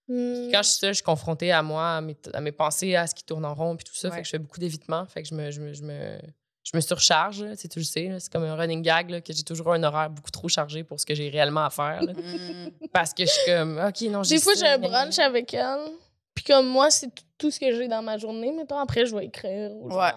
[0.07, 0.51] Hmm.
[0.53, 3.07] Quand je suis seule, je suis confrontée à moi, à mes, à mes pensées, à
[3.07, 4.09] ce qui tourne en rond, puis tout ça.
[4.09, 4.17] Ouais.
[4.17, 5.07] Fait que je fais beaucoup d'évitement.
[5.07, 6.19] Fait que je me, je me, je me,
[6.65, 8.11] je me surcharge, là, tu le sais.
[8.19, 10.99] C'est comme un running gag, là, que j'ai toujours un horaire beaucoup trop chargé pour
[10.99, 12.03] ce que j'ai réellement à faire.
[12.03, 12.13] là.
[12.15, 12.71] Mm.
[12.93, 15.93] parce que je suis comme, OK, non, j'ai Des fois, j'ai un brunch avec elle.
[16.35, 17.09] Puis comme moi, c'est
[17.39, 18.53] tout, ce que j'ai dans ma journée.
[18.53, 19.71] Mettons, après, je vais écrire.
[19.73, 19.95] ou.
[19.95, 20.11] Ouais.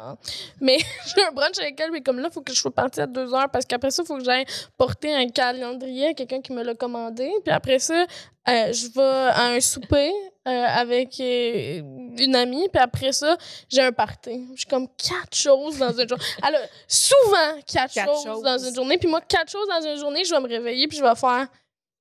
[0.61, 0.77] Mais
[1.15, 3.07] j'ai un brunch avec elle, mais comme là, il faut que je sois partie à
[3.07, 4.45] deux heures parce qu'après ça, il faut que j'aille
[4.77, 7.29] porter un calendrier à quelqu'un qui me l'a commandé.
[7.43, 8.05] Puis après ça,
[8.49, 10.11] euh, je vais à un souper
[10.47, 11.81] euh, avec euh,
[12.17, 12.69] une amie.
[12.69, 13.35] Puis après ça,
[13.69, 14.47] j'ai un party.
[14.53, 16.23] Je suis comme quatre choses dans une journée.
[16.41, 18.43] Alors, souvent quatre, Quatre choses, choses.
[18.43, 18.97] dans une journée.
[18.97, 21.47] Puis moi, quatre choses dans une journée, je vais me réveiller puis je vais faire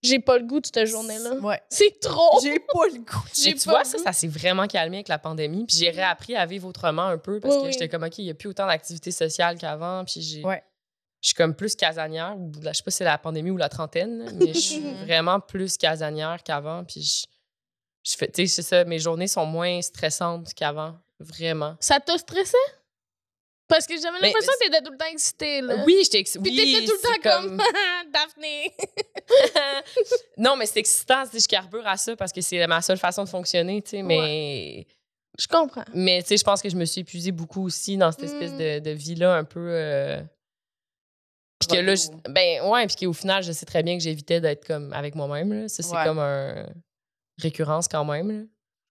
[0.02, 1.34] j'ai pas le goût de cette journée-là.
[1.36, 1.60] Ouais.
[1.68, 2.40] C'est trop!
[2.42, 3.24] J'ai pas le goût.
[3.34, 5.64] J'ai tu pas vois, ça, ça s'est vraiment calmé avec la pandémie.
[5.66, 7.72] Puis j'ai réappris à vivre autrement un peu parce Oui, que oui.
[7.72, 10.04] j'étais comme, OK, il n'y a plus autant d'activités sociales qu'avant.
[10.04, 10.44] Puis j'ai.
[10.44, 10.62] Ouais.
[11.22, 12.36] Je suis comme plus casanière.
[12.38, 15.40] Ou, je sais pas si c'est la pandémie ou la trentaine, mais je suis vraiment
[15.40, 16.84] plus casanière qu'avant.
[16.84, 17.24] Puis je,
[18.10, 20.94] je fais, tu sais, c'est ça, mes journées sont moins stressantes qu'avant.
[21.18, 21.76] Vraiment.
[21.80, 22.58] Ça t'a stressé?
[23.68, 25.82] Parce que j'avais l'impression que t'étais tout le temps excitée, là.
[25.84, 27.56] Oui, j'étais ex- Puis oui, t'étais tout le temps comme,
[28.12, 28.72] Daphné.
[30.38, 33.24] non, mais c'est excitant, sais, je carbure à ça parce que c'est ma seule façon
[33.24, 34.86] de fonctionner, tu sais, mais...
[35.38, 35.84] Je comprends.
[35.92, 38.52] Mais tu sais, je pense que je me suis épuisée beaucoup aussi dans cette espèce
[38.52, 38.58] Mm.
[38.58, 39.68] de, de vie-là un peu...
[39.68, 40.22] euh,
[41.60, 44.40] Puis que là, je- ben ouais, puis qu'au final, je sais très bien que j'évitais
[44.40, 45.68] d'être comme avec moi-même, là.
[45.68, 46.04] Ça, c'est Ouais.
[46.04, 46.66] comme un...
[47.42, 48.44] récurrence quand même, là.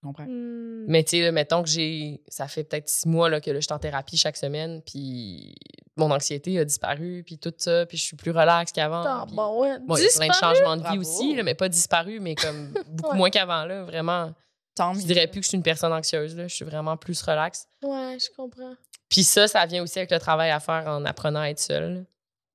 [0.06, 0.24] Comprends.
[0.26, 0.84] Hmm.
[0.88, 2.22] Mais tu sais, mettons que j'ai.
[2.28, 5.54] Ça fait peut-être six mois là, que là, je suis en thérapie chaque semaine, puis
[5.96, 9.02] mon anxiété a disparu, puis tout ça, puis je suis plus relax qu'avant.
[9.04, 9.78] Ah, bon, ouais.
[9.80, 11.00] Bon, il y a plein de changements de vie Bravo.
[11.00, 13.16] aussi, là, mais pas disparu, mais comme beaucoup Ouais.
[13.18, 14.32] moins qu'avant, là, vraiment.
[14.74, 15.04] Tant Je mieux.
[15.06, 17.66] dirais plus que je suis une personne anxieuse, là, je suis vraiment plus relax.
[17.82, 18.74] Ouais, je comprends.
[19.08, 22.04] Puis ça, ça vient aussi avec le travail à faire en apprenant à être seule.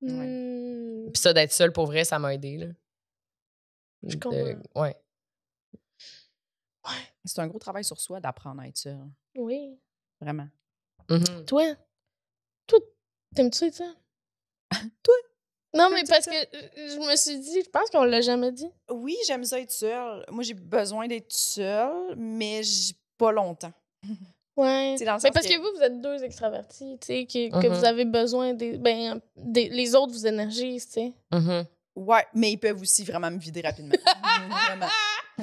[0.02, 1.10] Hmm.
[1.12, 2.58] Puis ça, d'être seule pour vrai, ça m'a aidé.
[2.58, 2.66] Là.
[4.04, 4.82] Je De- comprends.
[4.84, 4.96] ouais.
[7.26, 8.98] C'est un gros travail sur soi d'apprendre à être seul.
[9.36, 9.78] Oui.
[10.20, 10.48] Vraiment.
[11.10, 11.46] Mhm.
[11.46, 11.76] Toi?
[12.68, 12.80] Toi,
[13.36, 13.94] t'aimes-tu être ça?
[15.04, 15.14] Toi?
[15.74, 18.70] Non, mais parce que je me suis dit, je pense qu'on l'a jamais dit.
[18.90, 20.26] Oui, j'aime ça être seule.
[20.30, 22.62] Moi, j'ai besoin d'être seule, mais
[23.18, 23.74] pas longtemps.
[24.58, 24.96] Ouais.
[24.98, 25.54] C'est dans le Mais parce que...
[25.54, 27.74] que- vous, vous êtes deux extravertis, tu sais, que, que Mhm.
[27.74, 28.78] vous avez besoin des.
[28.78, 31.14] Ben, des, les autres vous énergisent, tu sais.
[31.32, 31.66] Mhm.
[31.96, 33.96] Ouais, mais ils peuvent aussi vraiment me vider rapidement.
[34.68, 34.88] vraiment.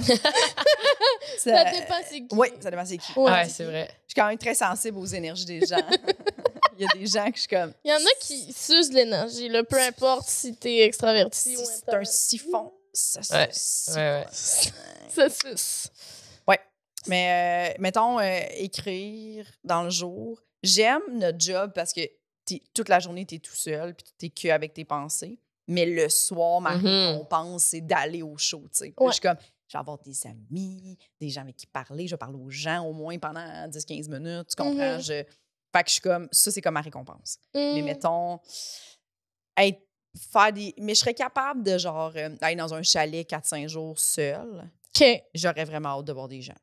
[1.39, 2.29] Ça dépend c'est qui.
[2.33, 3.13] Oui, ça dépend c'est qui.
[3.19, 3.31] Ouais.
[3.31, 3.89] Ouais, c'est vrai.
[4.07, 5.77] Je suis quand même très sensible aux énergies des gens.
[6.79, 7.73] Il y a des gens que je suis comme.
[7.85, 11.65] Il y en a qui sucent de l'énergie, là, peu importe si t'es extraverti ou
[11.65, 13.49] Si c'est un siphon, ça Ouais.
[13.97, 14.27] Ouais, ouais.
[15.11, 15.89] Ça suce.
[17.07, 20.39] Mais euh, mettons, euh, écrire dans le jour.
[20.63, 22.01] J'aime notre job parce que
[22.45, 25.39] t'es- toute la journée, tu es tout seul, puis tu es que avec tes pensées.
[25.69, 26.87] Mais le soir, ma Mhm.
[27.13, 28.63] récompense, c'est d'aller au show.
[28.63, 28.95] tu sais.
[28.99, 29.07] Ouais.
[29.07, 29.37] Je suis comme,
[29.69, 32.85] je vais avoir des amis, des gens avec qui parler, je vais parler aux gens
[32.85, 34.49] au moins pendant 10-15 minutes.
[34.49, 34.95] Tu comprends?
[34.95, 35.01] Mhm.
[35.01, 35.25] Je...
[35.71, 37.39] Fait que je suis comme, ça, c'est comme ma récompense.
[37.55, 37.85] Mais Mm.
[37.85, 38.41] mettons,
[39.57, 39.83] être,
[40.33, 40.75] faire des.
[40.79, 44.71] Mais je serais capable de, genre, euh, aller dans un chalet 4-5 jours seul.
[44.99, 45.05] OK.
[45.35, 46.57] J'aurais vraiment hâte de voir des gens.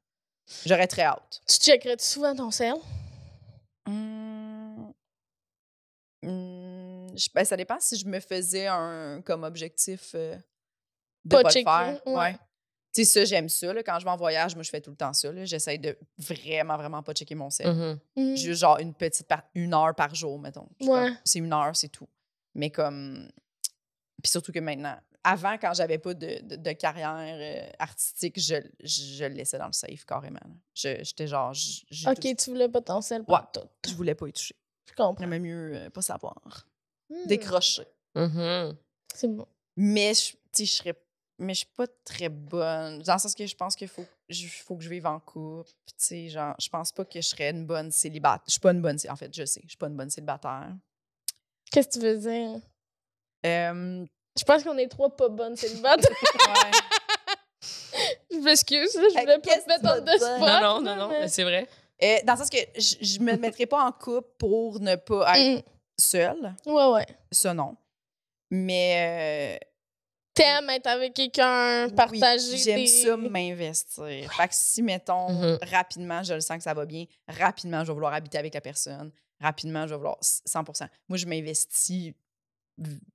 [0.66, 1.42] J'aurais très hâte.
[1.48, 2.74] Tu checkerais souvent ton sel?
[3.88, 4.92] Hum,
[6.24, 10.36] hum, je- ben, ça dépend si je me faisais un comme objectif euh,
[11.26, 12.02] de Pas le faire.
[12.08, 12.14] ouais.
[12.16, 12.38] Ouais.
[12.96, 13.74] Tu sais, ça, j'aime ça.
[13.74, 13.84] là.
[13.84, 15.30] Quand je vais en voyage, moi, je fais tout le temps ça.
[15.32, 15.44] là.
[15.44, 17.68] J'essaie de vraiment, vraiment pas checker mon sel.
[17.74, 18.00] Mhm.
[18.16, 18.36] Mm.
[18.38, 20.68] Juste genre une petite par- une heure par jour, mettons.
[20.82, 21.12] Ouais.
[21.26, 22.08] C'est une heure, c'est tout.
[22.54, 23.28] Mais comme.
[24.24, 28.56] Puis surtout que maintenant, avant, quand j'avais pas de, de- de carrière euh, artistique, je,
[28.82, 30.40] je, le laissais dans le safe carrément.
[30.74, 31.52] J'étais genre.
[32.08, 33.68] OK, tout- tu voulais pas ton sel pour tout.
[33.90, 34.56] je voulais pas y toucher.
[34.90, 35.16] Je comprends.
[35.20, 36.68] J'aimais mieux euh, pas savoir.
[37.10, 37.26] Mm.
[37.28, 37.84] Décrocher.
[38.16, 38.78] Mhm.
[39.14, 39.48] C'est bon.
[39.76, 40.94] Mais je, tu sais, je serais.
[41.38, 43.02] Mais je suis pas très bonne.
[43.02, 45.70] Dans le sens que je pense qu'il faut, je- faut que je vive en couple.
[45.88, 48.44] Tu sais, genre, je pense pas que je serais une bonne célibataire.
[48.48, 48.98] Je suis pas une bonne.
[49.10, 50.70] En fait, je sais, je suis pas une bonne célibataire.
[51.72, 52.62] Qu'est-ce que tu veux dire?
[53.46, 54.06] Euh,
[54.38, 56.10] Je pense qu'on est trois pas bonnes célibataires.
[58.32, 60.38] je m'excuse, je voulais pas te mettre en tu de vas spot.
[60.40, 60.62] dire?
[60.62, 61.68] Non, non, non, mais- mais c'est vrai.
[62.04, 65.38] euh, dans le sens que je, je me mettrais pas en couple pour ne pas
[65.40, 65.70] être Mm.
[66.00, 66.56] seule.
[66.66, 67.06] Ouais, ouais.
[67.32, 67.76] Ça, non.
[68.52, 69.60] Mais.
[70.36, 72.88] T'aimes être avec quelqu'un, oui, partager J'aime des...
[72.88, 74.34] ça m'investir.
[74.34, 75.58] Fait que si, mettons, Mhm.
[75.72, 78.62] rapidement, je le sens que ça va bien, rapidement, je vais vouloir habiter avec la
[78.62, 79.12] personne.
[79.40, 82.14] Rapidement, je vais vouloir 100% Moi, je m'investis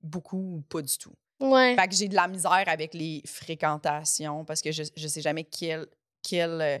[0.01, 1.13] beaucoup ou pas du tout.
[1.39, 1.75] Ouais.
[1.75, 5.43] Fait que j'ai de la misère avec les fréquentations parce que je, je sais jamais
[5.43, 5.87] quel.
[6.23, 6.79] quel euh,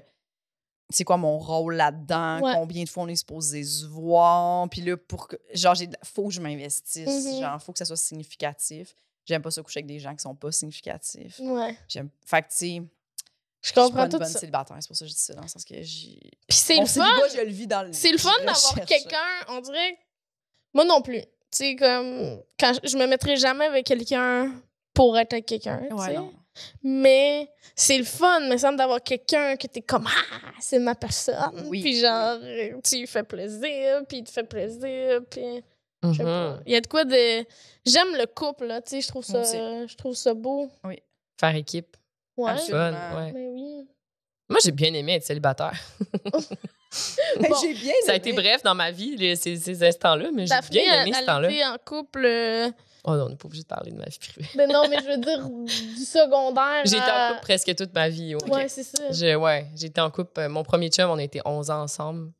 [0.89, 2.41] c'est quoi mon rôle là-dedans?
[2.41, 2.53] Ouais.
[2.53, 4.67] Combien de fois on est supposé se voir?
[4.69, 5.35] Puis là, pour que.
[5.53, 7.07] Genre, j'ai de- faut que je m'investisse.
[7.25, 7.41] Mhm.
[7.41, 8.95] Genre, faut que ça soit significatif.
[9.25, 11.39] J'aime pas ça coucher avec des gens qui sont pas significatifs.
[11.39, 11.77] Ouais.
[11.87, 12.09] J'aime.
[12.25, 12.81] Fait que, tu sais, Je
[13.61, 14.39] je suis pas comprends une tout bonne ça.
[14.39, 14.77] célibataire.
[14.79, 16.19] C'est pour ça que je dis ça, dans le sens que j'ai.
[16.47, 17.05] Puis c'est le fun.
[17.33, 17.93] je le vis dans le.
[17.93, 19.17] C'est le fun d'avoir quelqu'un,
[19.49, 19.97] on dirait.
[20.73, 21.21] Moi non plus.
[21.21, 22.41] Tu sais, comme.
[22.59, 24.53] Quand je, je me mettrai jamais avec quelqu'un
[24.93, 25.83] pour être avec quelqu'un.
[25.91, 26.33] Ouais, non.
[26.83, 31.65] Mais c'est le fun, me semble, d'avoir quelqu'un que t'es comme Ah, c'est ma personne.
[31.67, 31.81] Oui.
[31.81, 32.37] Puis genre,
[32.83, 35.63] tu lui fais plaisir, puis il te fait plaisir, puis.
[36.03, 36.61] Mhm.
[36.65, 37.45] Il y a de quoi de.
[37.85, 39.43] J'aime le couple, là, tu sais, je trouve ça.
[39.43, 40.69] Je trouve ça beau.
[41.39, 41.95] Faire équipe.
[42.37, 42.51] Ouais.
[42.51, 42.91] Absolument.
[42.91, 43.31] Fun, ouais.
[43.33, 43.87] Mais oui.
[44.49, 45.73] Moi, j'ai bien aimé être célibataire.
[47.39, 47.55] Ben, Bon.
[47.61, 47.93] j'ai bien.
[48.05, 48.41] Ça a été aimé.
[48.41, 51.49] bref dans ma vie, les- ces, ces instants-là, mais j'ai bien aimé ce temps-là.
[51.73, 52.25] en couple.
[52.25, 52.69] euh,
[53.05, 54.45] Oh non, on n'est pas obligé de parler de ma vie privée.
[54.55, 55.49] Ben non, mais je veux dire,
[55.95, 56.81] du secondaire.
[56.83, 58.35] J'ai été à- en couple presque toute ma vie.
[58.35, 58.49] ouais.
[58.51, 59.09] Ouais, c'est ça.
[59.09, 60.37] Je- ouais, j'ai été en couple.
[60.41, 62.33] euh, Mon premier chum, on a été 11 ans ensemble.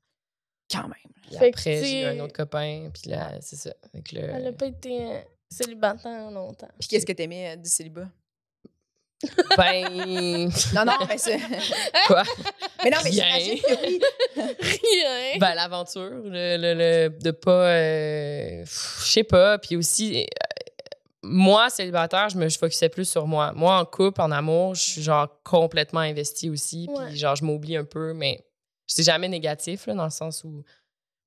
[0.70, 0.92] Quand même.
[1.32, 2.90] Puis Fait que après, j'ai eu un autre copain.
[2.94, 3.74] Puis là, c'est ça.
[3.94, 4.22] Avec le...
[4.22, 5.20] Elle a pas été euh,
[5.50, 6.70] célibataire longtemps.
[6.80, 8.08] Puis qu'est-ce que t'aimais euh, du célibat?
[9.58, 10.50] Ben.
[10.74, 11.40] Non, non, mais c'est.
[12.08, 12.24] Quoi?
[12.84, 13.24] Mais non, mais Rien.
[13.40, 14.02] j'imagine que oui.
[14.60, 15.38] Rien.
[15.40, 17.68] Ben, l'aventure, le, le, le- de pas.
[17.70, 19.60] euh, Je sais pas.
[19.60, 20.26] Puis aussi, euh,
[21.22, 23.52] moi, célibataire, je me je focusais plus sur moi.
[23.56, 26.88] Moi, en couple, en amour, je suis genre complètement investie aussi.
[26.88, 27.16] Puis Ouais.
[27.16, 28.44] genre, je m'oublie un peu, mais
[28.88, 30.64] c'est jamais négatif, là, dans le sens où.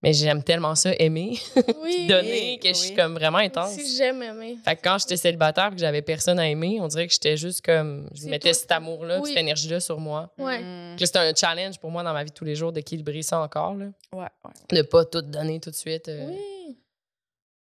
[0.05, 1.39] Mais j'aime tellement ça, aimer,
[1.83, 2.07] oui.
[2.09, 3.73] donner, que je suis comme vraiment intense.
[3.73, 4.57] Si j'aime aimer.
[4.65, 7.37] Fait que quand j'étais célibataire et que j'avais personne à aimer, on dirait que j'étais
[7.37, 8.09] juste comme.
[8.15, 9.31] Je mettais toi cet amour-là, Oui.
[9.31, 10.31] cette énergie-là sur moi.
[10.39, 10.61] Ouais.
[10.61, 10.97] Mm.
[10.99, 13.41] Que C'était un challenge pour moi dans ma vie de tous les jours d'équilibrer ça
[13.41, 13.75] encore.
[13.75, 13.87] Là.
[14.13, 14.77] Ouais, ouais.
[14.77, 16.07] De pas tout donner tout de suite.
[16.09, 16.77] euh, Oui.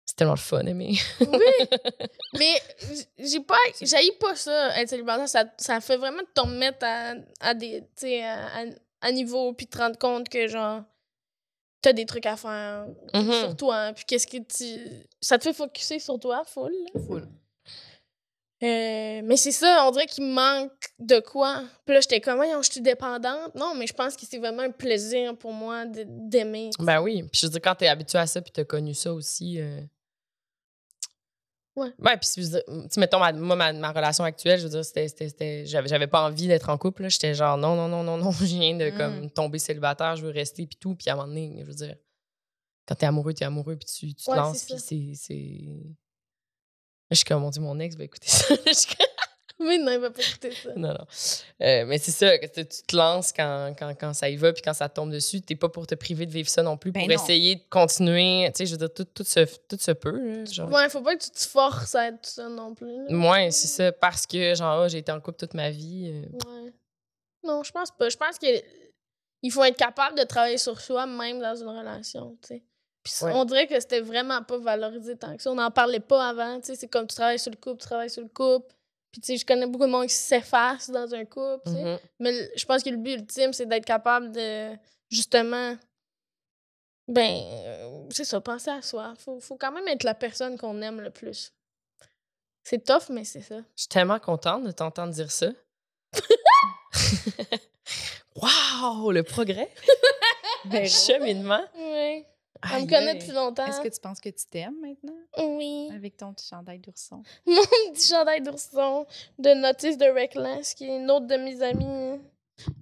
[0.07, 0.97] C'est tellement le fun, aimer.
[1.21, 1.29] Oui.
[2.39, 2.55] Mais
[3.19, 3.55] j'ai pas.
[3.81, 5.29] J'haïs pas ça, être célibataire.
[5.29, 7.83] Ça, ça fait vraiment de te remettre à, à des.
[7.97, 8.65] Tu sais, à, à-
[9.03, 10.83] à niveau, puis te rendre compte que, genre,
[11.83, 13.33] t'as des trucs à faire Mhm.
[13.33, 13.93] sur toi.
[13.95, 14.81] Puis qu'est-ce que tu.
[15.21, 16.73] Ça te fait focusser sur toi, full.
[16.95, 17.01] là.
[17.07, 17.29] Full.
[18.63, 21.63] Euh, mais c'est ça, on dirait qu'il me manque de quoi.
[21.87, 23.55] Puis là, j'étais comme, je suis dépendante.
[23.55, 26.69] Non, mais je pense que c'est vraiment un plaisir pour moi de- d'aimer.
[26.79, 27.23] Ben oui.
[27.23, 29.81] Puis je veux dire, quand t'es habitué à ça puis t'as connu ça aussi, euh,
[31.77, 34.85] Ouais, puis dire, tu sais, mettons, ma, moi, ma, ma relation actuelle, je veux dire,
[34.85, 37.03] c'était, c'était, c'était- j'avais, j'avais pas envie d'être en couple.
[37.03, 37.09] là.
[37.09, 38.97] J'étais genre, non, non, non, non, non, je viens de Mm.
[38.97, 40.95] comme, tomber célibataire, je veux rester, puis tout.
[40.97, 41.97] Puis à un moment donné, je veux dire,
[42.87, 45.69] quand t'es amoureux, t'es amoureux, puis tu, tu te Ouais, lances, puis c'est, c'est.
[47.11, 48.55] Je suis comme, mon Dieu, mon ex va écouter ça.
[49.69, 50.71] Oui, non, il va pas écouter ça.
[50.75, 51.07] non, non.
[51.63, 54.63] Euh, mais c'est ça, que tu te lances quand, quand, quand ça y va, puis
[54.63, 57.01] quand ça tombe dessus, t'es pas pour te priver de vivre ça non plus, Ben
[57.01, 57.15] pour non.
[57.23, 58.47] essayer de continuer.
[58.55, 60.45] Tu sais, je veux dire, tout, tout, se, tout se peut.
[60.47, 60.71] genre.
[60.73, 63.07] Ouais, faut pas que tu te forces à être ça non plus.
[63.09, 63.31] là.
[63.31, 66.11] Ouais, c'est ça, parce que, genre, ah, j'ai été en couple toute ma vie.
[66.11, 66.73] euh, Ouais.
[67.45, 68.09] Non, je pense pas.
[68.09, 68.47] Je pense que
[69.43, 72.63] il faut être capable de travailler sur soi même dans une relation, tu sais.
[73.03, 73.33] Puis Ouais.
[73.35, 75.51] on dirait que c'était vraiment pas valorisé tant que ça.
[75.51, 76.75] On n'en parlait pas avant, tu sais.
[76.77, 78.75] C'est comme tu travailles sur le couple, tu travailles sur le couple.
[79.13, 81.85] Puis, tu sais, je connais beaucoup de monde qui s'efface dans un couple, tu sais.
[81.85, 81.99] mhm.
[82.21, 84.77] Mais je pense que le but ultime, c'est d'être capable de,
[85.11, 85.77] justement,
[87.09, 89.15] ben, euh, c'est ça, penser à soi.
[89.19, 91.53] Faut, faut quand même être la personne qu'on aime le plus.
[92.63, 93.57] C'est tough, mais c'est ça.
[93.59, 95.49] Je suis tellement contente de t'entendre dire ça.
[98.37, 99.71] Waouh, le progrès,
[100.67, 101.65] Ben, le cheminement.
[102.65, 102.71] Oui.
[102.73, 103.19] On Aïe, me connaît aïe.
[103.19, 103.67] depuis longtemps.
[103.67, 105.17] Est-ce que tu penses que tu t'aimes maintenant?
[105.57, 105.89] Oui.
[105.95, 107.23] avec ton petit chandail d'ourson?
[107.47, 107.55] Mon
[107.93, 109.07] petit chandail d'ourson
[109.39, 112.21] de Notice de Reckless, qui est une autre de mes amies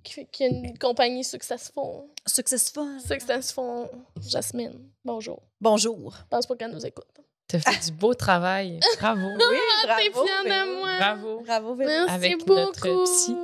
[0.02, 2.08] qui, qui a une compagnie Successful.
[2.26, 3.00] Successful.
[3.00, 3.88] Successful
[4.20, 4.80] Jasmine.
[5.04, 5.40] Bonjour.
[5.60, 6.12] Bonjour.
[6.16, 7.06] Je pense pas qu'elle nous écoute.
[7.46, 8.78] T'as fait du beau travail.
[9.00, 9.26] Bravo.
[9.26, 9.56] Oui,
[9.86, 10.00] bravo.
[10.02, 10.78] T'es fière de Véro.
[10.80, 10.98] moi.
[10.98, 11.40] Bravo.
[11.46, 11.88] Bravo, Véro.
[11.90, 12.54] Merci Avec beaucoup.
[12.54, 13.36] notre psy.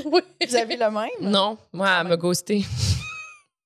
[0.06, 0.20] oui.
[0.48, 1.10] Vous avez le même?
[1.30, 2.64] Non, moi, elle m'a ghosté.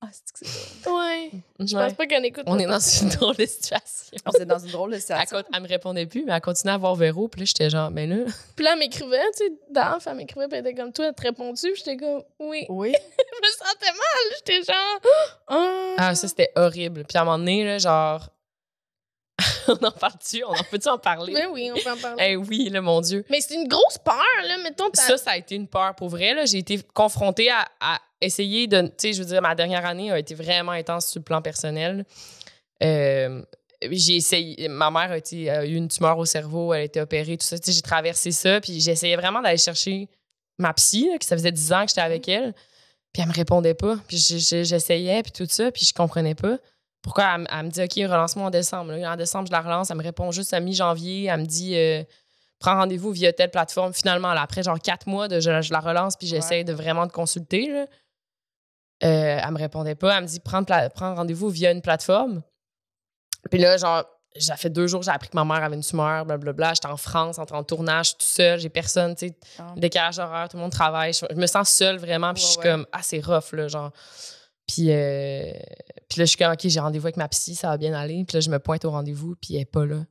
[0.08, 0.96] Ah, c'est que c'est drôle?
[1.02, 1.30] Ouais.
[1.60, 1.84] Je Ouais.
[1.88, 2.44] pense pas qu'elle écoute.
[2.46, 4.16] On est dans une drôle de situation.
[4.24, 5.36] On est dans une drôle de Elle, situation.
[5.42, 7.28] con- elle me répondait plus, mais elle continuait à voir Véro.
[7.28, 10.48] Puis là, j'étais genre, ben là, Puis là, elle m'écrivait, tu sais, Daf, elle m'écrivait,
[10.48, 12.64] puis elle était comme toi, elle te répondu, puis j'étais comme, oui.
[12.68, 12.92] Oui.
[12.94, 15.00] Je me sentais mal, j'étais genre,
[15.48, 15.94] ah.
[15.98, 17.04] ah, ça, c'était horrible.
[17.04, 18.28] Puis à un moment donné, là, genre,
[19.68, 20.42] on en parle-tu?
[20.44, 21.32] On en peut-tu en parler?
[21.32, 22.24] Ben oui, on peut en parler.
[22.30, 23.24] Eh oui, là, mon Dieu.
[23.30, 26.34] Mais c'est une grosse peur, là, mettons, Ça, ça a été une peur pour vrai.
[26.34, 26.44] là.
[26.44, 28.82] J'ai été confrontée à, à essayer de.
[28.82, 31.40] Tu sais, je veux dire, ma dernière année a été vraiment intense sur le plan
[31.40, 32.04] personnel.
[32.82, 33.42] Euh,
[33.90, 34.68] j'ai essayé.
[34.68, 37.46] Ma mère a, été, a eu une tumeur au cerveau, elle a été opérée, tout
[37.46, 37.58] ça.
[37.58, 40.08] Tu sais, j'ai traversé ça, puis j'essayais vraiment d'aller chercher
[40.58, 42.52] ma psy, là, ça faisait 10 ans que j'étais avec elle.
[43.12, 43.96] Puis elle me répondait pas.
[44.08, 46.58] Puis j'essayais, puis tout ça, puis je comprenais pas.
[47.02, 48.92] Pourquoi elle, me dit, OK, relance-moi en décembre.
[48.92, 49.90] Là, en décembre, je la relance.
[49.90, 51.26] Elle me répond juste à mi-janvier.
[51.26, 52.02] Elle me dit, euh,
[52.58, 53.94] prends rendez-vous via telle plateforme.
[53.94, 57.06] Finalement, là, après genre quatre mois, de, je, je la relance puis j'essaie de vraiment
[57.06, 57.70] de consulter.
[57.72, 57.86] Là.
[59.04, 60.16] Euh, elle me répondait pas.
[60.16, 60.64] Elle me dit, prends,
[61.14, 62.42] rendez-vous via une plateforme.
[63.50, 64.04] Puis là, genre,
[64.36, 66.74] ça fait deux jours, j'ai appris que ma mère avait une tumeur, blablabla.
[66.74, 68.58] J'étais en France, en train de tournage, tout seul.
[68.58, 69.72] J'ai personne, tu sais, Ah.
[69.76, 71.12] décalage horaire, tout le monde travaille.
[71.12, 72.64] Je, je me sens seule vraiment, puis je suis ouais.
[72.64, 73.92] comme, ah, c'est rough, là, genre.
[74.66, 75.52] Puis, euh,
[76.08, 78.24] puis là, je suis comme, OK, j'ai rendez-vous avec ma psy, ça va bien aller.
[78.26, 80.04] Puis là, je me pointe au rendez-vous, puis elle est pas là.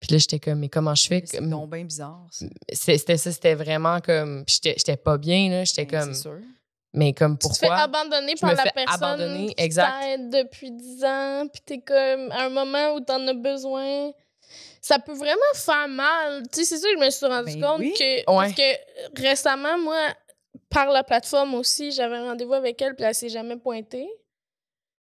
[0.00, 1.22] Puis là, j'étais comme, mais comment je fais?
[1.26, 2.26] C'est donc bien bizarre,
[2.72, 4.44] C'était ça, c'était vraiment comme.
[4.44, 5.64] puis J'étais j'étais pas bien, là.
[5.64, 6.14] J'étais Ben, comme.
[6.14, 6.38] C'est sûr.
[6.94, 7.84] Mais comme Tu te fais pourquoi?
[7.84, 10.18] abandonner Je par me la fais personne abandonner, exact.
[10.30, 14.12] depuis 10 ans, puis t'es comme, à un moment où t'en as besoin,
[14.82, 16.42] ça peut vraiment faire mal.
[16.52, 17.94] Tu sais, c'est ça que je me suis rendu Ben compte oui.
[17.98, 18.16] que...
[18.18, 18.24] Ouais.
[18.26, 19.96] Parce que récemment, moi,
[20.68, 24.08] par la plateforme aussi, j'avais un rendez-vous avec elle, puis elle s'est jamais pointée.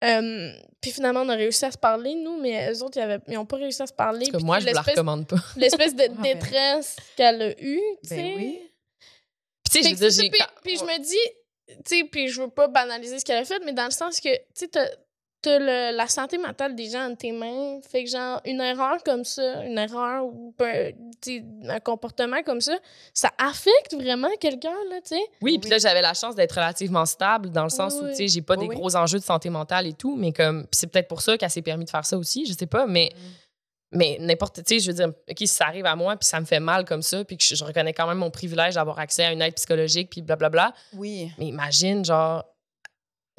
[0.05, 3.19] Euh, puis finalement, on a réussi à se parler, nous, mais eux autres, ils, avaient,
[3.27, 4.27] ils ont pas réussi à se parler.
[4.31, 5.37] Parce que moi, je vous la l'espèce- recommande pas.
[5.57, 6.23] L'espèce de ben.
[6.23, 8.17] détresse qu'elle a eue, tu sais.
[8.17, 8.61] Ben oui.
[9.65, 10.31] Puis, tu sais, je
[10.63, 13.63] puis je me dis, tu sais, puis je veux pas banaliser ce qu'elle a fait,
[13.65, 14.99] mais dans le sens que, tu sais,
[15.43, 15.59] t'as,
[15.93, 17.81] la santé mentale des gens entre tes mains.
[17.89, 22.77] Fait que, genre, une erreur comme ça, une erreur ou un comportement comme ça,
[23.15, 25.23] ça affecte vraiment quelqu'un, là, tu sais.
[25.41, 28.17] Oui, puis là, j'avais la chance d'être relativement stable dans le sens Oui, où, tu
[28.17, 28.77] sais, j'ai pas Oui, des oui.
[28.77, 30.67] gros enjeux de santé mentale et tout, mais comme.
[30.73, 33.11] c'est peut-être pour ça qu'elle s'est permis de faire ça aussi, je sais pas, mais.
[33.15, 33.19] Mm.
[33.91, 36.39] Mais n'importe, tu sais, je veux dire, OK, si ça arrive à moi, puis ça
[36.41, 38.99] me fait mal comme ça, puis que je, je reconnais quand même mon privilège d'avoir
[38.99, 40.75] accès à une aide psychologique, puis blablabla.
[40.93, 41.33] Oui.
[41.39, 42.45] Mais imagine, genre,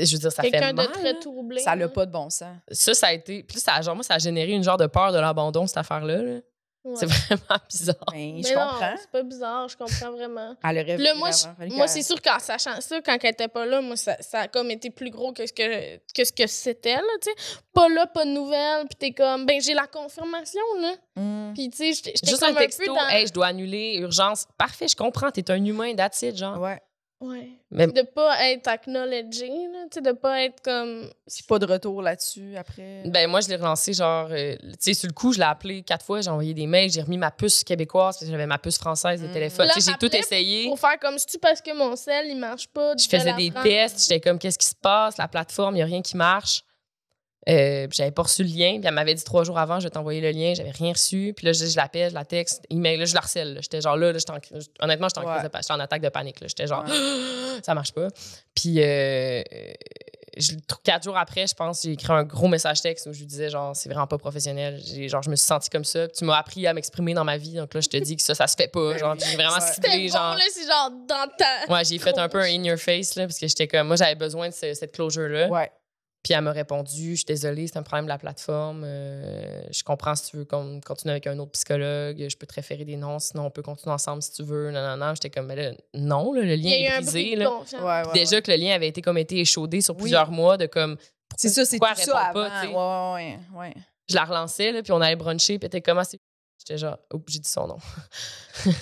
[0.05, 0.87] je veux dire, ça fait Quelqu'un mal.
[0.87, 1.59] de très troublé.
[1.61, 2.55] Ça n'a pas de bon sens.
[2.71, 3.43] Ça, ça a été.
[3.43, 6.21] Puis ça, genre, moi, ça a généré une genre de peur de l'abandon, cette affaire-là.
[6.21, 6.39] là.
[6.85, 6.95] Ouais.
[6.95, 7.95] C'est vraiment bizarre.
[8.09, 8.95] Ben, Mais je non, comprends.
[8.97, 10.55] c'est pas bizarre, je comprends vraiment.
[10.63, 13.65] Elle aurait Là, moi, je- moi c'est sûr qu'en sachant ça, quand elle était pas
[13.65, 16.47] là, moi, ça, ça a comme été plus gros que ce que, que, ce que
[16.47, 17.59] c'était, là, tu sais.
[17.73, 20.93] Pas là, pas de nouvelles, puis t'es comme, ben, j'ai la confirmation, là.
[21.21, 21.53] Mm.
[21.53, 23.09] Puis, tu sais, j'étais Juste comme un texto, peu dans...
[23.09, 24.45] hey, je dois annuler, urgence.
[24.57, 26.59] Parfait, je comprends, t'es un humain, that's it, genre.
[26.61, 26.79] Ouais.
[27.21, 27.49] Ouais.
[27.71, 31.09] Mais- Puis de pas être acknowledgé, là, tu sais, de pas être comme...
[31.27, 33.03] Puis pas de retour là-dessus après.
[33.05, 35.81] Ben, moi, je l'ai relancé, genre, euh, tu sais, sur le coup, je l'ai appelé
[35.83, 38.57] quatre fois, j'ai envoyé des mails, j'ai remis ma puce québécoise, parce que j'avais ma
[38.57, 39.33] puce française de Mhm.
[39.33, 39.67] téléphone.
[39.67, 40.65] Là, Tu sais, j'ai tout essayé.
[40.67, 42.95] Pour faire comme si tu parce que mon sel, il marche pas.
[42.97, 43.63] Je faisais des France.
[43.63, 46.63] tests, j'étais comme, qu'est-ce qui se passe, la plateforme, il n'y a rien qui marche.
[47.47, 48.77] Euh, puis j'avais pas reçu le lien.
[48.79, 50.53] Puis elle m'avait dit trois jours avant, je vais t'envoyer le lien.
[50.55, 51.33] J'avais rien reçu.
[51.35, 53.53] Puis là, je, je l'appelle, je la texte, email, là, je la harcèle.
[53.55, 53.61] là.
[53.61, 56.01] J'étais genre là, là, j'étais en- honnêtement, j'étais en, crise de pa- j'étais en attaque
[56.01, 56.41] de panique.
[56.41, 56.47] là.
[56.47, 56.91] J'étais genre, Ouais.
[57.63, 58.07] ça marche pas.
[58.53, 59.41] Puis euh,
[60.37, 60.51] je-
[60.83, 63.49] quatre jours après, je pense, j'ai écrit un gros message texte où je lui disais,
[63.49, 64.79] genre, c'est vraiment pas professionnel.
[64.85, 66.07] J'ai- Genre, je me suis sentie comme ça.
[66.07, 67.53] Puis tu m'as appris à m'exprimer dans ma vie.
[67.55, 68.91] Donc là, je te dis que ça, ça se fait pas.
[68.91, 69.61] Ben Genre, puis j'ai vraiment Ouais.
[69.73, 70.35] C'était ciblé, bon, genre.
[70.35, 71.73] là, c'est genre dans ta...
[71.73, 73.95] Ouais, j'ai fait un peu un in your face, là, parce que j'étais comme, moi,
[73.95, 75.47] j'avais besoin de ce- cette closure-là.
[75.47, 75.71] Ouais.
[76.21, 78.83] Puis elle m'a répondu, je suis désolée, c'est un problème de la plateforme.
[78.85, 82.25] Euh, je comprends si tu veux qu'on continue avec un autre psychologue.
[82.29, 84.69] Je peux te référer des noms, sinon on peut continuer ensemble si tu veux.
[84.71, 85.13] Non, non, non.
[85.15, 87.35] J'étais comme, mais là, non, là, le Il lien est brisé.
[87.37, 87.49] là.
[87.49, 88.41] Ouais, ouais, Déjà ouais.
[88.41, 90.01] que le lien avait été comme été échaudé sur Oui.
[90.01, 90.97] plusieurs mois de comme.
[91.37, 92.33] C'est ça, c'est tout ça avant.
[92.33, 92.73] pas, tu sais?
[92.73, 93.73] ouais, ouais, ouais.
[94.09, 96.19] Je la relançais, là, puis on allait bruncher, puis était comment c'est.
[96.59, 97.77] J'étais genre, oh, j'ai dit son nom.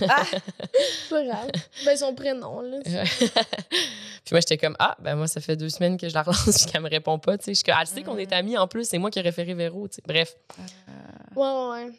[0.10, 0.24] Ah!
[0.26, 1.52] C'est pas grave.
[1.86, 2.80] Ben, son prénom, là.
[2.84, 6.44] puis moi, j'étais comme, ah, ben moi, ça fait deux semaines que je la relance,
[6.64, 7.54] puis qu'elle me répond pas, tu sais.
[7.54, 9.88] Je suis Elle sait qu'on est amis en plus, c'est moi qui ai référé Véro,
[9.88, 10.02] tu sais.
[10.06, 10.94] Bref, Euh,
[11.36, 11.46] Ouais,
[11.80, 11.94] ouais, ouais.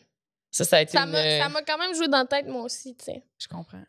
[0.51, 2.47] ça, ça a été Ça une- m'a ça m'a quand même joué dans la tête,
[2.49, 3.23] moi aussi, tu sais.
[3.39, 3.83] je comprends.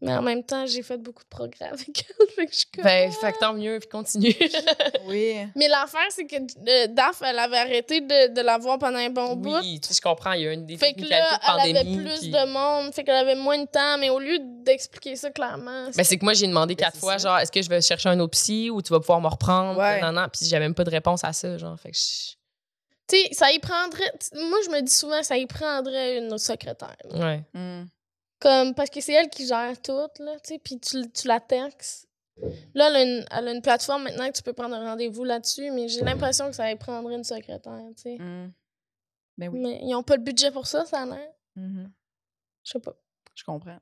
[0.00, 2.26] Mais en même temps, j'ai fait beaucoup de progrès avec elle.
[2.36, 4.34] fait que je suis comme- Ben, fait que tant mieux, puis continue.
[5.06, 5.36] Oui.
[5.54, 9.10] Mais l'affaire, c'est que euh, Daph, elle avait arrêté de, de la voir pendant un
[9.10, 9.54] bon bout.
[9.58, 11.74] oui, tu sais, je comprends, il y a une des Fait que là, elle avait
[11.84, 11.96] pandémie.
[12.04, 15.30] plus puis- de monde, fait qu'elle avait moins de temps, mais au lieu d'expliquer ça
[15.30, 17.28] clairement, Ben, c'est que moi, j'ai demandé Ben, quatre fois, ça.
[17.28, 19.78] genre, est-ce que je vais chercher un autre psy ou tu vas pouvoir me reprendre?
[19.78, 20.00] Ouais.
[20.00, 21.78] Non, non, puis j'avais même pas de réponse à ça, genre.
[21.78, 22.32] Fait que je-
[23.06, 24.12] tu sais, ça y prendrait.
[24.34, 26.96] Moi, je me dis souvent, ça y prendrait une autre secrétaire.
[27.12, 27.42] Ouais.
[27.54, 27.84] Hmm.
[28.40, 31.40] Comme, parce que c'est elle qui gère tout, là, tu sais, puis tu, tu la
[31.40, 32.08] textes.
[32.74, 35.24] Là, elle a, une, elle a une plateforme maintenant que tu peux prendre un rendez-vous
[35.24, 38.18] là-dessus, mais j'ai l'impression que ça prendrait une secrétaire, tu sais.
[38.18, 38.52] Hmm.
[39.38, 39.60] Ben oui.
[39.60, 41.30] Mais ils ont pas le budget pour ça, ça a l'air.
[41.56, 41.90] Mhm.
[42.64, 42.94] Je sais pas.
[43.34, 43.78] Je comprends.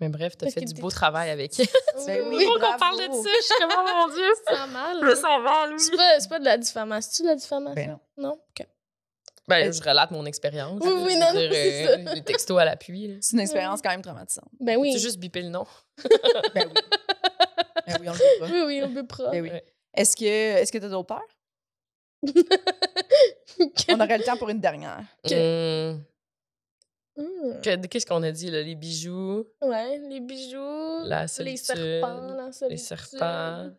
[0.00, 1.52] Mais bref, t'as fait du beau travail avec.
[2.06, 3.30] Ben oui, Faut qu'on parle de ça?
[3.34, 4.98] Je suis comme, oh mon Dieu, c'est mal.
[5.02, 5.80] Je sens mal, oui.
[5.80, 7.10] C'est pas, c'est pas de la diffamation.
[7.10, 7.74] C'est-tu de la diffamation?
[7.74, 8.28] Ben non.
[8.28, 8.32] non?
[8.32, 8.66] OK.
[9.48, 10.80] Ben, je relate mon expérience.
[10.82, 12.14] Oui, oui, non, dire, c'est euh, ça.
[12.14, 13.06] Des textos à l'appui.
[13.08, 13.14] là.
[13.20, 14.48] C'est une expérience quand même traumatisante.
[14.60, 14.92] Ben oui.
[14.92, 15.64] Tu juste bipé le nom?
[16.54, 16.80] Ben oui.
[17.86, 18.46] Ben oui, on le fait pas.
[18.46, 19.30] Oui, oui, on peut pas.
[19.30, 19.50] Ben oui.
[19.94, 21.22] Est-ce que est-ce que t'as d'autres peurs?
[23.88, 25.00] On aurait le temps pour une dernière.
[25.24, 26.00] Hmm.
[27.62, 28.62] que- Qu'est-ce qu'on a dit, là?
[28.62, 33.70] Les bijoux, Ouais, les bijoux, la les solitude, serpents, la les solitude, serpents, la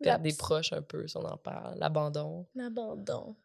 [0.00, 2.46] perdre des proches un peu, si on en parle, l'abandon.
[2.54, 3.36] L'abandon.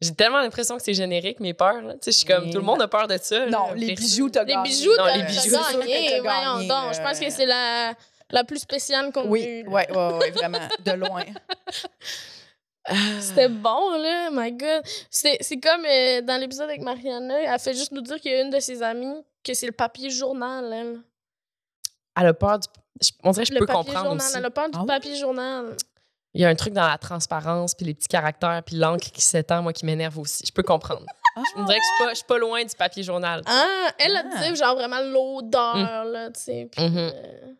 [0.00, 1.82] J'ai tellement l'impression que c'est générique, mes peurs.
[1.82, 1.92] là.
[1.94, 3.40] Tu sais, je suis comme, tout le monde a peur de ça.
[3.40, 3.50] là.
[3.50, 4.70] Non, les bijoux, t'as Les gagné.
[4.96, 6.06] t'as les t'as bijoux, que gagné.
[6.10, 6.94] t'as Voyons gagné, donc.
[6.94, 7.94] Je pense euh, que c'est la,
[8.30, 9.62] la plus spéciale qu'on a Oui, eue.
[9.64, 9.70] là.
[9.70, 11.24] ouais, ouais, ouais, vraiment, de loin.
[13.20, 14.30] C'était bon, là.
[14.32, 14.82] My God.
[15.10, 18.34] C'est c'est comme euh, dans l'épisode avec Mariana, elle fait juste nous dire qu'il y
[18.34, 21.00] a une de ses amies que c'est le papier journal, elle.
[22.18, 22.66] Elle a peur du.
[23.22, 24.16] On dirait que je le peux comprendre journal.
[24.26, 24.36] aussi.
[24.36, 25.76] Elle a peur du Ah papier journal.
[26.34, 29.20] Il y a un truc dans la transparence, puis les petits caractères, puis l'encre qui
[29.20, 30.44] s'étend, moi, qui m'énerve aussi.
[30.46, 31.04] Je peux comprendre.
[31.36, 33.42] Je me dirais que je suis pas, je suis pas loin du papier journal.
[33.46, 34.48] Ah, elle a Ah.
[34.50, 36.68] dit genre vraiment l'odeur, là, tu sais.
[36.70, 36.98] puis, Mhm.
[36.98, 37.52] euh,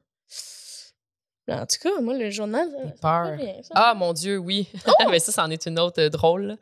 [1.48, 2.68] En tout cas, moi, le journal.
[2.70, 3.38] ça- peur.
[3.64, 3.72] ça.
[3.74, 4.68] Ah, mon Dieu, oui.
[5.10, 6.42] Mais ça, c'en est une autre euh, drôle.
[6.46, 6.56] là.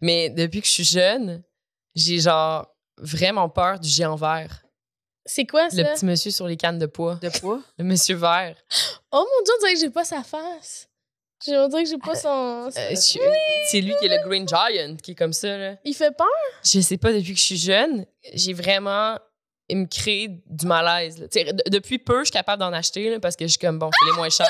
[0.00, 1.42] Mais depuis que je suis jeune,
[1.94, 2.66] j'ai genre
[2.96, 4.62] vraiment peur du géant vert.
[5.26, 5.76] C'est quoi ça?
[5.76, 7.16] Le petit monsieur sur les cannes de poids.
[7.16, 7.60] De poids?
[7.78, 8.56] Le monsieur vert.
[9.12, 10.88] Oh mon dieu, on dirait que j'ai pas sa face.
[11.44, 12.68] J'ai- dirait que j'ai pas son.
[12.76, 13.18] Euh, je-
[13.70, 15.56] C'est lui qui est le Green Giant, qui est comme ça.
[15.56, 15.74] Là.
[15.84, 16.26] Il fait peur?
[16.64, 19.18] Je sais pas, depuis que je suis jeune, j'ai vraiment.
[19.68, 21.18] Il me crée du malaise.
[21.18, 21.28] là.
[21.28, 23.58] Tu sais, de- depuis peu, je suis capable d'en acheter là, parce que je suis
[23.58, 24.46] comme, bon, c'est les moins chers.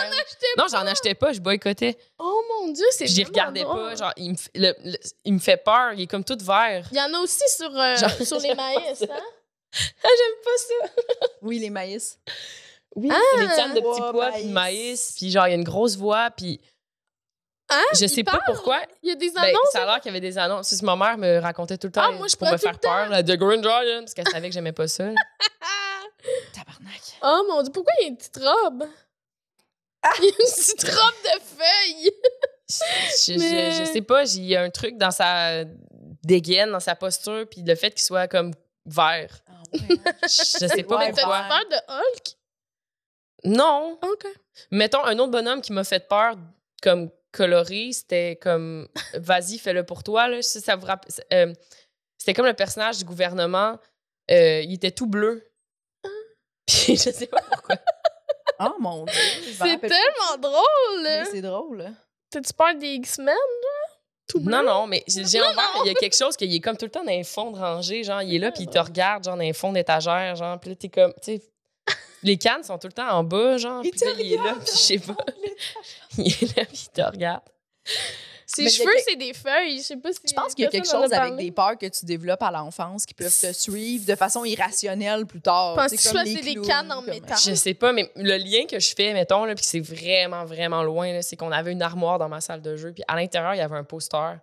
[0.58, 1.96] non, j'en achetais pas, je boycottais.
[2.18, 3.90] Oh mon dieu, c'est Puis j'y vraiment regardais drôle.
[3.90, 3.94] pas.
[3.96, 5.92] Genre, il me, f- le- le- il me fait peur.
[5.92, 6.88] Il est comme tout vert.
[6.90, 9.20] Il y en a aussi sur, euh, Genre- sur les maïs, hein?
[10.02, 11.28] Ah, j'aime pas ça.
[11.42, 12.18] Oui, les maïs.
[12.96, 13.56] Oui, Ah!
[13.56, 15.14] cannes de petits Pois, pois puis de maïs.
[15.16, 16.30] Puis genre, il y a une grosse voix.
[16.30, 16.60] Puis
[17.72, 17.82] Hein?
[17.94, 18.42] je Il sais pas parle?
[18.46, 18.80] pourquoi.
[19.02, 19.70] Il y a des Ben, annonces?
[19.72, 20.68] ça a l'air qu'il y avait des annonces.
[20.68, 22.56] C'est ce que ma mère me racontait tout le temps Ah, moi, je pour me
[22.56, 23.08] faire peur.
[23.08, 25.04] là, The Green Giant, parce qu'elle savait que j'aimais pas ça.
[25.60, 26.02] Ah!
[26.54, 27.00] Tabarnak.
[27.22, 28.84] Oh mon dieu, pourquoi il y a une petite robe?
[30.18, 32.10] Il y a une petite robe de feuilles!
[32.68, 35.64] Je, je- Mais- je sais pas, il y a un truc dans sa
[36.24, 38.52] dégaine, dans sa posture, puis le fait qu'il soit comme
[38.86, 39.40] vert.
[39.48, 39.80] Ah, ouais.
[40.22, 41.42] Je sais pas Ouais, pourquoi.
[41.42, 41.48] vert.
[41.48, 42.36] peur de Hulk?
[43.44, 43.98] Non.
[44.02, 44.26] OK.
[44.70, 46.34] Mettons, un autre bonhomme qui m'a fait peur,
[46.82, 50.28] comme coloré, c'était comme Vas-y, fais-le pour toi.
[50.28, 50.42] Là.
[50.42, 51.52] Ça, ça vous rapp- euh,
[52.18, 53.78] c'était comme le personnage du gouvernement.
[54.30, 55.50] euh, il était tout bleu.
[56.66, 57.76] Puis je sais pas pourquoi.
[58.64, 59.14] Oh mon dieu.
[59.58, 61.02] C'est rappelle tellement drôle!
[61.02, 61.24] là.
[61.24, 61.90] C'est drôle.
[62.30, 63.34] T'as-tu peur des X-Men?
[64.28, 64.52] Tout bleu?
[64.52, 65.46] Non, non, mais j'ai non.
[65.84, 67.58] il y a quelque chose qu'il est comme tout le temps dans les fonds de
[67.58, 68.04] rangée.
[68.04, 70.36] Genre, il est là, puis il te regarde, genre, dans les fonds d'étagère.
[70.36, 71.42] Genre, puis là, t'es comme, tu sais,
[72.22, 73.82] les cannes sont tout le temps en bas, genre.
[73.84, 75.16] Il Puis te là, il est là, puis je sais pas.
[76.18, 77.42] Il est là, puis il te regarde.
[78.46, 79.78] Ses cheveux, c'est des feuilles.
[79.78, 80.18] Je sais pas si.
[80.28, 83.06] Je pense qu'il y a quelque chose avec des peurs que tu développes à l'enfance
[83.06, 85.74] qui peuvent te suivre de façon irrationnelle plus tard.
[85.74, 87.38] Penses-tu que c'est les des cannes en comme- métal?
[87.42, 90.82] Je sais pas, mais le lien que je fais, mettons, là, puis c'est vraiment, vraiment
[90.82, 93.58] loin, c'est qu'on avait une armoire dans ma salle de jeu, puis à l'intérieur, il
[93.58, 94.36] y avait un poster.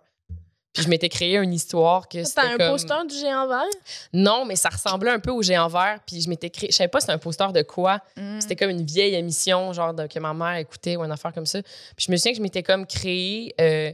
[0.72, 2.70] Puis je m'étais créé une histoire que c'était un comme...
[2.70, 3.64] poster du géant vert?
[4.12, 6.70] Non, mais ça ressemblait un peu au géant vert, puis je m'étais créé...
[6.70, 8.00] Je savais pas c'était un poster de quoi.
[8.16, 8.40] Mm.
[8.40, 11.46] C'était comme une vieille émission, genre, de- que ma mère écoutait ou une affaire comme
[11.46, 11.60] ça.
[11.62, 13.52] Puis je me souviens que je m'étais comme créé...
[13.60, 13.92] euh,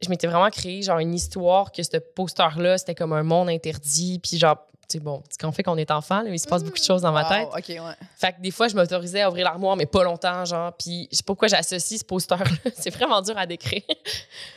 [0.00, 4.20] je m'étais vraiment créé, genre, une histoire que ce poster-là, c'était comme un monde interdit,
[4.20, 4.58] puis genre...
[4.88, 7.02] Sais, bon, c'est qu'on fait qu'on est enfant, là, il se passe beaucoup de choses
[7.02, 7.48] dans ma tête.
[7.48, 8.06] Wow, OK, ouais.
[8.16, 10.72] Fait que des fois, je m'autorisais à ouvrir l'armoire, mais pas longtemps, genre.
[10.76, 12.44] Puis je sais pas pourquoi j'associe ce poster-là.
[12.76, 13.82] c'est vraiment dur à décrire.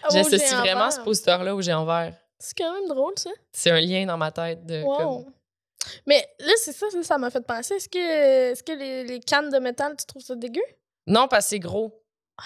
[0.08, 2.14] Au J'associe vraiment ce poster-là au géant vert.
[2.38, 3.32] C'est quand même drôle, ça.
[3.52, 4.84] C'est un lien dans ma tête de.
[4.84, 4.98] Wow.
[4.98, 5.34] comme-
[6.06, 7.74] Mais là, c'est ça, ça, ça m'a fait penser.
[7.76, 10.62] Est-ce que, est-ce que les, les cannes de métal, tu trouves ça dégueu?
[11.08, 11.96] Non, parce que c'est gros.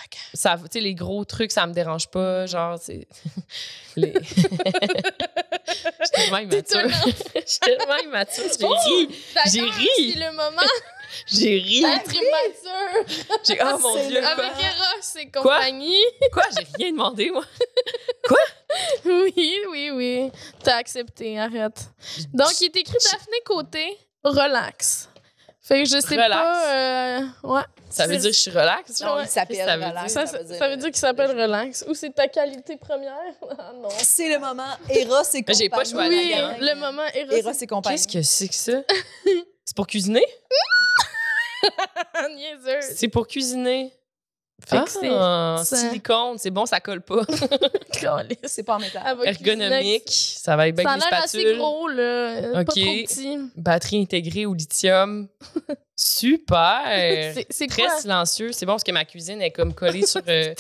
[0.06, 0.18] Ok.
[0.34, 2.48] Ça, tu sais, les gros trucs, ça me dérange pas.
[2.48, 3.08] Genre, c'est.
[3.96, 4.14] les...
[6.24, 6.90] Tellement immature.
[7.36, 8.44] Je suis tellement immature.
[8.60, 9.16] J'ai ri.
[9.52, 10.14] J'ai ri.
[10.14, 10.62] C'est le moment
[11.28, 11.82] J'ai ri.
[11.82, 13.58] d'être immature J'ai...
[13.62, 14.20] Oh mon Dieu.
[14.22, 16.04] le- avec Eros et compagnie.
[16.32, 16.44] Quoi?
[16.58, 17.46] J'ai rien demandé, moi.
[19.06, 20.32] Oui, oui, oui.
[20.64, 21.90] T'as accepté, arrête.
[22.34, 25.10] Donc, il est écrit Daphné Côté, relax.
[25.66, 26.30] Fait que je sais Relax.
[26.30, 26.74] pas.
[26.76, 27.62] euh, ouais.
[27.90, 29.00] Ça veut dire que je suis relax?
[29.02, 29.24] Non, Ouais.
[29.24, 30.14] il s'appelle Qu'est-ce que ça veut relax.
[30.14, 30.22] dire?
[30.22, 31.86] Ça, ça veut ça, dire- ça veut dire qu'il s'appelle relax.
[31.88, 33.14] Ou c'est ta qualité première?
[33.58, 33.88] Ah non.
[33.90, 35.58] C'est le moment Eros et compagnie.
[35.60, 36.56] J'ai pas choisi, Oui, hein.
[36.60, 37.32] le moment Eros.
[37.32, 37.96] Eros et compagnie.
[37.96, 38.82] Qu'est-ce que c'est que ça?
[39.66, 40.26] C'est pour cuisiner?
[42.82, 43.94] C'est pour cuisiner.
[44.68, 47.22] Fait que c'est- Ah, ça- silicone, c'est bon, ça colle pas.
[48.46, 49.02] C'est pas en métal.
[49.24, 51.58] Ergonomique, ça va être bien Ça avec a les l'air assez spatules.
[51.58, 52.38] gros, là.
[52.50, 52.54] Ok.
[52.54, 53.38] Pas trop petit.
[53.56, 55.28] Batterie intégrée au lithium.
[55.96, 56.82] Super!
[57.50, 57.98] C'est- Très quoi?
[58.00, 58.52] silencieux.
[58.52, 60.54] C'est bon parce que ma cuisine est comme collée sur, euh,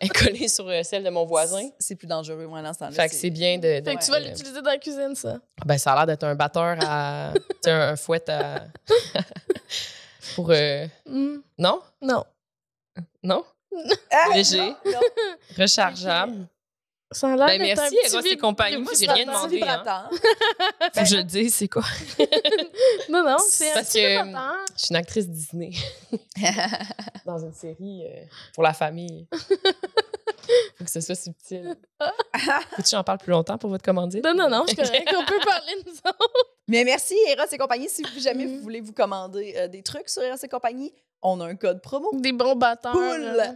[0.00, 1.68] est collée sur euh, celle de mon voisin.
[1.78, 2.90] C'est plus dangereux, moi, l'instant.
[2.90, 3.80] Fait que c'est bien de.
[3.80, 5.38] de- Fait que tu vas l'utiliser dans la cuisine, ça?
[5.66, 7.32] Ben, ça a l'air d'être un batteur à.
[7.34, 8.64] tu sais, un, un fouet à.
[10.34, 10.50] pour.
[10.50, 11.38] euh, Hmm.
[11.58, 11.80] Non?
[12.00, 12.24] Non.
[13.28, 13.44] Non?
[14.10, 14.56] Ah, Léger.
[14.58, 15.00] non, non.
[15.58, 16.48] Rechargeable.
[17.10, 18.76] Ça a l'air Ben, un merci, petit Eros et compagnie.
[18.82, 19.62] Moi, j'ai rien demandé.
[19.62, 19.82] hein.
[19.82, 20.10] Vibrateur.
[20.94, 21.82] Faut que je le dise, c'est quoi?
[23.08, 24.56] Non, non, c'est un Parce petit que- vibrateur.
[24.76, 25.70] Je suis une actrice Disney.
[27.24, 28.24] Dans une série euh,
[28.54, 29.26] pour la famille.
[30.76, 31.76] Faut que ce soit subtil.
[32.00, 34.24] Faut que j'en parle plus longtemps pour votre commandite?
[34.24, 35.14] Non, non, non, je correct.
[35.16, 36.12] On peut parler de ça.
[36.68, 37.88] Mais merci, Eros et compagnie.
[37.88, 40.92] Si vous, jamais vous voulez vous commander euh, des trucs sur Eros et compagnie,
[41.22, 42.10] on a un code promo.
[42.14, 42.92] Des bons batteurs.
[42.92, 43.20] Poule.
[43.36, 43.54] là.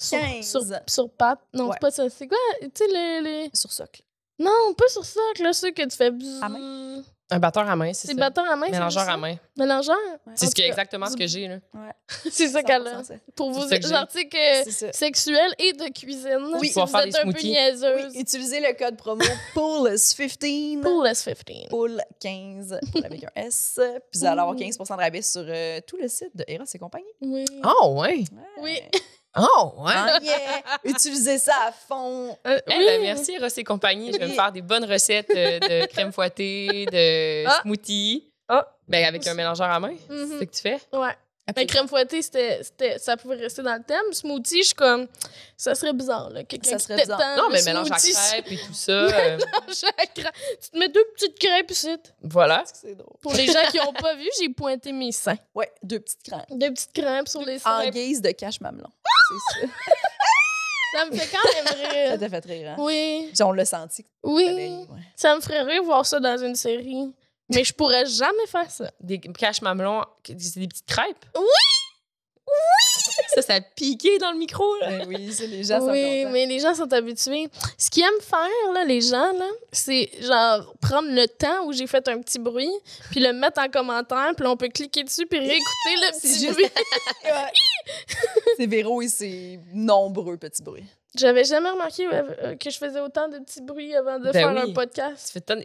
[0.00, 0.46] Sur, 15.
[0.48, 1.40] sur, sur pattes.
[1.52, 1.72] Non, Ouais.
[1.74, 2.08] c'est pas ça.
[2.08, 2.38] C'est quoi?
[2.60, 3.50] Tu sais, les, les.
[3.52, 4.02] Sur socle.
[4.38, 6.12] Non, pas sur ça, là, ceux que tu fais.
[6.40, 7.02] À main?
[7.30, 8.20] Un batteur à main, c'est C'est ça.
[8.20, 8.66] batteurs à main.
[8.66, 9.36] c'est Mélangeur à main.
[9.56, 9.96] Mélangeur?
[10.34, 11.46] C'est ce que, exactement ce que j'ai.
[11.48, 11.58] Là.
[12.30, 13.02] C'est ça qu'elle a.
[13.02, 13.14] 100% ça.
[13.34, 16.54] Pour vos C'est ça que C'est sexuels et de cuisine.
[16.58, 16.68] Oui.
[16.68, 17.50] si vous faire êtes des un peu smoothies.
[17.50, 18.12] niaiseuse.
[18.14, 19.22] Oui, utilisez le code promo
[19.54, 20.80] POOLS15.
[20.80, 22.78] Pool 15.
[22.80, 23.78] POOL15 pool avec un S.
[24.10, 26.78] Puis vous allez avoir 15 de rabais sur euh, tout le site de Eros et
[26.78, 27.04] compagnie.
[27.20, 27.44] Oui.
[27.64, 28.24] Oh, ouais.
[28.60, 28.62] Ouais.
[28.62, 28.80] Oui.
[29.36, 29.92] Oh, ouais.
[29.94, 30.62] Ah, yeah!
[30.84, 32.36] Utilisez ça à fond.
[32.46, 32.84] Euh, Eh oui.
[32.86, 34.12] ben, merci, Ross et compagnie.
[34.12, 37.60] Je vais me faire des bonnes recettes euh, de crème fouettée, de Ah.
[37.62, 38.32] smoothie.
[38.48, 38.66] Ah.
[38.88, 39.90] Ben, avec un mélangeur à main.
[40.08, 40.26] Mhm.
[40.28, 40.80] C'est ce que tu fais?
[40.96, 41.14] Ouais.
[41.56, 44.12] Mais crème fouettée, c'était, c'était, ça pouvait rester dans le thème.
[44.12, 45.06] Smoothie, je suis comme,
[45.56, 46.44] ça serait bizarre, là.
[46.44, 47.36] Quelqu'un Ça qui serait bizarre.
[47.36, 48.92] Non, mais mélange à crêpes et tout ça.
[48.92, 49.38] euh,
[50.14, 50.34] crêpe.
[50.62, 51.96] Tu te mets deux petites crêpes ici.
[52.22, 52.64] voilà.
[52.72, 53.16] C'est drôle.
[53.22, 55.38] Pour les gens qui n'ont pas vu, j'ai pointé mes seins.
[55.54, 56.44] Ouais, deux petites crèmes.
[56.50, 57.90] Deux petites crêpes sur les En seins.
[57.90, 58.90] guise de cache mamelon.
[59.30, 59.72] C'est ça.
[60.94, 62.18] Ça me fait quand même Ça rire.
[62.18, 62.76] t'a fait rire, hein?
[62.78, 64.04] Oui, Puis on l'a senti.
[64.04, 64.46] que oui.
[64.46, 64.86] ouais.
[65.16, 67.12] Ça me ferait rire voir ça dans une série.
[67.50, 68.90] Mais je pourrais jamais faire ça.
[69.00, 71.24] Des caches mamelons, c'est des petites crêpes.
[71.34, 71.42] Oui!
[73.34, 74.88] Ça, ça a piqué dans le micro, là.
[74.90, 76.30] Ben oui, les gens sont oui, contents.
[76.32, 77.48] mais les gens sont habitués.
[77.76, 81.86] Ce qu'ils aiment faire, là, les gens, là, c'est genre prendre le temps où j'ai
[81.86, 82.70] fait un petit bruit,
[83.10, 86.52] puis le mettre en commentaire, puis on peut cliquer dessus, puis réécouter le petit juste-
[86.54, 86.70] bruit.
[88.56, 90.86] C'est Véro et ses nombreux petits bruits.
[91.16, 94.52] J'avais jamais remarqué euh, que je faisais autant de petits bruits avant de Ben faire
[94.64, 94.70] oui.
[94.70, 95.26] un podcast.
[95.32, 95.64] Tu fais.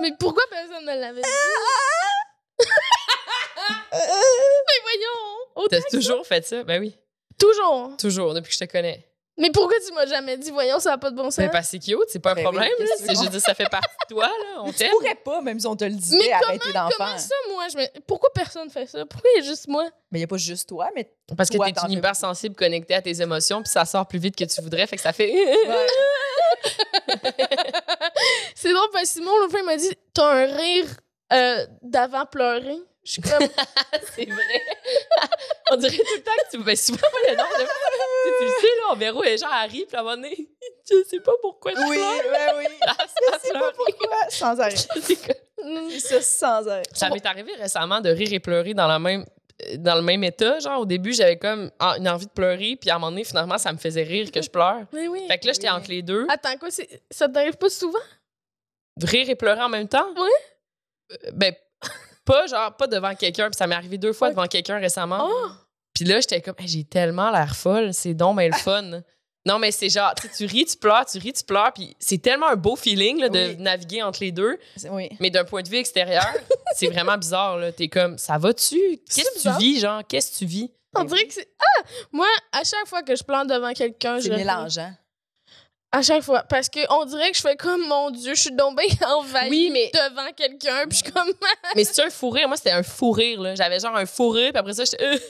[0.00, 1.28] Mais pourquoi personne ne l'avait dit?
[3.92, 5.68] Mais voyons!
[5.70, 6.62] T'as que toujours fait ça?
[6.64, 6.96] Ben oui.
[7.38, 7.96] Toujours.
[7.96, 9.06] Toujours, depuis que je te connais.
[9.36, 11.38] Mais pourquoi tu m'as jamais dit, voyons, ça n'a pas de bon sens?
[11.38, 12.70] Ben, parce que c'est cute, c'est pas un Ben oui, problème.
[12.78, 13.08] qu'est-ce là.
[13.08, 14.60] que C'est je dire, ça fait partie de toi, là.
[14.60, 17.10] On Mais tu pourrais pas, même si on te le disait, Mais arrêter d'en Comment
[17.10, 17.20] faire.
[17.20, 17.66] ça, moi?
[17.68, 18.00] Je me...
[18.06, 19.04] Pourquoi personne fait ça?
[19.06, 19.90] Pourquoi il y a juste moi?
[20.12, 21.10] Mais il n'y a pas juste toi, mais.
[21.36, 24.20] Parce que Toi, t'es t'en une hypersensible connectée à tes émotions, puis ça sort plus
[24.20, 25.32] vite que tu voudrais, fait que ça fait.
[25.32, 25.86] Ouais.
[28.64, 30.86] C'est drôle parce que Simon, l'autre fois, il m'a dit T'as un rire
[31.34, 32.78] euh, d'avant pleurer.
[33.04, 33.40] Je suis comme,
[34.16, 34.62] C'est vrai.
[35.70, 36.62] on dirait tout le temps que tu.
[36.62, 39.50] Ben, souvent, moi, le de fois, tu, tu le sais, là, on verra les gens
[39.50, 40.48] arrivent, puis à un moment donné,
[40.90, 42.54] je sais pas pourquoi je Oui, pleure.
[42.56, 42.74] oui, oui.
[42.86, 44.16] Ah, ça Je sais pas pourquoi.
[44.30, 44.74] Sans arrêt.
[44.76, 46.82] C'est comme- mm, C'est ça, sans arrêt.
[46.94, 49.26] Ça m'est arrivé récemment de rire et pleurer dans la même
[49.76, 50.58] dans le même état.
[50.58, 53.24] Genre, au début, j'avais comme ah, une envie de pleurer, puis à un moment donné,
[53.24, 54.84] finalement, ça me faisait rire que je pleure.
[54.94, 55.26] oui, oui.
[55.28, 55.74] Fait que là, j'étais Oui.
[55.76, 56.26] entre les deux.
[56.30, 56.70] Attends, quoi,
[57.10, 57.98] ça t'arrive pas souvent?
[59.02, 60.06] Rire et pleurer en même temps?
[60.16, 60.28] Oui.
[61.12, 61.54] Euh, Ben,
[62.24, 65.28] pas genre, pas devant quelqu'un, puis ça m'est arrivé deux fois devant quelqu'un récemment.
[65.28, 65.48] Oh!
[65.94, 69.02] Puis là, j'étais comme, Hey, j'ai tellement l'air folle, c'est donc mais le fun.
[69.46, 72.48] Non, mais c'est genre, tu ris, tu pleures, tu ris, tu pleures, puis c'est tellement
[72.48, 73.56] un beau feeling là, de Oui.
[73.58, 74.58] naviguer entre les deux.
[74.90, 75.10] Oui.
[75.20, 76.24] Mais d'un point de vue extérieur,
[76.76, 77.58] c'est vraiment bizarre.
[77.58, 77.70] là.
[77.70, 78.78] T'es comme, ça va-tu?
[79.14, 80.00] Qu'est-ce que tu vis, genre?
[80.08, 80.70] Qu'est-ce que tu vis?
[80.96, 81.48] On dirait que c'est.
[81.58, 81.82] Ah!
[82.12, 84.22] Moi, à chaque fois que je pleure devant quelqu'un, je.
[84.28, 84.92] C'est mélangeant.
[85.96, 86.42] À chaque fois.
[86.42, 88.64] Parce que on dirait que je fais comme, mon Dieu, je suis bien
[89.06, 91.32] envahie Oui, mais- devant quelqu'un, puis je suis comme.
[91.76, 92.48] Mais c'est un fou rire.
[92.48, 93.40] Moi, c'était un fou rire.
[93.40, 93.54] là.
[93.54, 94.98] J'avais genre un fou rire, puis après ça, j'étais.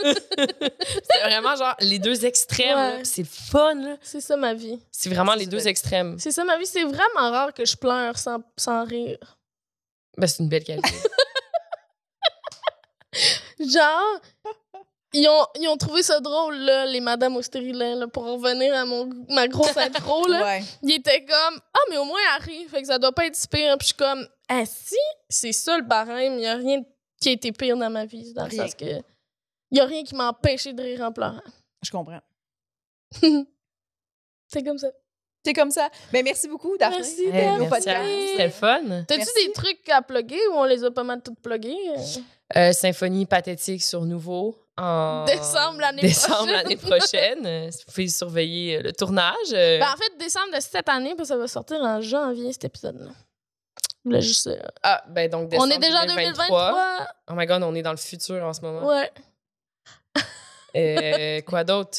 [0.00, 2.96] c'était vraiment genre les deux extrêmes.
[2.96, 3.04] Ouais.
[3.04, 3.74] C'est le fun.
[3.74, 3.96] là.
[4.00, 4.80] c'est ça ma vie.
[4.90, 6.18] C'est vraiment les deux extrêmes.
[6.18, 6.66] C'est ça ma vie.
[6.66, 9.18] C'est vraiment rare que je pleure sans, sans rire.
[10.16, 10.90] Ben, c'est une belle qualité.
[13.60, 14.20] Genre,
[15.12, 18.74] ils ont, ils ont trouvé ça drôle, là, les Madame au stérilet, là, pour revenir
[18.74, 20.42] à mon, ma grosse intro, là.
[20.44, 20.62] Ouais.
[20.82, 23.34] Ils étaient comme, ah, mais au moins, elle rit, fait que ça doit pas être
[23.36, 23.76] si pire.
[23.78, 24.96] Puis je suis comme, ah, si,
[25.28, 26.82] c'est ça le barème, il y a rien
[27.20, 28.62] qui a été pire dans ma vie, dans le Rien.
[28.64, 28.84] sens que.
[29.72, 31.40] Il y a rien qui m'a empêché de rire en pleurant.
[31.82, 32.20] Je comprends.
[34.48, 34.88] C'est comme ça.
[35.44, 35.88] C'est comme ça.
[36.12, 36.98] Ben, merci beaucoup, Daphné.
[36.98, 38.28] Merci, Hey, merci.
[38.32, 38.82] C'était le fun.
[39.08, 41.76] T'as-tu des trucs à plugger ou on les a pas mal toutes pluggées?
[42.56, 46.46] Euh, symphonie pathétique sur Nouveau en Décembre l'année décembre
[46.76, 46.78] prochaine.
[46.78, 47.46] prochaine.
[47.46, 49.34] Euh, Vous pouvez surveiller euh, le tournage.
[49.52, 52.52] euh, Ben, en fait, décembre de cette année, parce que ça va sortir en janvier,
[52.52, 53.10] cet épisode-là.
[54.04, 54.48] Je voulais juste.
[54.82, 57.06] ah, ben donc on est déjà en 2023.
[57.30, 58.86] Oh my god, on est dans le futur en ce moment.
[58.86, 59.10] Ouais.
[60.76, 61.98] Euh, quoi d'autre?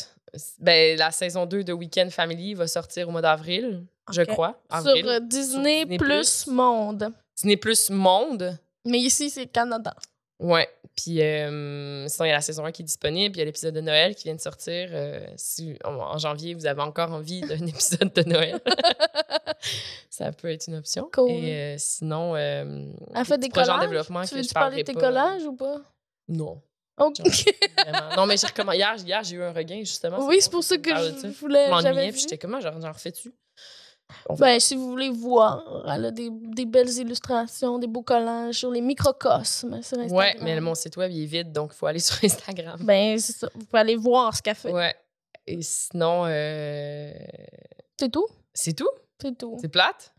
[0.59, 4.59] Ben, la saison 2 de Weekend Family va sortir au mois d'avril, je crois.
[4.69, 5.07] Sur Avril.
[5.09, 5.97] euh, Disney, Disney+.
[5.97, 7.11] plus Monde.
[7.35, 8.57] Disney Plus Monde.
[8.85, 9.93] Mais ici, c'est Canada.
[10.39, 10.69] Ouais.
[10.95, 13.35] Puis euh, sinon, il y a la saison 1 qui est disponible.
[13.35, 14.89] Il y a l'épisode de Noël qui vient de sortir.
[14.91, 18.59] Euh, si en, en janvier, vous avez encore envie d'un épisode de Noël,
[20.09, 21.09] ça peut être une option.
[21.13, 21.31] Cool.
[21.31, 22.91] Et euh, sinon, Elle
[23.25, 24.99] fait des projets en développement Tu que veux je tu parler de tes pas.
[24.99, 25.77] collages ou pas?
[26.27, 26.61] Non.
[26.97, 27.17] Ok.
[27.77, 28.15] Vraiment.
[28.17, 28.77] Non, mais j'ai recommandé.
[28.77, 30.25] Hier, hier j'ai eu un regain, justement.
[30.27, 31.65] oui, c'est pour que ça que je voulais.
[31.65, 32.93] Je m'ennuyais, puis j'étais comment, genre, j'en
[34.37, 38.71] Ben, si vous voulez voir, elle a des, des belles illustrations, des beaux collages sur
[38.71, 40.11] les microcosmes sur Instagram.
[40.11, 42.79] Ouais, mais mon site web, il est vide, donc il faut aller sur Instagram.
[42.83, 43.49] Ben, c'est ça.
[43.53, 44.71] Vous pouvez aller voir ce qu'elle fait.
[44.71, 44.95] Ouais.
[45.47, 47.11] Et sinon, euh,
[47.99, 48.27] C'est tout?
[48.53, 48.89] c'est tout?
[49.21, 49.57] C'est tout.
[49.61, 50.10] C'est plate?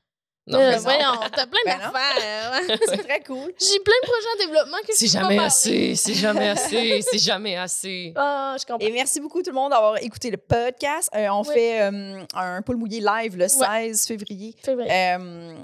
[0.47, 2.79] Non, Euh, voyons, t'as plein Ben d'affaires.
[2.89, 3.53] C'est très cool.
[3.61, 7.57] J'ai plein de projets en développement que C'est jamais assez, c'est jamais assez, c'est jamais
[7.57, 8.13] assez.
[8.17, 8.85] Ah, je comprends.
[8.85, 11.11] Et merci beaucoup tout le monde d'avoir écouté le podcast.
[11.15, 15.17] Euh, on fait euh, un pool mouillé live le 16 février vrai.
[15.19, 15.55] euh,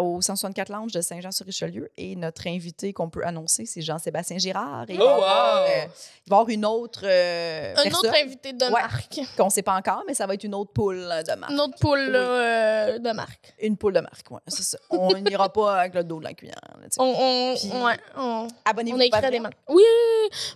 [0.00, 1.90] au 164 Lounge de Saint-Jean-sur-Richelieu.
[1.96, 4.84] Et notre invité qu'on peut annoncer, c'est Jean-Sébastien Girard.
[4.88, 5.14] Et il, Oh, wow!
[5.22, 5.84] euh,
[6.26, 8.70] il va y avoir une autre euh, Un personne autre invité de Ouais.
[8.82, 9.20] marque.
[9.36, 11.50] qu'on ne sait pas encore, mais ça va être une autre poule de marque.
[11.52, 13.54] Une autre poule euh, de marque.
[13.62, 14.78] Une poule de marque, ouais, c'est ça.
[14.90, 16.60] On n'ira pas avec le dos de la cuillère.
[16.64, 16.86] là.
[16.98, 19.56] On, on, Puis- ouais, on, Abonnez-vous on a des marques.
[19.68, 19.82] Oui,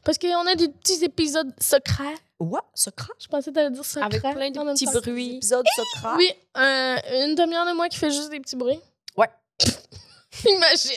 [0.04, 2.14] parce qu'on a des petits épisodes secrets.
[2.38, 3.12] Ouais, secret.
[3.20, 4.04] Je pensais que t'allais dire secrets.
[4.04, 5.36] Avec plein de petits bruits.
[5.36, 6.08] Épisode secret.
[6.16, 6.28] Oui,
[6.58, 8.80] euh, une demi-heure de moi qui fait juste des petits bruits.
[9.16, 9.28] Ouais.
[10.46, 10.96] Imagine.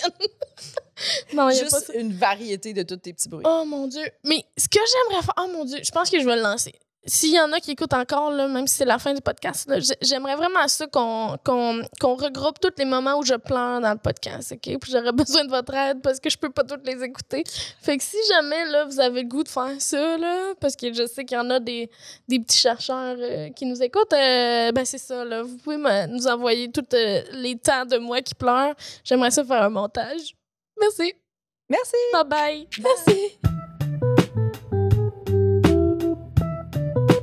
[1.34, 3.46] non, il y a pas Juste une variété de tous tes petits bruits.
[3.48, 4.10] Oh mon Dieu.
[4.24, 5.34] Mais ce que j'aimerais faire.
[5.40, 6.74] Oh mon Dieu, je pense que je vais le lancer.
[7.08, 9.72] S'il y en a qui écoutent encore, là, même si c'est la fin du podcast,
[10.02, 13.98] j'aimerais vraiment ça qu'on qu'on qu'on regroupe tous les moments où je pleure dans le
[14.00, 14.80] podcast, OK?
[14.80, 17.44] Puis j'aurais besoin de votre aide parce que je peux pas toutes les écouter.
[17.82, 20.92] Fait que si jamais, là, vous avez le goût de faire ça, là, parce que
[20.94, 21.90] je sais qu'il y en a des,
[22.28, 25.44] des petits chercheurs euh, qui nous écoutent, euh, ben c'est ça, là.
[25.44, 28.74] Vous pouvez me- nous envoyer tous euh, les temps de moi qui pleure.
[29.04, 30.36] J'aimerais ça faire un montage.
[30.82, 31.14] Merci.
[31.70, 31.96] Merci.
[32.14, 32.68] Bye-bye.
[32.84, 33.55] Merci.